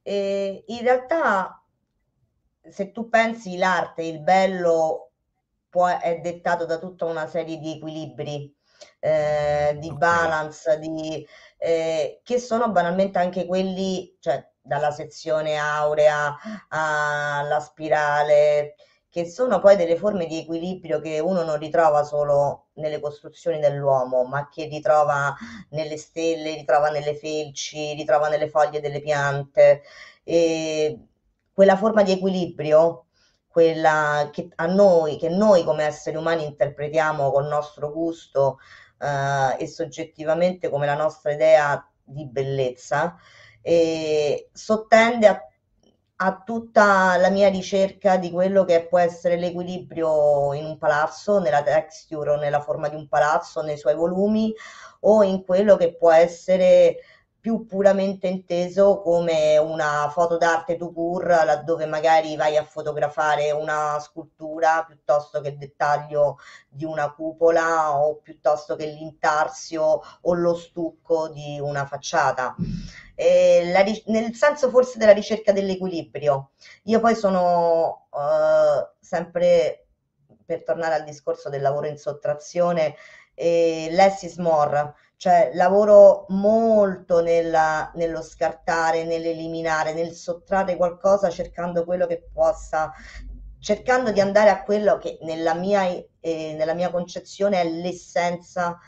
Eh, 0.02 0.64
in 0.66 0.80
realtà, 0.82 1.62
se 2.60 2.92
tu 2.92 3.08
pensi 3.08 3.56
l'arte, 3.56 4.02
il 4.02 4.20
bello 4.20 5.12
può, 5.68 5.86
è 5.98 6.20
dettato 6.20 6.66
da 6.66 6.78
tutta 6.78 7.06
una 7.06 7.26
serie 7.26 7.58
di 7.58 7.72
equilibri 7.72 8.54
eh, 9.00 9.76
di 9.78 9.88
okay. 9.88 9.98
balance, 9.98 10.78
di, 10.78 11.26
eh, 11.58 12.20
che 12.22 12.38
sono 12.38 12.70
banalmente 12.70 13.18
anche 13.18 13.46
quelli, 13.46 14.16
cioè 14.20 14.46
dalla 14.60 14.90
sezione 14.90 15.56
aurea 15.56 16.36
alla 16.68 17.60
spirale, 17.60 18.76
che 19.14 19.26
sono 19.26 19.60
poi 19.60 19.76
delle 19.76 19.94
forme 19.94 20.26
di 20.26 20.40
equilibrio 20.40 20.98
che 20.98 21.20
uno 21.20 21.44
non 21.44 21.56
ritrova 21.56 22.02
solo 22.02 22.70
nelle 22.72 22.98
costruzioni 22.98 23.60
dell'uomo, 23.60 24.24
ma 24.24 24.48
che 24.48 24.64
ritrova 24.64 25.32
nelle 25.68 25.96
stelle, 25.98 26.56
ritrova 26.56 26.90
nelle 26.90 27.14
felci, 27.14 27.94
ritrova 27.94 28.28
nelle 28.28 28.48
foglie 28.48 28.80
delle 28.80 29.00
piante. 29.00 29.82
E 30.24 30.98
quella 31.52 31.76
forma 31.76 32.02
di 32.02 32.10
equilibrio 32.10 33.04
quella 33.46 34.30
che 34.32 34.48
a 34.56 34.66
noi, 34.66 35.16
che 35.16 35.28
noi 35.28 35.62
come 35.62 35.84
esseri 35.84 36.16
umani 36.16 36.44
interpretiamo 36.44 37.30
col 37.30 37.46
nostro 37.46 37.92
gusto 37.92 38.58
eh, 38.98 39.62
e 39.62 39.68
soggettivamente 39.68 40.68
come 40.68 40.86
la 40.86 40.96
nostra 40.96 41.30
idea 41.30 41.88
di 42.02 42.26
bellezza, 42.26 43.16
e 43.62 44.50
sottende 44.52 45.28
a, 45.28 45.40
a, 46.16 46.42
tutta 46.44 47.16
la 47.16 47.30
mia 47.30 47.48
ricerca 47.48 48.16
di 48.16 48.30
quello 48.30 48.64
che 48.64 48.86
può 48.86 48.98
essere 48.98 49.36
l'equilibrio 49.36 50.52
in 50.54 50.64
un 50.64 50.78
palazzo, 50.78 51.38
nella 51.38 51.62
texture 51.62 52.30
o 52.30 52.36
nella 52.36 52.60
forma 52.60 52.88
di 52.88 52.96
un 52.96 53.08
palazzo, 53.08 53.62
nei 53.62 53.76
suoi 53.76 53.94
volumi, 53.94 54.54
o 55.00 55.22
in 55.22 55.44
quello 55.44 55.76
che 55.76 55.96
può 55.96 56.10
essere 56.10 56.98
più 57.44 57.66
puramente 57.66 58.26
inteso 58.26 59.02
come 59.02 59.58
una 59.58 60.08
foto 60.10 60.38
d'arte 60.38 60.78
to 60.78 60.90
court, 60.94 61.26
laddove 61.26 61.84
magari 61.84 62.36
vai 62.36 62.56
a 62.56 62.64
fotografare 62.64 63.50
una 63.50 63.98
scultura 64.00 64.82
piuttosto 64.86 65.42
che 65.42 65.48
il 65.48 65.58
dettaglio 65.58 66.38
di 66.70 66.86
una 66.86 67.12
cupola 67.12 67.98
o 67.98 68.16
piuttosto 68.22 68.76
che 68.76 68.86
l'intarsio 68.86 70.00
o 70.22 70.32
lo 70.32 70.54
stucco 70.54 71.28
di 71.28 71.60
una 71.60 71.84
facciata. 71.84 72.56
La, 73.14 73.84
nel 74.06 74.34
senso 74.34 74.70
forse 74.70 74.96
della 74.96 75.12
ricerca 75.12 75.52
dell'equilibrio. 75.52 76.52
Io 76.84 76.98
poi 76.98 77.14
sono 77.14 78.06
uh, 78.08 78.88
sempre, 78.98 79.83
per 80.44 80.62
tornare 80.62 80.94
al 80.94 81.04
discorso 81.04 81.48
del 81.48 81.62
lavoro 81.62 81.86
in 81.86 81.96
sottrazione, 81.96 82.96
eh, 83.34 83.88
less 83.90 84.22
is 84.22 84.36
more 84.36 84.94
cioè 85.16 85.52
lavoro 85.54 86.26
molto 86.28 87.22
nella, 87.22 87.90
nello 87.94 88.20
scartare, 88.20 89.04
nell'eliminare, 89.04 89.94
nel 89.94 90.12
sottrarre 90.12 90.76
qualcosa 90.76 91.30
cercando 91.30 91.84
quello 91.84 92.06
che 92.06 92.28
possa, 92.30 92.92
cercando 93.58 94.12
di 94.12 94.20
andare 94.20 94.50
a 94.50 94.62
quello 94.62 94.98
che 94.98 95.18
nella 95.22 95.54
mia, 95.54 95.84
eh, 95.84 96.54
nella 96.54 96.74
mia 96.74 96.90
concezione 96.90 97.60
è 97.60 97.64
l'essenza 97.64 98.78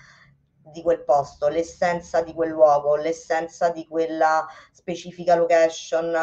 di 0.60 0.82
quel 0.82 1.04
posto, 1.04 1.48
l'essenza 1.48 2.20
di 2.20 2.34
quel 2.34 2.50
luogo, 2.50 2.96
l'essenza 2.96 3.70
di 3.70 3.86
quella 3.86 4.46
specifica 4.72 5.36
location 5.36 6.14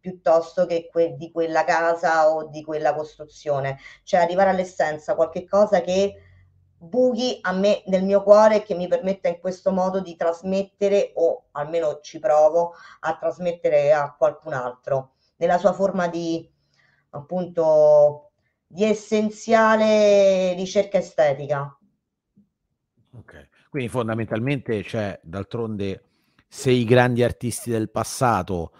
piuttosto 0.00 0.66
che 0.66 0.88
que- 0.90 1.14
di 1.16 1.30
quella 1.30 1.64
casa 1.64 2.30
o 2.30 2.48
di 2.48 2.64
quella 2.64 2.94
costruzione, 2.94 3.78
cioè 4.02 4.20
arrivare 4.20 4.50
all'essenza, 4.50 5.14
qualche 5.14 5.44
cosa 5.46 5.80
che 5.80 6.14
buchi 6.82 7.38
a 7.42 7.52
me 7.52 7.82
nel 7.86 8.02
mio 8.04 8.22
cuore 8.22 8.62
che 8.62 8.74
mi 8.74 8.88
permetta 8.88 9.28
in 9.28 9.38
questo 9.38 9.70
modo 9.70 10.00
di 10.00 10.16
trasmettere 10.16 11.12
o 11.16 11.48
almeno 11.52 12.00
ci 12.00 12.18
provo 12.18 12.72
a 13.00 13.16
trasmettere 13.18 13.92
a 13.92 14.14
qualcun 14.16 14.54
altro. 14.54 15.12
Nella 15.36 15.58
sua 15.58 15.74
forma 15.74 16.08
di 16.08 16.50
appunto 17.10 18.30
di 18.66 18.84
essenziale 18.84 20.54
ricerca 20.54 20.98
estetica. 20.98 21.76
Ok, 23.12 23.48
quindi 23.68 23.88
fondamentalmente 23.88 24.82
cioè 24.82 25.18
d'altronde 25.22 26.04
se 26.48 26.70
i 26.70 26.84
grandi 26.84 27.22
artisti 27.22 27.70
del 27.70 27.90
passato, 27.90 28.72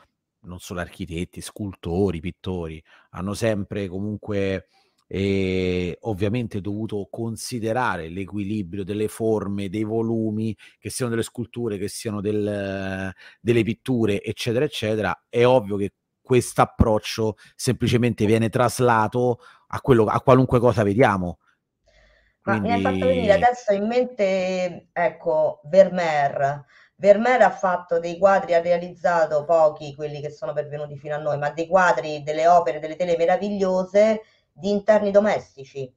non 0.42 0.58
solo 0.58 0.80
architetti, 0.80 1.40
scultori, 1.40 2.20
pittori, 2.20 2.82
hanno 3.10 3.34
sempre 3.34 3.88
comunque 3.88 4.66
e 5.12 5.98
ovviamente 6.02 6.60
dovuto 6.60 7.08
considerare 7.10 8.08
l'equilibrio 8.08 8.84
delle 8.84 9.08
forme, 9.08 9.68
dei 9.68 9.82
volumi, 9.82 10.56
che 10.78 10.88
siano 10.88 11.10
delle 11.10 11.24
sculture, 11.24 11.78
che 11.78 11.88
siano 11.88 12.20
del, 12.20 13.12
delle 13.40 13.62
pitture, 13.64 14.22
eccetera, 14.22 14.64
eccetera, 14.64 15.24
è 15.28 15.44
ovvio 15.44 15.76
che 15.76 15.94
questo 16.22 16.62
approccio 16.62 17.36
semplicemente 17.56 18.24
viene 18.24 18.50
traslato 18.50 19.40
a, 19.66 19.80
quello, 19.80 20.04
a 20.04 20.20
qualunque 20.20 20.60
cosa 20.60 20.84
vediamo. 20.84 21.40
Quindi... 22.40 22.68
mi 22.68 22.74
hai 22.74 22.80
fatto 22.80 23.06
venire 23.06 23.32
adesso 23.32 23.72
in 23.72 23.88
mente, 23.88 24.90
ecco, 24.92 25.60
Vermeer. 25.64 26.64
Vermeer 27.00 27.40
ha 27.40 27.50
fatto 27.50 27.98
dei 27.98 28.18
quadri, 28.18 28.52
ha 28.52 28.60
realizzato 28.60 29.44
pochi, 29.46 29.94
quelli 29.94 30.20
che 30.20 30.30
sono 30.30 30.52
pervenuti 30.52 30.98
fino 30.98 31.14
a 31.14 31.18
noi, 31.18 31.38
ma 31.38 31.48
dei 31.50 31.66
quadri, 31.66 32.22
delle 32.22 32.46
opere, 32.46 32.78
delle 32.78 32.94
tele 32.94 33.16
meravigliose 33.16 34.20
di 34.52 34.68
interni 34.68 35.10
domestici, 35.10 35.90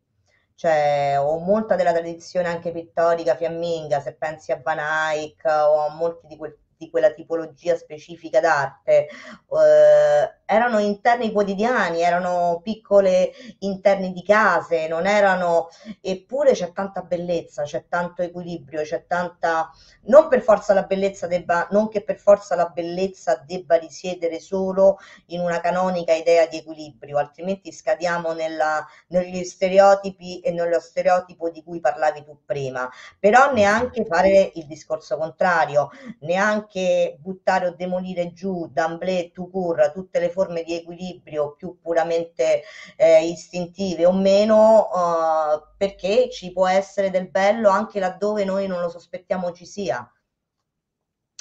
cioè 0.55 1.17
ho 1.19 1.37
molta 1.39 1.75
della 1.75 1.91
tradizione 1.91 2.47
anche 2.47 2.71
pittorica 2.71 3.35
fiamminga, 3.35 3.99
se 3.99 4.15
pensi 4.15 4.53
a 4.53 4.61
Van 4.63 4.79
Eyck 4.79 5.43
o 5.43 5.85
a 5.85 5.89
molti 5.93 6.25
di 6.27 6.37
quel 6.37 6.57
di 6.77 6.89
quella 6.89 7.11
tipologia 7.11 7.75
specifica 7.75 8.39
d'arte, 8.39 9.07
eh, 9.07 10.33
erano 10.45 10.79
interni 10.79 11.31
quotidiani, 11.31 12.01
erano 12.01 12.59
piccole 12.61 13.31
interni 13.59 14.11
di 14.11 14.23
case, 14.23 14.87
non 14.87 15.07
erano, 15.07 15.69
eppure 16.01 16.51
c'è 16.51 16.71
tanta 16.73 17.01
bellezza, 17.01 17.63
c'è 17.63 17.85
tanto 17.87 18.21
equilibrio, 18.21 18.83
c'è 18.83 19.05
tanta, 19.07 19.71
non 20.03 20.27
per 20.27 20.41
forza 20.41 20.73
la 20.73 20.83
bellezza 20.83 21.27
debba, 21.27 21.67
non 21.71 21.89
che 21.89 22.03
per 22.03 22.17
forza 22.17 22.55
la 22.55 22.67
bellezza 22.67 23.41
debba 23.45 23.75
risiedere 23.77 24.39
solo 24.39 24.97
in 25.27 25.39
una 25.39 25.59
canonica 25.59 26.13
idea 26.13 26.45
di 26.45 26.57
equilibrio, 26.57 27.17
altrimenti 27.17 27.71
scadiamo 27.71 28.33
nella, 28.33 28.85
negli 29.07 29.43
stereotipi 29.43 30.39
e 30.41 30.51
nello 30.51 30.79
stereotipo 30.79 31.49
di 31.49 31.63
cui 31.63 31.79
parlavi 31.79 32.23
tu 32.23 32.37
prima, 32.45 32.89
però 33.19 33.51
neanche 33.53 34.05
fare 34.05 34.51
il 34.55 34.65
discorso 34.67 35.17
contrario, 35.17 35.89
neanche 36.19 36.72
buttare 37.19 37.67
o 37.67 37.75
demolire 37.75 38.33
giù 38.33 38.67
d'amblè 38.71 39.31
tu 39.31 39.49
cur 39.49 39.91
tutte 39.93 40.19
le 40.19 40.29
forme 40.29 40.63
di 40.63 40.75
equilibrio 40.75 41.53
più 41.55 41.79
puramente 41.81 42.63
eh, 42.95 43.25
istintive 43.25 44.05
o 44.05 44.13
meno, 44.13 44.89
eh, 44.93 45.73
perché 45.77 46.29
ci 46.29 46.51
può 46.51 46.67
essere 46.67 47.09
del 47.09 47.29
bello 47.29 47.69
anche 47.69 47.99
laddove 47.99 48.43
noi 48.45 48.67
non 48.67 48.81
lo 48.81 48.89
sospettiamo 48.89 49.51
ci 49.51 49.65
sia. 49.65 50.07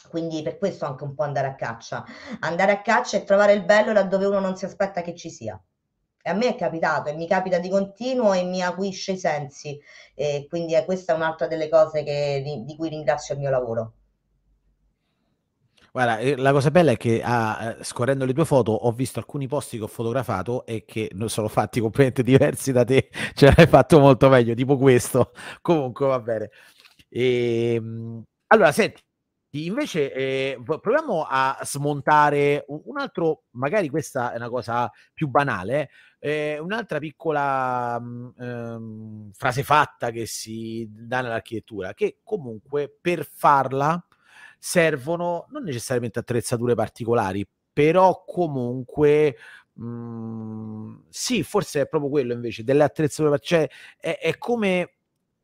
Quindi 0.08 0.42
per 0.42 0.58
questo 0.58 0.84
anche 0.84 1.04
un 1.04 1.14
po' 1.14 1.22
andare 1.22 1.46
a 1.46 1.54
caccia. 1.54 2.04
Andare 2.40 2.72
a 2.72 2.82
caccia 2.82 3.16
e 3.16 3.24
trovare 3.24 3.54
il 3.54 3.64
bello 3.64 3.92
laddove 3.92 4.26
uno 4.26 4.40
non 4.40 4.56
si 4.56 4.64
aspetta 4.66 5.00
che 5.00 5.14
ci 5.14 5.30
sia. 5.30 5.58
E 6.24 6.30
a 6.30 6.34
me 6.34 6.48
è 6.48 6.54
capitato 6.54 7.08
e 7.08 7.14
mi 7.14 7.26
capita 7.26 7.58
di 7.58 7.68
continuo 7.68 8.32
e 8.32 8.44
mi 8.44 8.62
acuisce 8.62 9.12
i 9.12 9.16
sensi. 9.18 9.80
E 10.14 10.46
quindi 10.48 10.74
è 10.74 10.84
questa 10.84 11.12
è 11.12 11.16
un'altra 11.16 11.46
delle 11.46 11.68
cose 11.68 12.02
che, 12.04 12.42
di, 12.44 12.64
di 12.64 12.76
cui 12.76 12.88
ringrazio 12.90 13.34
il 13.34 13.40
mio 13.40 13.50
lavoro. 13.50 13.94
Guarda, 15.94 16.18
eh, 16.20 16.36
la 16.36 16.52
cosa 16.52 16.70
bella 16.70 16.92
è 16.92 16.96
che 16.96 17.20
ah, 17.22 17.76
eh, 17.78 17.84
scorrendo 17.84 18.24
le 18.24 18.32
tue 18.32 18.46
foto 18.46 18.72
ho 18.72 18.92
visto 18.92 19.18
alcuni 19.18 19.46
posti 19.46 19.76
che 19.76 19.84
ho 19.84 19.86
fotografato 19.86 20.64
e 20.64 20.86
che 20.86 21.10
non 21.12 21.28
sono 21.28 21.48
fatti 21.48 21.80
completamente 21.80 22.22
diversi 22.24 22.72
da 22.72 22.82
te, 22.82 23.10
ce 23.34 23.52
l'hai 23.54 23.66
fatto 23.66 24.00
molto 24.00 24.30
meglio, 24.30 24.54
tipo 24.54 24.78
questo. 24.78 25.32
Comunque 25.60 26.06
va 26.06 26.18
bene. 26.18 26.50
E, 27.10 27.74
ehm, 27.74 28.22
allora, 28.46 28.72
senti, 28.72 29.02
invece 29.50 30.12
eh, 30.14 30.62
proviamo 30.64 31.26
a 31.28 31.58
smontare 31.62 32.64
un, 32.68 32.98
altro, 32.98 33.44
magari 33.50 33.90
questa 33.90 34.32
è 34.32 34.36
una 34.36 34.48
cosa 34.48 34.90
più 35.12 35.28
banale, 35.28 35.90
eh, 36.18 36.58
un'altra 36.58 36.98
piccola 37.00 37.96
ehm, 37.96 39.30
frase 39.32 39.62
fatta 39.62 40.10
che 40.10 40.24
si 40.24 40.88
dà 40.90 41.20
nell'architettura, 41.20 41.92
che 41.92 42.20
comunque 42.22 42.96
per 42.98 43.26
farla 43.26 44.02
servono 44.64 45.46
non 45.50 45.64
necessariamente 45.64 46.20
attrezzature 46.20 46.76
particolari, 46.76 47.44
però 47.72 48.22
comunque 48.24 49.36
mh, 49.72 49.84
mhmm, 49.84 51.02
sì, 51.08 51.42
forse 51.42 51.80
è 51.80 51.88
proprio 51.88 52.08
quello 52.10 52.32
invece 52.32 52.62
delle 52.62 52.84
attrezzature, 52.84 53.40
cioè 53.40 53.68
è, 53.98 54.18
è 54.20 54.38
come 54.38 54.92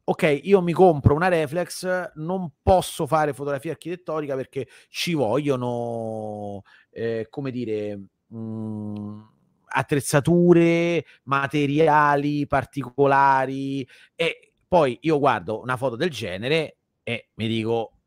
ok, 0.05 0.41
io 0.45 0.63
mi 0.63 0.73
compro 0.73 1.15
una 1.17 1.27
reflex, 1.27 2.13
non 2.15 2.49
posso 2.63 3.07
fare 3.09 3.33
fotografia 3.35 3.73
architettonica 3.73 4.37
perché 4.37 4.69
ci 4.89 5.15
vogliono, 5.15 6.63
eh, 6.91 7.27
come 7.29 7.51
dire, 7.51 7.97
mh, 8.29 8.39
mhmm, 8.39 9.31
attrezzature, 9.71 11.05
materiali 11.25 12.47
particolari 12.47 13.87
e 14.15 14.53
poi 14.69 14.97
io 15.03 15.19
guardo 15.19 15.61
una 15.61 15.77
foto 15.77 15.97
del 15.97 16.11
genere 16.11 16.77
e 17.03 17.31
mi 17.35 17.49
dico 17.49 17.98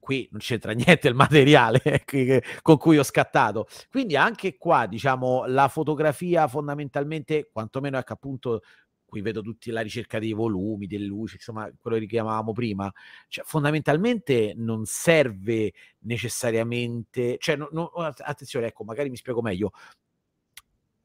qui 0.00 0.28
non 0.30 0.40
c'entra 0.40 0.72
niente 0.72 1.08
il 1.08 1.14
materiale 1.14 2.04
con 2.62 2.76
cui 2.76 2.98
ho 2.98 3.02
scattato. 3.02 3.66
Quindi 3.90 4.16
anche 4.16 4.56
qua, 4.56 4.86
diciamo, 4.86 5.46
la 5.46 5.68
fotografia 5.68 6.46
fondamentalmente, 6.48 7.48
quantomeno 7.52 7.98
ecco 7.98 8.12
appunto 8.12 8.62
qui 9.08 9.22
vedo 9.22 9.40
tutti 9.40 9.70
la 9.70 9.80
ricerca 9.80 10.18
dei 10.18 10.34
volumi, 10.34 10.86
delle 10.86 11.06
luci, 11.06 11.36
insomma, 11.36 11.70
quello 11.80 11.96
che 11.96 12.02
richiamavamo 12.02 12.52
prima, 12.52 12.92
cioè 13.28 13.42
fondamentalmente 13.42 14.52
non 14.54 14.84
serve 14.84 15.72
necessariamente, 16.00 17.38
cioè 17.38 17.56
no, 17.56 17.70
no, 17.72 17.90
attenzione, 17.94 18.66
ecco, 18.66 18.84
magari 18.84 19.08
mi 19.08 19.16
spiego 19.16 19.40
meglio. 19.40 19.72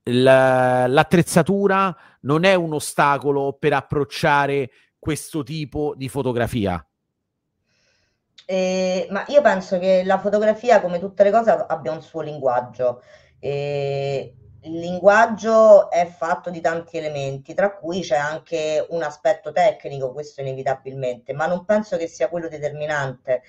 l'attrezzatura 0.06 1.96
non 2.22 2.44
è 2.44 2.56
un 2.56 2.74
ostacolo 2.74 3.54
per 3.54 3.72
approcciare 3.72 4.70
questo 5.00 5.44
tipo 5.44 5.94
di 5.96 6.10
fotografia 6.10 6.86
eh, 8.46 9.08
ma 9.10 9.24
io 9.28 9.42
penso 9.42 9.80
che 9.80 10.04
la 10.06 10.20
fotografia, 10.20 10.82
come 10.82 11.00
tutte 11.00 11.24
le 11.24 11.32
cose, 11.32 11.52
abbia 11.52 11.92
un 11.92 12.02
suo 12.02 12.22
linguaggio. 12.22 13.02
Eh, 13.40 14.36
il 14.66 14.80
linguaggio 14.80 15.90
è 15.90 16.06
fatto 16.06 16.50
di 16.50 16.62
tanti 16.62 16.98
elementi, 16.98 17.54
tra 17.54 17.74
cui 17.76 18.02
c'è 18.02 18.16
anche 18.16 18.86
un 18.90 19.04
aspetto 19.04 19.52
tecnico, 19.52 20.14
questo 20.14 20.42
inevitabilmente, 20.42 21.34
ma 21.34 21.48
non 21.48 21.66
penso 21.66 21.98
che 21.98 22.08
sia 22.08 22.30
quello 22.30 22.48
determinante 22.48 23.44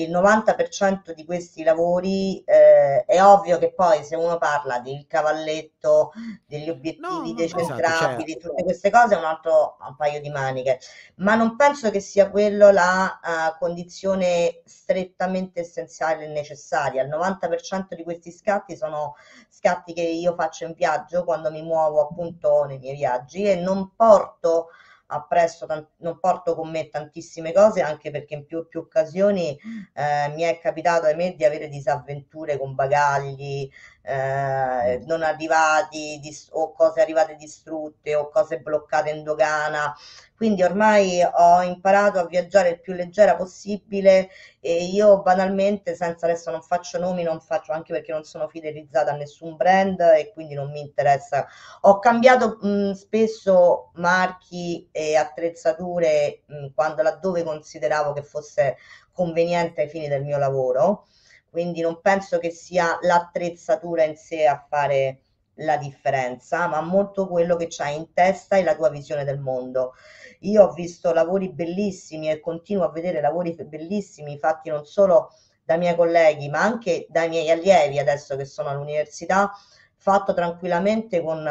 il 0.00 0.10
90% 0.10 1.12
di 1.12 1.24
questi 1.24 1.62
lavori 1.62 2.42
eh, 2.44 3.04
è 3.04 3.22
ovvio 3.22 3.58
che 3.58 3.72
poi 3.72 4.02
se 4.04 4.16
uno 4.16 4.38
parla 4.38 4.78
del 4.78 5.06
cavalletto, 5.06 6.12
degli 6.46 6.70
obiettivi 6.70 7.30
no, 7.30 7.34
decentrabili, 7.34 7.84
esatto, 7.84 8.24
certo. 8.24 8.48
tutte 8.48 8.62
queste 8.62 8.90
cose 8.90 9.14
è 9.14 9.18
un 9.18 9.24
altro 9.24 9.76
un 9.86 9.96
paio 9.96 10.20
di 10.20 10.30
maniche, 10.30 10.78
ma 11.16 11.34
non 11.34 11.56
penso 11.56 11.90
che 11.90 12.00
sia 12.00 12.30
quello 12.30 12.70
la 12.70 13.20
uh, 13.22 13.58
condizione 13.58 14.62
strettamente 14.64 15.60
essenziale 15.60 16.24
e 16.24 16.28
necessaria. 16.28 17.02
Il 17.02 17.08
90% 17.08 17.94
di 17.94 18.02
questi 18.02 18.30
scatti 18.30 18.76
sono 18.76 19.14
scatti 19.48 19.92
che 19.92 20.02
io 20.02 20.34
faccio 20.34 20.64
in 20.64 20.72
viaggio 20.74 21.24
quando 21.24 21.50
mi 21.50 21.62
muovo 21.62 22.00
appunto 22.00 22.64
nei 22.64 22.78
miei 22.78 22.96
viaggi 22.96 23.44
e 23.44 23.56
non 23.56 23.94
porto 23.94 24.68
appresso, 25.12 25.66
non 25.98 26.18
porto 26.18 26.54
con 26.54 26.70
me 26.70 26.88
tantissime 26.88 27.52
cose 27.52 27.82
anche 27.82 28.10
perché 28.10 28.34
in 28.34 28.46
più 28.46 28.66
più 28.68 28.80
occasioni 28.80 29.58
eh, 29.94 30.28
mi 30.34 30.42
è 30.42 30.58
capitato 30.58 31.06
ahimè 31.06 31.34
di 31.34 31.44
avere 31.44 31.68
disavventure 31.68 32.58
con 32.58 32.74
bagagli 32.74 33.68
eh, 34.02 34.98
mm. 35.00 35.06
non 35.06 35.22
arrivati 35.22 36.18
dis- 36.20 36.48
o 36.52 36.72
cose 36.72 37.00
arrivate 37.00 37.36
distrutte 37.36 38.14
o 38.14 38.28
cose 38.30 38.58
bloccate 38.58 39.10
in 39.10 39.22
dogana 39.22 39.94
quindi 40.36 40.62
ormai 40.64 41.22
ho 41.22 41.62
imparato 41.62 42.18
a 42.18 42.26
viaggiare 42.26 42.70
il 42.70 42.80
più 42.80 42.94
leggera 42.94 43.36
possibile 43.36 44.28
e 44.60 44.84
io 44.86 45.22
banalmente, 45.22 45.94
senza 45.94 46.26
adesso 46.26 46.50
non 46.50 46.62
faccio 46.62 46.98
nomi, 46.98 47.22
non 47.22 47.40
faccio 47.40 47.70
anche 47.72 47.92
perché 47.92 48.10
non 48.12 48.24
sono 48.24 48.48
fidelizzata 48.48 49.12
a 49.12 49.16
nessun 49.16 49.54
brand 49.56 50.00
e 50.00 50.32
quindi 50.32 50.54
non 50.54 50.70
mi 50.72 50.80
interessa. 50.80 51.46
Ho 51.82 51.98
cambiato 52.00 52.58
mh, 52.60 52.92
spesso 52.92 53.90
marchi 53.94 54.88
e 54.90 55.14
attrezzature 55.16 56.42
mh, 56.46 56.66
quando 56.74 57.02
laddove 57.02 57.44
consideravo 57.44 58.12
che 58.12 58.22
fosse 58.22 58.76
conveniente 59.12 59.82
ai 59.82 59.88
fini 59.88 60.08
del 60.08 60.24
mio 60.24 60.38
lavoro, 60.38 61.06
quindi 61.52 61.82
non 61.82 62.00
penso 62.00 62.38
che 62.38 62.48
sia 62.48 62.98
l'attrezzatura 63.02 64.04
in 64.04 64.16
sé 64.16 64.46
a 64.46 64.64
fare 64.66 65.20
la 65.56 65.76
differenza, 65.76 66.66
ma 66.66 66.80
molto 66.80 67.28
quello 67.28 67.56
che 67.56 67.66
c'hai 67.68 67.94
in 67.94 68.14
testa 68.14 68.56
e 68.56 68.62
la 68.64 68.74
tua 68.74 68.88
visione 68.88 69.22
del 69.24 69.38
mondo. 69.38 69.92
Io 70.40 70.64
ho 70.64 70.72
visto 70.72 71.12
lavori 71.12 71.52
bellissimi 71.52 72.30
e 72.30 72.40
continuo 72.40 72.84
a 72.84 72.90
vedere 72.90 73.20
lavori 73.20 73.54
bellissimi 73.66 74.38
fatti 74.38 74.70
non 74.70 74.86
solo 74.86 75.28
dai 75.62 75.76
miei 75.76 75.94
colleghi, 75.94 76.48
ma 76.48 76.62
anche 76.62 77.06
dai 77.10 77.28
miei 77.28 77.50
allievi 77.50 77.98
adesso 77.98 78.34
che 78.34 78.46
sono 78.46 78.70
all'università, 78.70 79.52
fatto 79.94 80.32
tranquillamente 80.32 81.20
con 81.20 81.46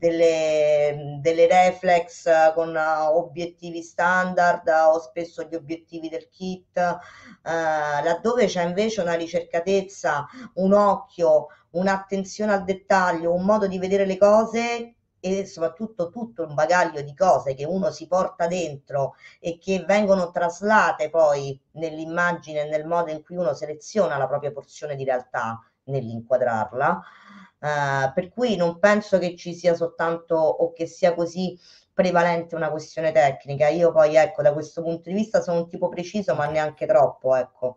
delle, 0.00 1.18
delle, 1.20 1.46
reflex, 1.46 2.54
con 2.54 2.74
obiettivi 2.74 3.82
standard 3.82 4.66
o 4.66 4.98
spesso 4.98 5.42
gli 5.42 5.54
obiettivi 5.54 6.08
del 6.08 6.28
kit, 6.30 6.98
laddove 7.42 8.46
c'è 8.46 8.64
invece 8.64 9.02
una 9.02 9.14
ricercatezza, 9.14 10.26
un 10.54 10.72
occhio, 10.72 11.48
un'attenzione 11.72 12.52
al 12.52 12.64
dettaglio, 12.64 13.34
un 13.34 13.44
modo 13.44 13.66
di 13.66 13.78
vedere 13.78 14.06
le 14.06 14.16
cose 14.16 14.94
e 15.20 15.44
soprattutto 15.44 16.08
tutto 16.08 16.46
un 16.46 16.54
bagaglio 16.54 17.02
di 17.02 17.14
cose 17.14 17.54
che 17.54 17.66
uno 17.66 17.90
si 17.90 18.06
porta 18.06 18.46
dentro 18.46 19.16
e 19.38 19.58
che 19.58 19.84
vengono 19.86 20.30
traslate 20.30 21.10
poi 21.10 21.60
nell'immagine, 21.72 22.66
nel 22.66 22.86
modo 22.86 23.10
in 23.10 23.22
cui 23.22 23.36
uno 23.36 23.52
seleziona 23.52 24.16
la 24.16 24.26
propria 24.26 24.50
porzione 24.50 24.96
di 24.96 25.04
realtà 25.04 25.62
nell'inquadrarla. 25.84 27.02
Uh, 27.60 28.10
per 28.14 28.30
cui 28.30 28.56
non 28.56 28.78
penso 28.78 29.18
che 29.18 29.36
ci 29.36 29.52
sia 29.52 29.74
soltanto 29.74 30.34
o 30.34 30.72
che 30.72 30.86
sia 30.86 31.14
così 31.14 31.58
prevalente 31.92 32.54
una 32.54 32.70
questione 32.70 33.12
tecnica. 33.12 33.68
Io 33.68 33.92
poi, 33.92 34.16
ecco, 34.16 34.40
da 34.42 34.52
questo 34.54 34.82
punto 34.82 35.10
di 35.10 35.14
vista 35.14 35.42
sono 35.42 35.58
un 35.60 35.68
tipo 35.68 35.88
preciso, 35.88 36.34
ma 36.34 36.46
neanche 36.46 36.86
troppo, 36.86 37.34
ecco. 37.36 37.76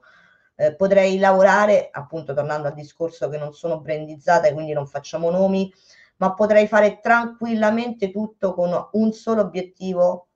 Eh, 0.55 0.75
potrei 0.75 1.17
lavorare, 1.17 1.89
appunto, 1.91 2.33
tornando 2.33 2.67
al 2.69 2.73
discorso 2.73 3.27
che 3.27 3.37
non 3.37 3.53
sono 3.53 3.81
brandizzata 3.81 4.47
e 4.47 4.53
quindi 4.53 4.71
non 4.71 4.87
facciamo 4.87 5.29
nomi, 5.29 5.69
ma 6.17 6.33
potrei 6.33 6.67
fare 6.67 6.99
tranquillamente 7.01 8.11
tutto 8.11 8.53
con 8.53 8.89
un 8.93 9.11
solo 9.11 9.41
obiettivo 9.41 10.27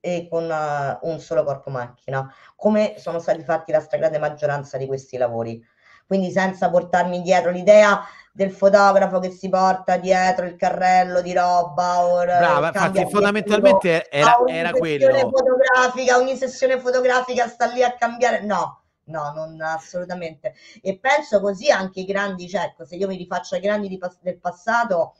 e 0.00 0.26
con 0.28 0.44
uh, 0.44 1.08
un 1.08 1.18
solo 1.20 1.44
corpo 1.44 1.70
macchina, 1.70 2.30
come 2.54 2.96
sono 2.98 3.18
stati 3.20 3.42
fatti 3.42 3.72
la 3.72 3.80
stragrande 3.80 4.18
maggioranza 4.18 4.76
di 4.76 4.86
questi 4.86 5.16
lavori. 5.16 5.64
Quindi 6.06 6.30
senza 6.30 6.68
portarmi 6.68 7.22
dietro 7.22 7.50
l'idea 7.50 8.00
del 8.36 8.50
fotografo 8.50 9.20
che 9.20 9.30
si 9.30 9.48
porta 9.48 9.96
dietro 9.96 10.44
il 10.44 10.56
carrello 10.56 11.20
di 11.20 11.32
roba 11.32 12.04
o 12.04 12.24
Brava, 12.24 12.66
infatti 12.66 13.06
fondamentalmente 13.08 14.08
era, 14.10 14.42
era 14.48 14.72
quello. 14.72 15.30
Fotografica, 15.30 16.16
ogni 16.16 16.34
sessione 16.34 16.80
fotografica 16.80 17.46
sta 17.46 17.66
lì 17.66 17.84
a 17.84 17.94
cambiare. 17.94 18.40
No, 18.40 18.82
no, 19.04 19.32
non 19.32 19.60
assolutamente. 19.60 20.54
E 20.82 20.98
penso 20.98 21.40
così 21.40 21.70
anche 21.70 22.00
i 22.00 22.04
grandi, 22.04 22.48
cioè, 22.48 22.62
ecco, 22.62 22.84
se 22.84 22.96
io 22.96 23.06
mi 23.06 23.16
rifaccio 23.16 23.54
ai 23.54 23.60
grandi 23.60 23.96
pas- 23.98 24.18
del 24.20 24.40
passato, 24.40 25.14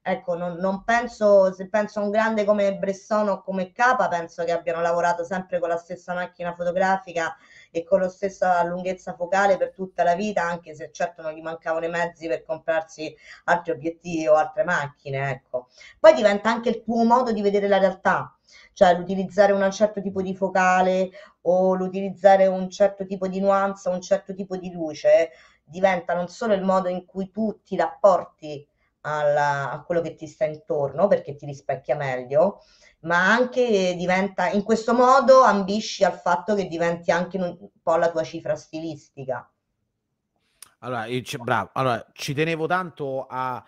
ecco, 0.00 0.36
non, 0.36 0.52
non, 0.58 0.84
penso, 0.84 1.52
se 1.52 1.68
penso 1.68 1.98
a 1.98 2.04
un 2.04 2.10
grande 2.10 2.44
come 2.44 2.76
Bresson 2.76 3.30
o 3.30 3.42
come 3.42 3.72
Capa, 3.72 4.06
penso 4.06 4.44
che 4.44 4.52
abbiano 4.52 4.80
lavorato 4.80 5.24
sempre 5.24 5.58
con 5.58 5.70
la 5.70 5.76
stessa 5.76 6.14
macchina 6.14 6.54
fotografica 6.54 7.36
e 7.70 7.84
con 7.84 8.00
la 8.00 8.08
stessa 8.08 8.62
lunghezza 8.64 9.14
focale 9.14 9.56
per 9.56 9.72
tutta 9.72 10.02
la 10.02 10.14
vita, 10.14 10.42
anche 10.42 10.74
se 10.74 10.90
certo 10.92 11.22
non 11.22 11.32
gli 11.32 11.40
mancavano 11.40 11.86
i 11.86 11.90
mezzi 11.90 12.26
per 12.28 12.42
comprarsi 12.44 13.14
altri 13.44 13.72
obiettivi 13.72 14.26
o 14.26 14.34
altre 14.34 14.64
macchine, 14.64 15.30
ecco. 15.30 15.68
Poi 15.98 16.14
diventa 16.14 16.50
anche 16.50 16.68
il 16.68 16.82
tuo 16.82 17.04
modo 17.04 17.32
di 17.32 17.42
vedere 17.42 17.68
la 17.68 17.78
realtà, 17.78 18.36
cioè 18.72 18.94
l'utilizzare 18.94 19.52
un 19.52 19.70
certo 19.70 20.00
tipo 20.00 20.22
di 20.22 20.34
focale 20.34 21.10
o 21.42 21.74
l'utilizzare 21.74 22.46
un 22.46 22.68
certo 22.68 23.06
tipo 23.06 23.28
di 23.28 23.40
nuance, 23.40 23.88
un 23.88 24.00
certo 24.00 24.34
tipo 24.34 24.56
di 24.56 24.72
luce, 24.72 25.30
diventa 25.64 26.14
non 26.14 26.28
solo 26.28 26.54
il 26.54 26.62
modo 26.62 26.88
in 26.88 27.04
cui 27.06 27.30
tu 27.30 27.60
ti 27.62 27.76
rapporti 27.76 28.66
alla, 29.02 29.70
a 29.70 29.82
quello 29.82 30.00
che 30.00 30.14
ti 30.14 30.26
sta 30.26 30.44
intorno, 30.44 31.06
perché 31.06 31.34
ti 31.36 31.46
rispecchia 31.46 31.96
meglio, 31.96 32.62
ma 33.00 33.32
anche 33.32 33.94
diventa, 33.96 34.48
in 34.50 34.62
questo 34.62 34.92
modo 34.92 35.42
ambisci 35.42 36.04
al 36.04 36.18
fatto 36.18 36.54
che 36.54 36.66
diventi 36.66 37.10
anche 37.10 37.38
un 37.38 37.68
po' 37.82 37.96
la 37.96 38.10
tua 38.10 38.22
cifra 38.22 38.56
stilistica. 38.56 39.50
Allora, 40.82 41.06
bravo, 41.38 41.70
allora, 41.74 42.06
ci 42.12 42.32
tenevo 42.32 42.66
tanto 42.66 43.26
a 43.28 43.62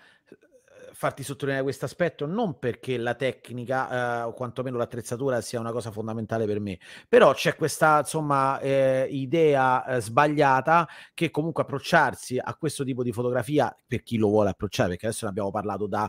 farti 0.92 1.22
sottolineare 1.22 1.64
questo 1.64 1.84
aspetto 1.84 2.26
non 2.26 2.58
perché 2.58 2.96
la 2.96 3.14
tecnica 3.14 4.20
eh, 4.20 4.22
o 4.22 4.32
quantomeno 4.32 4.76
l'attrezzatura 4.76 5.40
sia 5.40 5.60
una 5.60 5.72
cosa 5.72 5.90
fondamentale 5.90 6.46
per 6.46 6.60
me, 6.60 6.78
però 7.08 7.32
c'è 7.34 7.54
questa 7.56 8.00
insomma 8.00 8.60
eh, 8.60 9.08
idea 9.10 9.84
eh, 9.84 10.00
sbagliata 10.00 10.88
che 11.14 11.30
comunque 11.30 11.62
approcciarsi 11.62 12.38
a 12.38 12.54
questo 12.56 12.84
tipo 12.84 13.02
di 13.02 13.12
fotografia 13.12 13.74
per 13.86 14.02
chi 14.02 14.16
lo 14.16 14.28
vuole 14.28 14.50
approcciare, 14.50 14.90
perché 14.90 15.06
adesso 15.06 15.24
ne 15.24 15.30
abbiamo 15.30 15.50
parlato 15.50 15.86
da 15.86 16.08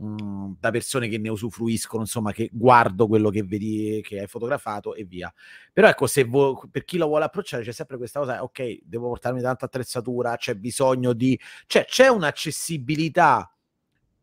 mm, 0.00 0.52
da 0.58 0.70
persone 0.70 1.08
che 1.08 1.18
ne 1.18 1.28
usufruiscono, 1.28 2.02
insomma, 2.02 2.32
che 2.32 2.48
guardo 2.52 3.06
quello 3.06 3.30
che 3.30 3.42
vedi 3.42 4.00
che 4.02 4.20
hai 4.20 4.26
fotografato 4.26 4.94
e 4.94 5.04
via. 5.04 5.32
Però 5.72 5.88
ecco, 5.88 6.06
se 6.06 6.24
vo- 6.24 6.62
per 6.70 6.84
chi 6.84 6.96
lo 6.98 7.06
vuole 7.06 7.24
approcciare 7.24 7.62
c'è 7.62 7.72
sempre 7.72 7.96
questa 7.96 8.20
cosa, 8.20 8.42
ok, 8.42 8.80
devo 8.84 9.08
portarmi 9.08 9.40
tanta 9.40 9.66
attrezzatura, 9.66 10.36
c'è 10.36 10.54
bisogno 10.54 11.12
di... 11.12 11.38
cioè 11.66 11.84
c'è 11.84 12.08
un'accessibilità 12.08 13.52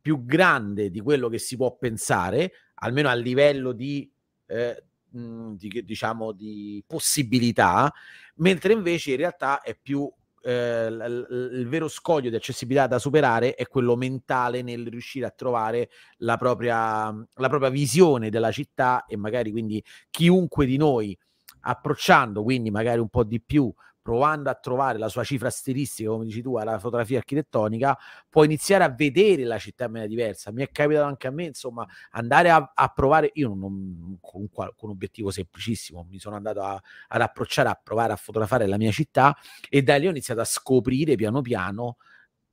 più 0.10 0.26
grande 0.26 0.90
di 0.90 1.02
quello 1.02 1.30
che 1.30 1.38
si 1.38 1.56
può 1.56 1.78
pensare, 1.78 2.52
almeno 2.76 3.10
a 3.10 3.14
livello 3.14 3.74
di, 3.74 4.12
eh, 4.48 4.84
di, 5.08 5.84
diciamo, 5.86 6.32
di 6.32 6.84
possibilità, 6.88 7.94
mentre 8.38 8.74
invece 8.74 9.12
in 9.12 9.18
realtà 9.18 9.62
è 9.62 9.78
più 9.80 10.12
eh, 10.42 10.90
l- 10.90 11.52
il 11.52 11.68
vero 11.68 11.88
scoglio 11.88 12.32
di 12.32 12.36
accessibilità 12.36 12.88
da 12.88 12.98
superare 12.98 13.54
è 13.54 13.68
quello 13.68 13.96
mentale 13.96 14.64
nel 14.64 14.88
riuscire 14.88 15.28
a 15.28 15.32
trovare 15.32 15.90
la 16.20 16.38
propria, 16.38 17.14
la 17.36 17.50
propria 17.50 17.70
visione 17.70 18.32
della 18.32 18.52
città 18.52 19.06
e 19.06 19.16
magari 19.16 19.52
quindi 19.52 19.84
chiunque 20.10 20.66
di 20.66 20.78
noi 20.78 21.16
approcciando 21.62 22.42
quindi 22.42 22.72
magari 22.72 23.00
un 23.00 23.10
po' 23.10 23.26
di 23.26 23.42
più 23.42 23.72
provando 24.10 24.50
a 24.50 24.56
trovare 24.56 24.98
la 24.98 25.08
sua 25.08 25.24
cifra 25.24 25.52
stilistica, 25.52 26.10
come 26.10 26.26
dici 26.26 26.42
tu, 26.42 26.56
alla 26.56 26.80
fotografia 26.80 27.20
architettonica, 27.20 27.96
può 28.28 28.44
iniziare 28.44 28.84
a 28.84 28.90
vedere 28.90 29.44
la 29.44 29.60
città 29.60 29.86
in 29.86 29.92
maniera 29.92 30.10
diversa. 30.10 30.52
Mi 30.52 30.64
è 30.64 30.72
capitato 30.72 31.06
anche 31.06 31.28
a 31.28 31.30
me, 31.30 31.44
insomma, 31.44 31.86
andare 32.12 32.50
a, 32.50 32.72
a 32.74 32.88
provare, 32.88 33.30
io 33.36 33.54
non, 33.54 34.18
con, 34.20 34.50
con, 34.50 34.74
un 34.76 34.90
obiettivo 34.90 35.30
semplicissimo, 35.30 36.08
mi 36.10 36.18
sono 36.18 36.36
andato 36.36 36.62
a, 36.62 36.82
ad 37.10 37.22
approcciare, 37.22 37.70
a 37.70 37.80
provare 37.82 38.12
a 38.12 38.16
fotografare 38.16 38.66
la 38.66 38.78
mia 38.78 38.90
città 38.90 39.38
e 39.70 39.84
da 39.84 39.96
lì 39.98 40.08
ho 40.08 40.10
iniziato 40.10 40.42
a 40.42 40.46
scoprire 40.46 41.14
piano 41.16 41.42
piano 41.42 41.98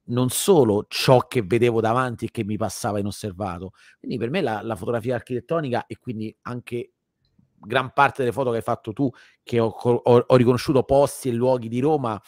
non 0.08 0.28
solo 0.28 0.84
ciò 0.88 1.26
che 1.26 1.40
vedevo 1.42 1.80
davanti 1.80 2.26
e 2.26 2.30
che 2.30 2.44
mi 2.44 2.58
passava 2.58 2.98
inosservato. 2.98 3.72
Quindi 3.98 4.18
per 4.18 4.28
me 4.28 4.42
la, 4.42 4.60
la 4.62 4.76
fotografia 4.76 5.14
architettonica 5.14 5.86
e 5.86 5.96
quindi 5.98 6.36
anche 6.42 6.95
gran 7.58 7.92
parte 7.92 8.22
delle 8.22 8.32
foto 8.32 8.50
che 8.50 8.56
hai 8.56 8.62
fatto 8.62 8.92
tu, 8.92 9.10
che 9.42 9.58
ho, 9.58 9.68
ho, 9.68 10.24
ho 10.26 10.36
riconosciuto 10.36 10.82
posti 10.82 11.28
e 11.28 11.32
luoghi 11.32 11.68
di 11.68 11.80
Roma, 11.80 12.20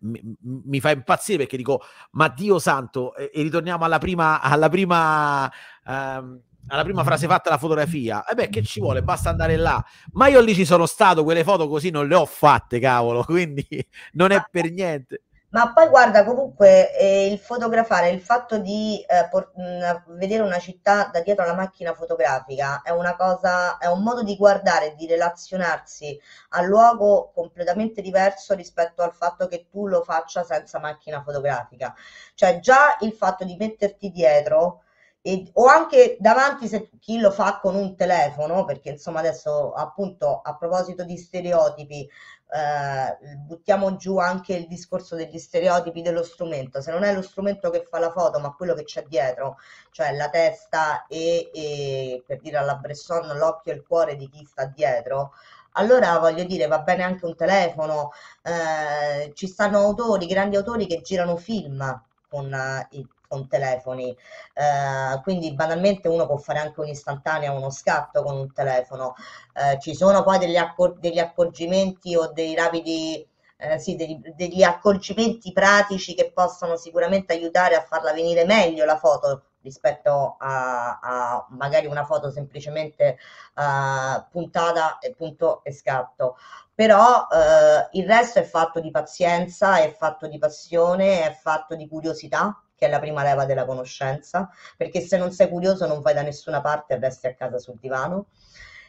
mi, 0.00 0.20
mi, 0.42 0.80
fa 0.80 0.90
impazzire 0.90 1.38
perché 1.38 1.56
dico, 1.56 1.82
ma 2.12 2.28
Dio 2.28 2.58
santo, 2.58 3.14
e, 3.14 3.30
e 3.32 3.42
ritorniamo 3.42 3.84
alla 3.84 3.98
prima, 3.98 4.40
alla 4.40 4.68
prima, 4.68 5.50
ehm, 5.86 6.40
alla 6.68 6.84
prima 6.84 7.04
frase 7.04 7.26
fatta 7.26 7.50
la 7.50 7.58
fotografia. 7.58 8.24
E 8.24 8.34
beh, 8.34 8.48
che 8.48 8.62
ci 8.62 8.80
vuole? 8.80 9.02
Basta 9.02 9.30
andare 9.30 9.56
là. 9.56 9.84
Ma 10.12 10.28
io 10.28 10.40
lì 10.40 10.54
ci 10.54 10.64
sono 10.64 10.86
stato, 10.86 11.24
quelle 11.24 11.44
foto 11.44 11.68
così 11.68 11.90
non 11.90 12.06
le 12.06 12.14
ho 12.14 12.26
fatte, 12.26 12.78
cavolo, 12.78 13.22
quindi 13.24 13.66
non 14.12 14.30
è 14.30 14.42
per 14.50 14.70
niente. 14.70 15.24
Ma 15.52 15.72
poi 15.72 15.88
guarda, 15.88 16.24
comunque 16.24 16.96
eh, 16.96 17.26
il 17.26 17.38
fotografare, 17.38 18.10
il 18.10 18.20
fatto 18.20 18.58
di 18.58 19.04
eh, 19.04 19.26
por- 19.28 19.50
mh, 19.56 20.14
vedere 20.16 20.42
una 20.44 20.60
città 20.60 21.10
da 21.12 21.20
dietro 21.22 21.44
la 21.44 21.54
macchina 21.54 21.92
fotografica 21.92 22.82
è 22.82 22.90
una 22.90 23.16
cosa, 23.16 23.76
è 23.78 23.86
un 23.88 24.00
modo 24.02 24.22
di 24.22 24.36
guardare, 24.36 24.94
di 24.94 25.06
relazionarsi 25.08 26.16
al 26.50 26.66
luogo 26.66 27.32
completamente 27.34 28.00
diverso 28.00 28.54
rispetto 28.54 29.02
al 29.02 29.12
fatto 29.12 29.48
che 29.48 29.66
tu 29.68 29.88
lo 29.88 30.02
faccia 30.04 30.44
senza 30.44 30.78
macchina 30.78 31.20
fotografica. 31.20 31.94
Cioè 32.34 32.60
già 32.60 32.96
il 33.00 33.12
fatto 33.12 33.44
di 33.44 33.56
metterti 33.56 34.10
dietro 34.12 34.82
e, 35.22 35.50
o 35.54 35.66
anche 35.66 36.16
davanti 36.20 36.68
se 36.68 36.88
chi 37.00 37.18
lo 37.18 37.30
fa 37.32 37.58
con 37.60 37.74
un 37.74 37.96
telefono, 37.96 38.64
perché 38.64 38.90
insomma 38.90 39.18
adesso 39.18 39.72
appunto 39.72 40.40
a 40.42 40.56
proposito 40.56 41.02
di 41.04 41.16
stereotipi, 41.18 42.08
eh, 42.52 43.36
buttiamo 43.36 43.96
giù 43.96 44.18
anche 44.18 44.54
il 44.54 44.66
discorso 44.66 45.14
degli 45.16 45.38
stereotipi 45.38 46.02
dello 46.02 46.22
strumento. 46.22 46.80
Se 46.80 46.90
non 46.90 47.04
è 47.04 47.14
lo 47.14 47.22
strumento 47.22 47.70
che 47.70 47.86
fa 47.88 47.98
la 47.98 48.10
foto, 48.10 48.38
ma 48.40 48.52
quello 48.52 48.74
che 48.74 48.84
c'è 48.84 49.04
dietro, 49.08 49.58
cioè 49.90 50.14
la 50.16 50.28
testa 50.28 51.06
e, 51.06 51.50
e 51.52 52.22
per 52.26 52.40
dire 52.40 52.56
alla 52.56 52.76
Bresson 52.76 53.36
l'occhio 53.36 53.72
e 53.72 53.76
il 53.76 53.84
cuore 53.86 54.16
di 54.16 54.28
chi 54.28 54.44
sta 54.44 54.66
dietro, 54.66 55.32
allora 55.72 56.18
voglio 56.18 56.44
dire 56.44 56.66
va 56.66 56.80
bene 56.80 57.02
anche 57.04 57.26
un 57.26 57.36
telefono. 57.36 58.10
Eh, 58.42 59.32
ci 59.34 59.46
stanno 59.46 59.78
autori, 59.78 60.26
grandi 60.26 60.56
autori 60.56 60.86
che 60.86 61.00
girano 61.02 61.36
film 61.36 62.02
con 62.28 62.52
uh, 62.52 62.96
i 62.96 63.06
con 63.30 63.46
telefoni, 63.46 64.10
eh, 64.54 65.20
quindi 65.22 65.54
banalmente 65.54 66.08
uno 66.08 66.26
può 66.26 66.36
fare 66.36 66.58
anche 66.58 66.80
un'istantanea, 66.80 67.52
uno 67.52 67.70
scatto 67.70 68.24
con 68.24 68.36
un 68.36 68.52
telefono. 68.52 69.14
Eh, 69.54 69.78
ci 69.78 69.94
sono 69.94 70.24
poi 70.24 70.38
degli, 70.38 70.56
accor- 70.56 70.98
degli 70.98 71.20
accorgimenti 71.20 72.16
o 72.16 72.32
dei 72.32 72.56
rapidi 72.56 73.24
eh, 73.56 73.78
sì, 73.78 73.94
degli, 73.94 74.18
degli, 74.34 74.62
accorgimenti 74.64 75.52
pratici 75.52 76.14
che 76.14 76.32
possono 76.32 76.76
sicuramente 76.76 77.32
aiutare 77.32 77.76
a 77.76 77.82
farla 77.82 78.12
venire 78.12 78.44
meglio 78.44 78.84
la 78.84 78.96
foto 78.98 79.44
rispetto 79.62 80.36
a, 80.38 80.98
a 81.00 81.46
magari 81.50 81.86
una 81.86 82.04
foto 82.04 82.30
semplicemente 82.30 83.18
uh, 83.56 84.24
puntata 84.30 84.98
e 84.98 85.14
punto 85.14 85.62
e 85.62 85.72
scatto. 85.72 86.36
Però 86.74 87.26
uh, 87.30 87.88
il 87.92 88.06
resto 88.06 88.38
è 88.38 88.42
fatto 88.42 88.80
di 88.80 88.90
pazienza, 88.90 89.78
è 89.78 89.92
fatto 89.92 90.26
di 90.26 90.38
passione, 90.38 91.26
è 91.26 91.32
fatto 91.34 91.76
di 91.76 91.86
curiosità 91.86 92.58
che 92.80 92.86
è 92.86 92.88
la 92.88 92.98
prima 92.98 93.22
leva 93.22 93.44
della 93.44 93.66
conoscenza, 93.66 94.48
perché 94.74 95.02
se 95.02 95.18
non 95.18 95.32
sei 95.32 95.50
curioso 95.50 95.86
non 95.86 96.00
vai 96.00 96.14
da 96.14 96.22
nessuna 96.22 96.62
parte 96.62 96.94
e 96.94 96.98
resti 96.98 97.26
a 97.26 97.34
casa 97.34 97.58
sul 97.58 97.76
divano. 97.78 98.28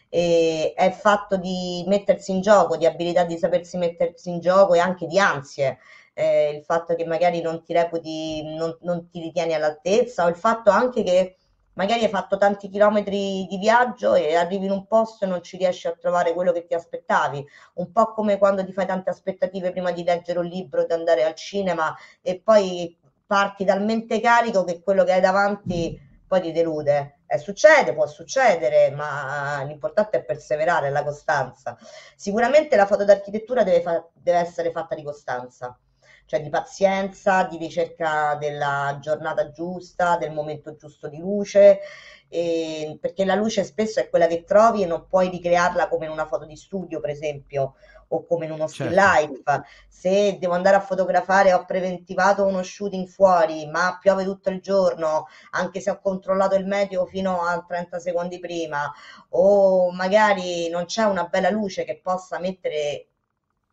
E 0.07 0.73
è 0.75 0.91
fatto 0.91 1.35
di 1.35 1.83
mettersi 1.87 2.31
in 2.31 2.39
gioco, 2.41 2.77
di 2.77 2.85
abilità 2.85 3.25
di 3.25 3.37
sapersi 3.37 3.77
mettersi 3.77 4.29
in 4.29 4.39
gioco 4.39 4.73
e 4.73 4.79
anche 4.79 5.07
di 5.07 5.19
ansie. 5.19 5.77
Eh, 6.13 6.51
il 6.51 6.63
fatto 6.63 6.95
che 6.95 7.05
magari 7.05 7.41
non 7.41 7.63
ti 7.63 7.73
reputi, 7.73 8.55
non, 8.55 8.77
non 8.81 9.09
ti 9.09 9.19
ritieni 9.19 9.53
all'altezza, 9.53 10.23
o 10.23 10.29
il 10.29 10.35
fatto 10.35 10.69
anche 10.69 11.03
che 11.03 11.35
magari 11.73 12.03
hai 12.03 12.09
fatto 12.09 12.37
tanti 12.37 12.69
chilometri 12.69 13.45
di 13.49 13.57
viaggio 13.57 14.13
e 14.15 14.35
arrivi 14.35 14.65
in 14.65 14.71
un 14.71 14.87
posto 14.87 15.25
e 15.25 15.27
non 15.27 15.41
ci 15.41 15.57
riesci 15.57 15.87
a 15.87 15.95
trovare 15.99 16.33
quello 16.33 16.51
che 16.51 16.65
ti 16.65 16.73
aspettavi, 16.73 17.45
un 17.75 17.91
po' 17.91 18.13
come 18.13 18.37
quando 18.37 18.63
ti 18.65 18.71
fai 18.73 18.85
tante 18.85 19.09
aspettative 19.09 19.71
prima 19.71 19.91
di 19.91 20.03
leggere 20.03 20.39
un 20.39 20.45
libro, 20.45 20.85
di 20.85 20.93
andare 20.93 21.23
al 21.23 21.35
cinema 21.35 21.95
e 22.21 22.39
poi 22.39 22.97
parti 23.31 23.63
talmente 23.63 24.19
carico 24.19 24.65
che 24.65 24.81
quello 24.83 25.05
che 25.05 25.13
hai 25.13 25.21
davanti 25.21 25.97
poi 26.27 26.41
ti 26.41 26.51
delude. 26.51 27.19
Eh, 27.25 27.37
succede, 27.37 27.93
può 27.93 28.05
succedere, 28.05 28.91
ma 28.91 29.63
l'importante 29.65 30.17
è 30.17 30.23
perseverare, 30.25 30.89
la 30.89 31.01
costanza. 31.01 31.77
Sicuramente 32.17 32.75
la 32.75 32.85
foto 32.85 33.05
d'architettura 33.05 33.63
deve, 33.63 33.81
fa- 33.81 34.05
deve 34.11 34.37
essere 34.37 34.71
fatta 34.71 34.95
di 34.95 35.03
costanza, 35.03 35.79
cioè 36.25 36.41
di 36.41 36.49
pazienza, 36.49 37.45
di 37.45 37.55
ricerca 37.55 38.35
della 38.35 38.97
giornata 38.99 39.49
giusta, 39.51 40.17
del 40.17 40.33
momento 40.33 40.75
giusto 40.75 41.07
di 41.07 41.19
luce, 41.19 41.79
e, 42.27 42.97
perché 42.99 43.23
la 43.23 43.35
luce 43.35 43.63
spesso 43.63 44.01
è 44.01 44.09
quella 44.09 44.27
che 44.27 44.43
trovi 44.43 44.83
e 44.83 44.87
non 44.87 45.07
puoi 45.07 45.29
ricrearla 45.29 45.87
come 45.87 46.03
in 46.05 46.11
una 46.11 46.27
foto 46.27 46.43
di 46.45 46.57
studio, 46.57 46.99
per 46.99 47.11
esempio, 47.11 47.75
o 48.13 48.25
come 48.25 48.45
in 48.45 48.51
uno 48.51 48.67
certo. 48.67 48.93
still 48.93 48.95
life. 48.95 49.63
Se 49.87 50.37
devo 50.39 50.53
andare 50.53 50.75
a 50.75 50.81
fotografare, 50.81 51.53
ho 51.53 51.65
preventivato 51.65 52.45
uno 52.45 52.63
shooting 52.63 53.07
fuori, 53.07 53.67
ma 53.67 53.97
piove 54.01 54.23
tutto 54.23 54.49
il 54.49 54.59
giorno, 54.61 55.27
anche 55.51 55.79
se 55.79 55.91
ho 55.91 55.99
controllato 55.99 56.55
il 56.55 56.65
meteo 56.65 57.05
fino 57.05 57.41
a 57.43 57.63
30 57.67 57.99
secondi 57.99 58.39
prima, 58.39 58.91
o 59.29 59.91
magari 59.91 60.69
non 60.69 60.85
c'è 60.85 61.03
una 61.03 61.25
bella 61.25 61.49
luce 61.49 61.83
che 61.83 61.99
possa 62.01 62.39
mettere 62.39 63.07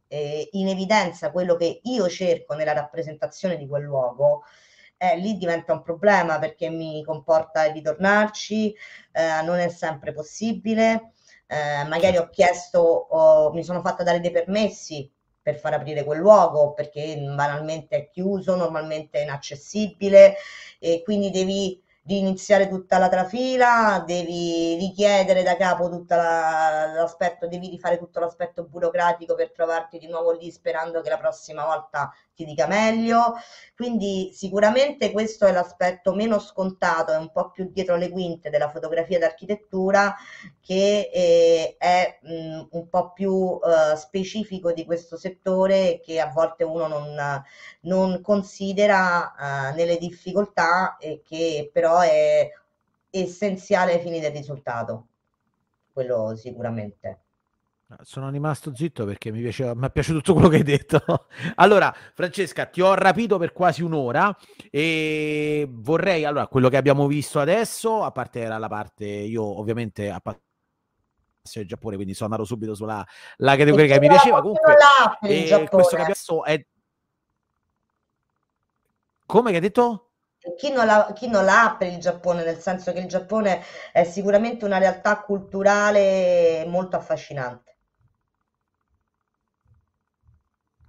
eh, 0.09 0.49
in 0.53 0.69
evidenza 0.69 1.31
quello 1.31 1.57
che 1.57 1.81
io 1.83 2.09
cerco 2.09 2.55
nella 2.55 2.73
rappresentazione 2.73 3.57
di 3.57 3.67
quel 3.67 3.83
luogo, 3.83 4.43
eh, 4.97 5.17
lì 5.17 5.37
diventa 5.37 5.73
un 5.73 5.83
problema 5.83 6.39
perché 6.39 6.69
mi 6.69 7.03
comporta 7.05 7.65
ritornarci, 7.71 8.75
eh, 9.13 9.43
non 9.43 9.59
è 9.59 9.69
sempre 9.69 10.13
possibile 10.13 11.13
eh, 11.49 11.85
magari 11.85 12.19
ho 12.19 12.29
chiesto, 12.29 12.81
oh, 12.81 13.53
mi 13.53 13.65
sono 13.65 13.81
fatta 13.81 14.03
dare 14.03 14.21
dei 14.21 14.31
permessi 14.31 15.11
per 15.41 15.57
far 15.57 15.73
aprire 15.73 16.05
quel 16.05 16.19
luogo 16.19 16.75
perché 16.75 17.17
banalmente 17.17 17.97
è 17.97 18.09
chiuso, 18.11 18.55
normalmente 18.55 19.21
è 19.21 19.23
inaccessibile 19.23 20.37
e 20.79 21.03
quindi 21.03 21.31
devi 21.31 21.83
di 22.09 22.17
iniziare 22.21 22.69
tutta 22.71 22.97
la 22.97 23.11
trafila, 23.11 24.03
devi 24.07 24.77
richiedere 24.81 25.43
da 25.43 25.57
capo 25.57 25.91
tutto 25.91 26.15
l'aspetto, 26.17 27.47
devi 27.47 27.69
rifare 27.69 27.99
tutto 27.99 28.19
l'aspetto 28.19 28.65
burocratico 28.65 29.35
per 29.35 29.53
trovarti 29.53 29.99
di 29.99 30.07
nuovo 30.09 30.33
lì 30.33 30.51
sperando 30.51 31.03
che 31.03 31.11
la 31.11 31.19
prossima 31.19 31.67
volta 31.67 32.11
ti 32.35 32.47
dica 32.47 32.67
meglio. 32.67 33.35
Quindi 33.77 34.31
sicuramente 34.33 35.13
questo 35.13 35.45
è 35.45 35.53
l'aspetto 35.53 36.15
meno 36.15 36.39
scontato, 36.39 37.13
è 37.13 37.17
un 37.19 37.31
po' 37.31 37.51
più 37.51 37.69
dietro 37.71 37.97
le 37.97 38.09
quinte 38.09 38.49
della 38.49 38.71
fotografia 38.71 39.19
d'architettura 39.19 40.17
che 40.63 41.11
eh, 41.13 41.77
è 41.79 42.19
mh, 42.23 42.69
un 42.71 42.89
po' 42.89 43.13
più 43.13 43.59
eh, 43.63 43.97
specifico 43.97 44.73
di 44.73 44.87
questo 44.87 45.19
settore 45.19 46.01
che 46.03 46.21
a 46.21 46.31
volte 46.33 46.65
uno 46.65 46.87
non, 46.87 47.43
non 47.83 48.21
considera 48.23 49.71
eh, 49.71 49.75
nelle 49.75 49.99
difficoltà 49.99 50.97
e 50.99 51.23
che 51.25 51.71
però 51.73 51.98
è 52.03 52.51
essenziale 53.11 53.95
ai 53.95 54.01
fini 54.01 54.21
del 54.21 54.33
risultato, 54.33 55.07
quello 55.93 56.35
sicuramente. 56.37 57.21
Sono 58.03 58.29
rimasto 58.29 58.75
zitto 58.75 59.07
perché 59.07 59.31
mi, 59.31 59.41
piaceva, 59.41 59.75
mi 59.75 59.87
è 59.87 59.91
piaciuto 59.91 60.19
tutto 60.19 60.35
quello 60.35 60.49
che 60.49 60.57
hai 60.57 60.63
detto. 60.63 61.03
allora, 61.57 61.95
Francesca, 62.13 62.67
ti 62.67 62.83
ho 62.83 62.93
rapito 62.93 63.39
per 63.39 63.53
quasi 63.53 63.83
un'ora 63.83 64.37
e 64.71 65.67
vorrei, 65.71 66.27
allora, 66.27 66.49
quello 66.49 66.69
che 66.69 66.77
abbiamo 66.77 67.07
visto 67.07 67.41
adesso, 67.41 68.03
a 68.03 68.11
parte 68.11 68.41
era 68.41 68.59
la 68.59 68.69
parte, 68.69 69.07
io 69.07 69.43
ovviamente 69.43 70.11
a 70.11 70.21
parte 70.21 70.43
il 71.55 71.67
Giappone, 71.67 71.95
quindi 71.95 72.13
sono 72.13 72.29
andato 72.31 72.47
subito 72.47 72.75
sulla 72.75 73.03
la 73.37 73.57
categoria 73.57 73.95
che 73.95 74.01
mi 74.01 74.09
piaceva. 74.09 74.43
Comunque, 74.43 74.75
eh, 75.23 75.67
questo 75.71 75.97
che 75.97 76.03
abbiamo 76.03 76.07
visto 76.07 76.45
è... 76.45 76.67
Come 79.25 79.49
che 79.49 79.57
hai 79.57 79.63
detto? 79.63 80.08
Chi 80.57 80.71
non, 80.71 80.87
la, 80.87 81.13
l'ha 81.43 81.77
per 81.79 81.89
il 81.89 81.99
Giappone, 81.99 82.45
nel 82.45 82.59
senso 82.59 82.93
che 82.93 83.01
il 83.01 83.07
Giappone 83.07 83.63
è 83.93 84.05
sicuramente 84.05 84.65
una 84.65 84.79
realtà 84.79 85.21
culturale 85.21 86.65
molto 86.67 86.97
affascinante. 86.97 87.78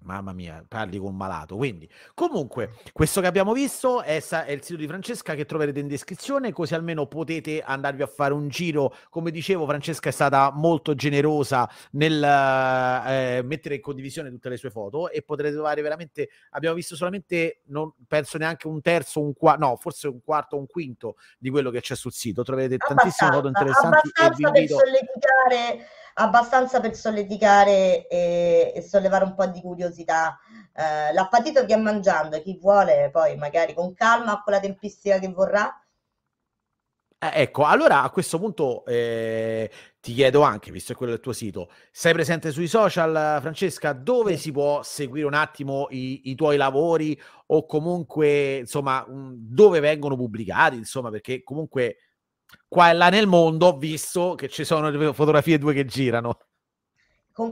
Mamma 0.10 0.34
mia, 0.34 0.66
parli 0.68 0.98
con 0.98 1.10
un 1.10 1.16
malato. 1.16 1.56
Quindi, 1.56 1.88
comunque, 2.16 2.78
questo 2.92 3.22
che 3.22 3.28
abbiamo 3.28 3.54
visto 3.54 4.02
è, 4.02 4.20
è, 4.20 4.52
il 4.52 4.64
sito 4.64 4.80
di 4.80 4.88
Francesca 4.88 5.36
che 5.36 5.46
troverete 5.46 5.80
in 5.80 5.88
descrizione, 5.88 6.52
così 6.52 6.74
almeno 6.74 7.06
potete 7.06 7.62
andarvi 7.62 8.02
a 8.02 8.08
fare 8.08 8.34
un 8.34 8.48
giro. 8.48 8.96
Come 9.12 9.30
dicevo, 9.30 9.68
Francesca 9.68 10.10
è 10.10 10.12
stata 10.12 10.52
molto 10.52 10.96
generosa 10.96 11.70
nel 11.92 12.24
eh, 12.24 13.42
mettere 13.44 13.76
in 13.76 13.82
condivisione 13.82 14.32
tutte 14.32 14.50
le 14.50 14.58
sue 14.58 14.72
foto 14.72 15.12
e 15.12 15.22
potrete 15.22 15.54
trovare 15.54 15.84
veramente. 15.84 16.30
Abbiamo 16.52 16.76
visto 16.76 16.96
solamente, 16.96 17.62
non 17.66 17.94
penso 18.08 18.40
neanche 18.40 18.66
un 18.66 18.82
terzo, 18.82 19.22
un 19.22 19.36
quarto, 19.36 19.64
no, 19.64 19.76
forse 19.76 20.08
un 20.08 20.24
quarto, 20.24 20.58
un 20.58 20.66
quinto 20.66 21.18
di 21.38 21.52
quello 21.52 21.70
che 21.70 21.82
c'è 21.82 21.96
sul 21.96 22.14
sito. 22.14 22.42
Troverete 22.42 22.78
tantissime 22.78 23.32
foto 23.32 23.48
interessanti. 23.48 24.10
invito... 24.18 24.52
per 24.52 24.68
sollecitare 24.68 25.88
abbastanza 26.20 26.80
per 26.80 26.96
solleticare 26.96 28.08
e, 28.08 28.74
e 28.76 28.82
sollevare 28.82 29.24
un 29.24 29.36
po' 29.36 29.46
di 29.46 29.62
curiosità. 29.62 29.99
Eh, 30.04 31.14
l'appetito 31.14 31.66
che 31.66 31.76
mangiando, 31.76 32.42
chi 32.42 32.58
vuole 32.58 33.10
poi 33.12 33.36
magari 33.36 33.74
con 33.74 33.94
calma, 33.94 34.42
con 34.42 34.54
la 34.54 34.60
tempistica 34.60 35.20
che 35.20 35.28
vorrà. 35.28 35.84
Eh, 37.22 37.42
ecco, 37.42 37.66
allora 37.66 38.02
a 38.04 38.10
questo 38.12 38.40
punto 38.40 38.86
eh, 38.86 39.70
ti 40.00 40.14
chiedo 40.14 40.42
anche, 40.42 40.72
visto 40.72 40.94
che 40.94 40.98
quello 40.98 41.12
del 41.12 41.22
tuo 41.22 41.34
sito, 41.34 41.70
sei 41.92 42.14
presente 42.14 42.52
sui 42.52 42.68
social, 42.68 43.40
Francesca? 43.42 43.92
Dove 43.92 44.36
sì. 44.38 44.44
si 44.44 44.52
può 44.54 44.82
seguire 44.84 45.28
un 45.28 45.34
attimo 45.34 45.88
i, 45.90 46.30
i, 46.30 46.36
tuoi 46.36 46.56
lavori 46.56 47.20
o 47.48 47.66
comunque, 47.66 48.60
insomma, 48.60 49.06
dove 49.10 49.82
vengono 49.82 50.16
pubblicati? 50.16 50.78
Insomma, 50.78 51.10
perché 51.10 51.44
comunque 51.44 51.98
qua 52.70 52.90
e 52.90 52.94
là 52.94 53.10
nel 53.10 53.28
mondo 53.28 53.68
ho 53.68 53.78
visto 53.78 54.36
che 54.36 54.48
ci 54.48 54.64
sono 54.64 54.90
le 54.90 55.14
fotografie 55.14 55.58
due 55.58 55.74
che 55.74 55.84
girano. 55.84 56.38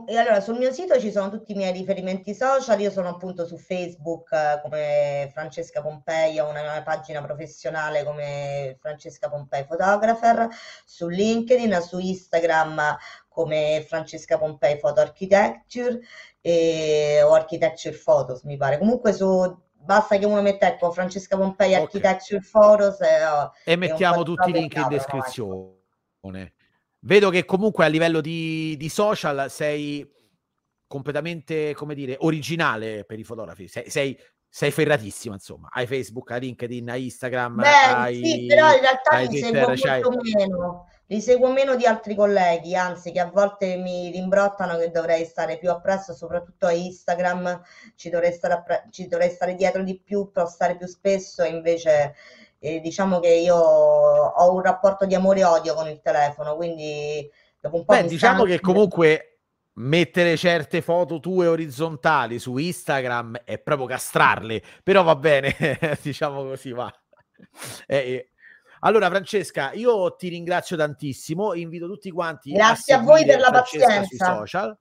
E 0.06 0.18
allora 0.18 0.42
sul 0.42 0.58
mio 0.58 0.74
sito 0.74 1.00
ci 1.00 1.12
sono 1.12 1.30
tutti 1.30 1.54
i 1.54 1.56
miei 1.56 1.72
riferimenti 1.72 2.34
social, 2.34 2.78
io 2.82 2.92
sono 2.92 3.08
appunto 3.08 3.46
su 3.46 3.58
Facebook 3.58 4.34
eh, 4.34 4.60
come 4.62 5.30
Francesca 5.32 5.82
Pompei, 5.82 6.38
ho 6.40 6.50
una 6.50 6.62
mia 6.62 6.84
pagina 6.84 7.22
professionale 7.22 8.04
come 8.04 8.76
Francesca 8.82 9.30
Pompei 9.30 9.66
Photographer, 9.66 10.50
su 10.84 11.08
LinkedIn, 11.08 11.80
su 11.82 12.00
Instagram 12.00 12.98
come 13.30 13.86
Francesca 13.88 14.38
Pompei 14.38 14.78
Photo 14.78 15.00
Architecture 15.00 16.02
e, 16.42 17.22
o 17.24 17.34
Architecture 17.34 17.96
Photos 17.96 18.44
mi 18.44 18.58
pare. 18.58 18.78
Comunque 18.80 19.14
su 19.14 19.58
basta 19.72 20.18
che 20.18 20.26
uno 20.26 20.42
metta 20.42 20.68
ecco 20.68 20.92
Francesca 20.92 21.38
Pompei 21.38 21.72
okay. 21.72 21.84
Architecture 21.84 22.42
Photos 22.52 23.00
e, 23.00 23.26
oh, 23.26 23.54
e 23.64 23.78
mettiamo 23.78 24.24
tutti 24.24 24.50
i 24.50 24.54
link 24.54 24.76
in 24.76 24.88
descrizione. 24.90 26.56
Vedo 27.00 27.30
che 27.30 27.45
comunque 27.45 27.86
a 27.86 27.88
livello 27.88 28.22
di, 28.22 28.76
di, 28.78 28.89
social 28.89 29.50
sei 29.50 30.06
completamente, 30.88 31.74
come 31.74 31.95
dire, 31.95 32.16
originale 32.20 33.06
per 33.06 33.20
i 33.20 33.24
fotografi. 33.24 33.68
Sei, 33.68 33.89
sei, 33.89 34.18
sei 34.50 34.72
ferratissima, 34.72 35.36
insomma. 35.36 35.68
Hai 35.72 35.86
Facebook, 35.88 36.32
hai 36.32 36.39
LinkedIn, 36.41 36.89
hai 36.89 37.04
Instagram. 37.06 37.56
Beh, 37.56 37.93
hai, 37.93 38.16
sì, 38.16 38.45
però 38.45 38.74
in 38.74 38.82
realtà 38.82 39.18
mi 39.20 39.38
seguo 39.38 39.68
molto 39.68 40.12
meno 40.22 40.88
li 41.10 41.22
seguo 41.22 41.52
meno 41.52 41.76
di 41.76 41.86
altri 41.86 42.16
colleghi, 42.16 42.76
anzi 42.76 43.12
che 43.12 43.22
a 43.22 43.30
volte 43.32 43.78
mi 43.78 44.12
rimbrottano 44.12 44.78
che 44.78 44.91
dovrei 44.91 45.26
stare 45.26 45.58
più 45.58 45.70
appresso, 45.70 46.14
soprattutto 46.14 46.66
a 46.66 46.74
Instagram 46.74 47.62
ci 47.95 48.10
dovrei 48.10 48.34
stare, 48.34 48.54
appre- 48.56 48.88
ci 48.91 49.08
dovrei 49.08 49.30
stare 49.30 49.56
dietro 49.56 49.84
di 49.84 49.98
più, 49.98 50.32
postare 50.32 50.76
più 50.76 50.86
spesso 50.86 51.43
invece 51.43 52.14
eh, 52.60 52.80
diciamo 52.80 53.20
che 53.20 53.34
io 53.34 53.55
ho 53.55 54.53
un 54.53 54.62
rapporto 54.62 55.05
di 55.05 55.16
amore 55.16 55.39
e 55.39 55.45
odio 55.45 55.74
con 55.74 55.88
il 55.88 56.01
telefono, 56.01 56.55
quindi 56.55 57.30
dopo 57.60 57.78
un 57.78 57.86
po' 57.86 57.93
Beh, 57.93 58.08
diciamo 58.08 58.43
che 58.43 58.60
comunque 58.60 59.39
mettere 59.74 60.38
certe 60.38 60.82
foto 60.82 61.20
tue 61.20 61.47
orizzontali 61.47 62.39
su 62.39 62.58
Instagram 62.58 63.41
è 63.43 63.60
proprio 63.60 63.88
castrarle, 63.88 64.62
però 64.84 65.03
va 65.03 65.16
bene, 65.16 65.55
diciamo 66.01 66.43
così, 66.43 66.72
va. 66.72 66.91
Eh, 67.86 68.32
allora, 68.82 69.10
Francesca, 69.10 69.72
io 69.74 70.16
ti 70.16 70.28
ringrazio 70.30 70.78
tantissimo. 70.78 71.53
Invito 71.53 71.88
tutti 71.88 72.12
quanti. 72.12 72.51
Grazie 72.51 72.93
a, 72.93 72.99
a 72.99 73.01
voi 73.01 73.26
per 73.26 73.39
la 73.39 73.47
Francesca 73.47 73.86
pazienza. 73.86 74.26
Sui 74.26 74.36
social. 74.36 74.78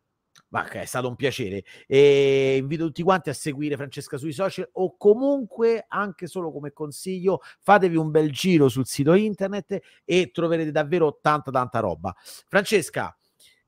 Ma 0.48 0.68
è 0.68 0.84
stato 0.84 1.08
un 1.08 1.16
piacere. 1.16 1.64
E 1.86 2.56
invito 2.58 2.86
tutti 2.86 3.02
quanti 3.02 3.30
a 3.30 3.34
seguire 3.34 3.76
Francesca 3.76 4.16
sui 4.16 4.32
social 4.32 4.68
o 4.72 4.96
comunque, 4.96 5.84
anche 5.88 6.26
solo 6.26 6.52
come 6.52 6.72
consiglio, 6.72 7.40
fatevi 7.60 7.96
un 7.96 8.10
bel 8.10 8.30
giro 8.30 8.68
sul 8.68 8.86
sito 8.86 9.14
internet 9.14 9.78
e 10.04 10.30
troverete 10.32 10.70
davvero 10.70 11.18
tanta, 11.20 11.50
tanta 11.50 11.80
roba. 11.80 12.14
Francesca, 12.48 13.16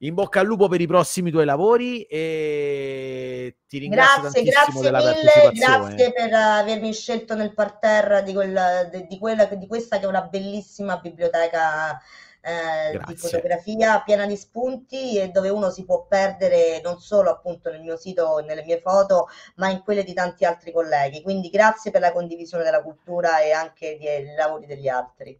in 0.02 0.14
bocca 0.14 0.40
al 0.40 0.46
lupo 0.46 0.68
per 0.68 0.80
i 0.80 0.86
prossimi 0.86 1.30
tuoi 1.30 1.44
lavori 1.44 2.02
e 2.02 3.56
ti 3.66 3.78
ringrazio 3.78 4.22
grazie, 4.22 4.42
grazie 4.44 4.80
della 4.80 4.98
mille, 4.98 5.50
grazie 5.52 6.12
per 6.12 6.32
avermi 6.32 6.92
scelto 6.92 7.34
nel 7.34 7.52
parterre 7.52 8.22
di, 8.22 8.32
quella, 8.32 8.84
di, 8.84 9.18
quella, 9.18 9.46
di 9.46 9.66
questa 9.66 9.98
che 9.98 10.04
è 10.04 10.08
una 10.08 10.22
bellissima 10.22 10.98
biblioteca 10.98 12.00
eh, 12.40 13.00
di 13.06 13.16
fotografia 13.16 14.00
piena 14.00 14.26
di 14.26 14.36
spunti 14.36 15.18
e 15.18 15.28
dove 15.28 15.48
uno 15.48 15.70
si 15.70 15.84
può 15.84 16.06
perdere 16.06 16.80
non 16.82 17.00
solo 17.00 17.30
appunto 17.30 17.70
nel 17.70 17.80
mio 17.80 17.96
sito, 17.96 18.38
nelle 18.38 18.62
mie 18.64 18.80
foto, 18.80 19.28
ma 19.56 19.68
in 19.68 19.82
quelle 19.82 20.04
di 20.04 20.14
tanti 20.14 20.44
altri 20.44 20.72
colleghi. 20.72 21.22
Quindi 21.22 21.48
grazie 21.48 21.90
per 21.90 22.00
la 22.00 22.12
condivisione 22.12 22.64
della 22.64 22.82
cultura 22.82 23.40
e 23.40 23.52
anche 23.52 23.98
dei 24.00 24.34
lavori 24.34 24.66
degli 24.66 24.88
altri. 24.88 25.38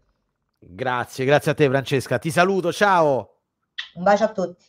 Grazie, 0.59 1.25
grazie 1.25 1.53
a 1.53 1.55
te 1.55 1.69
Francesca. 1.69 2.19
Ti 2.19 2.31
saluto, 2.31 2.73
ciao. 2.73 3.37
Un 3.95 4.03
bacio 4.03 4.25
a 4.25 4.33
tutti. 4.33 4.65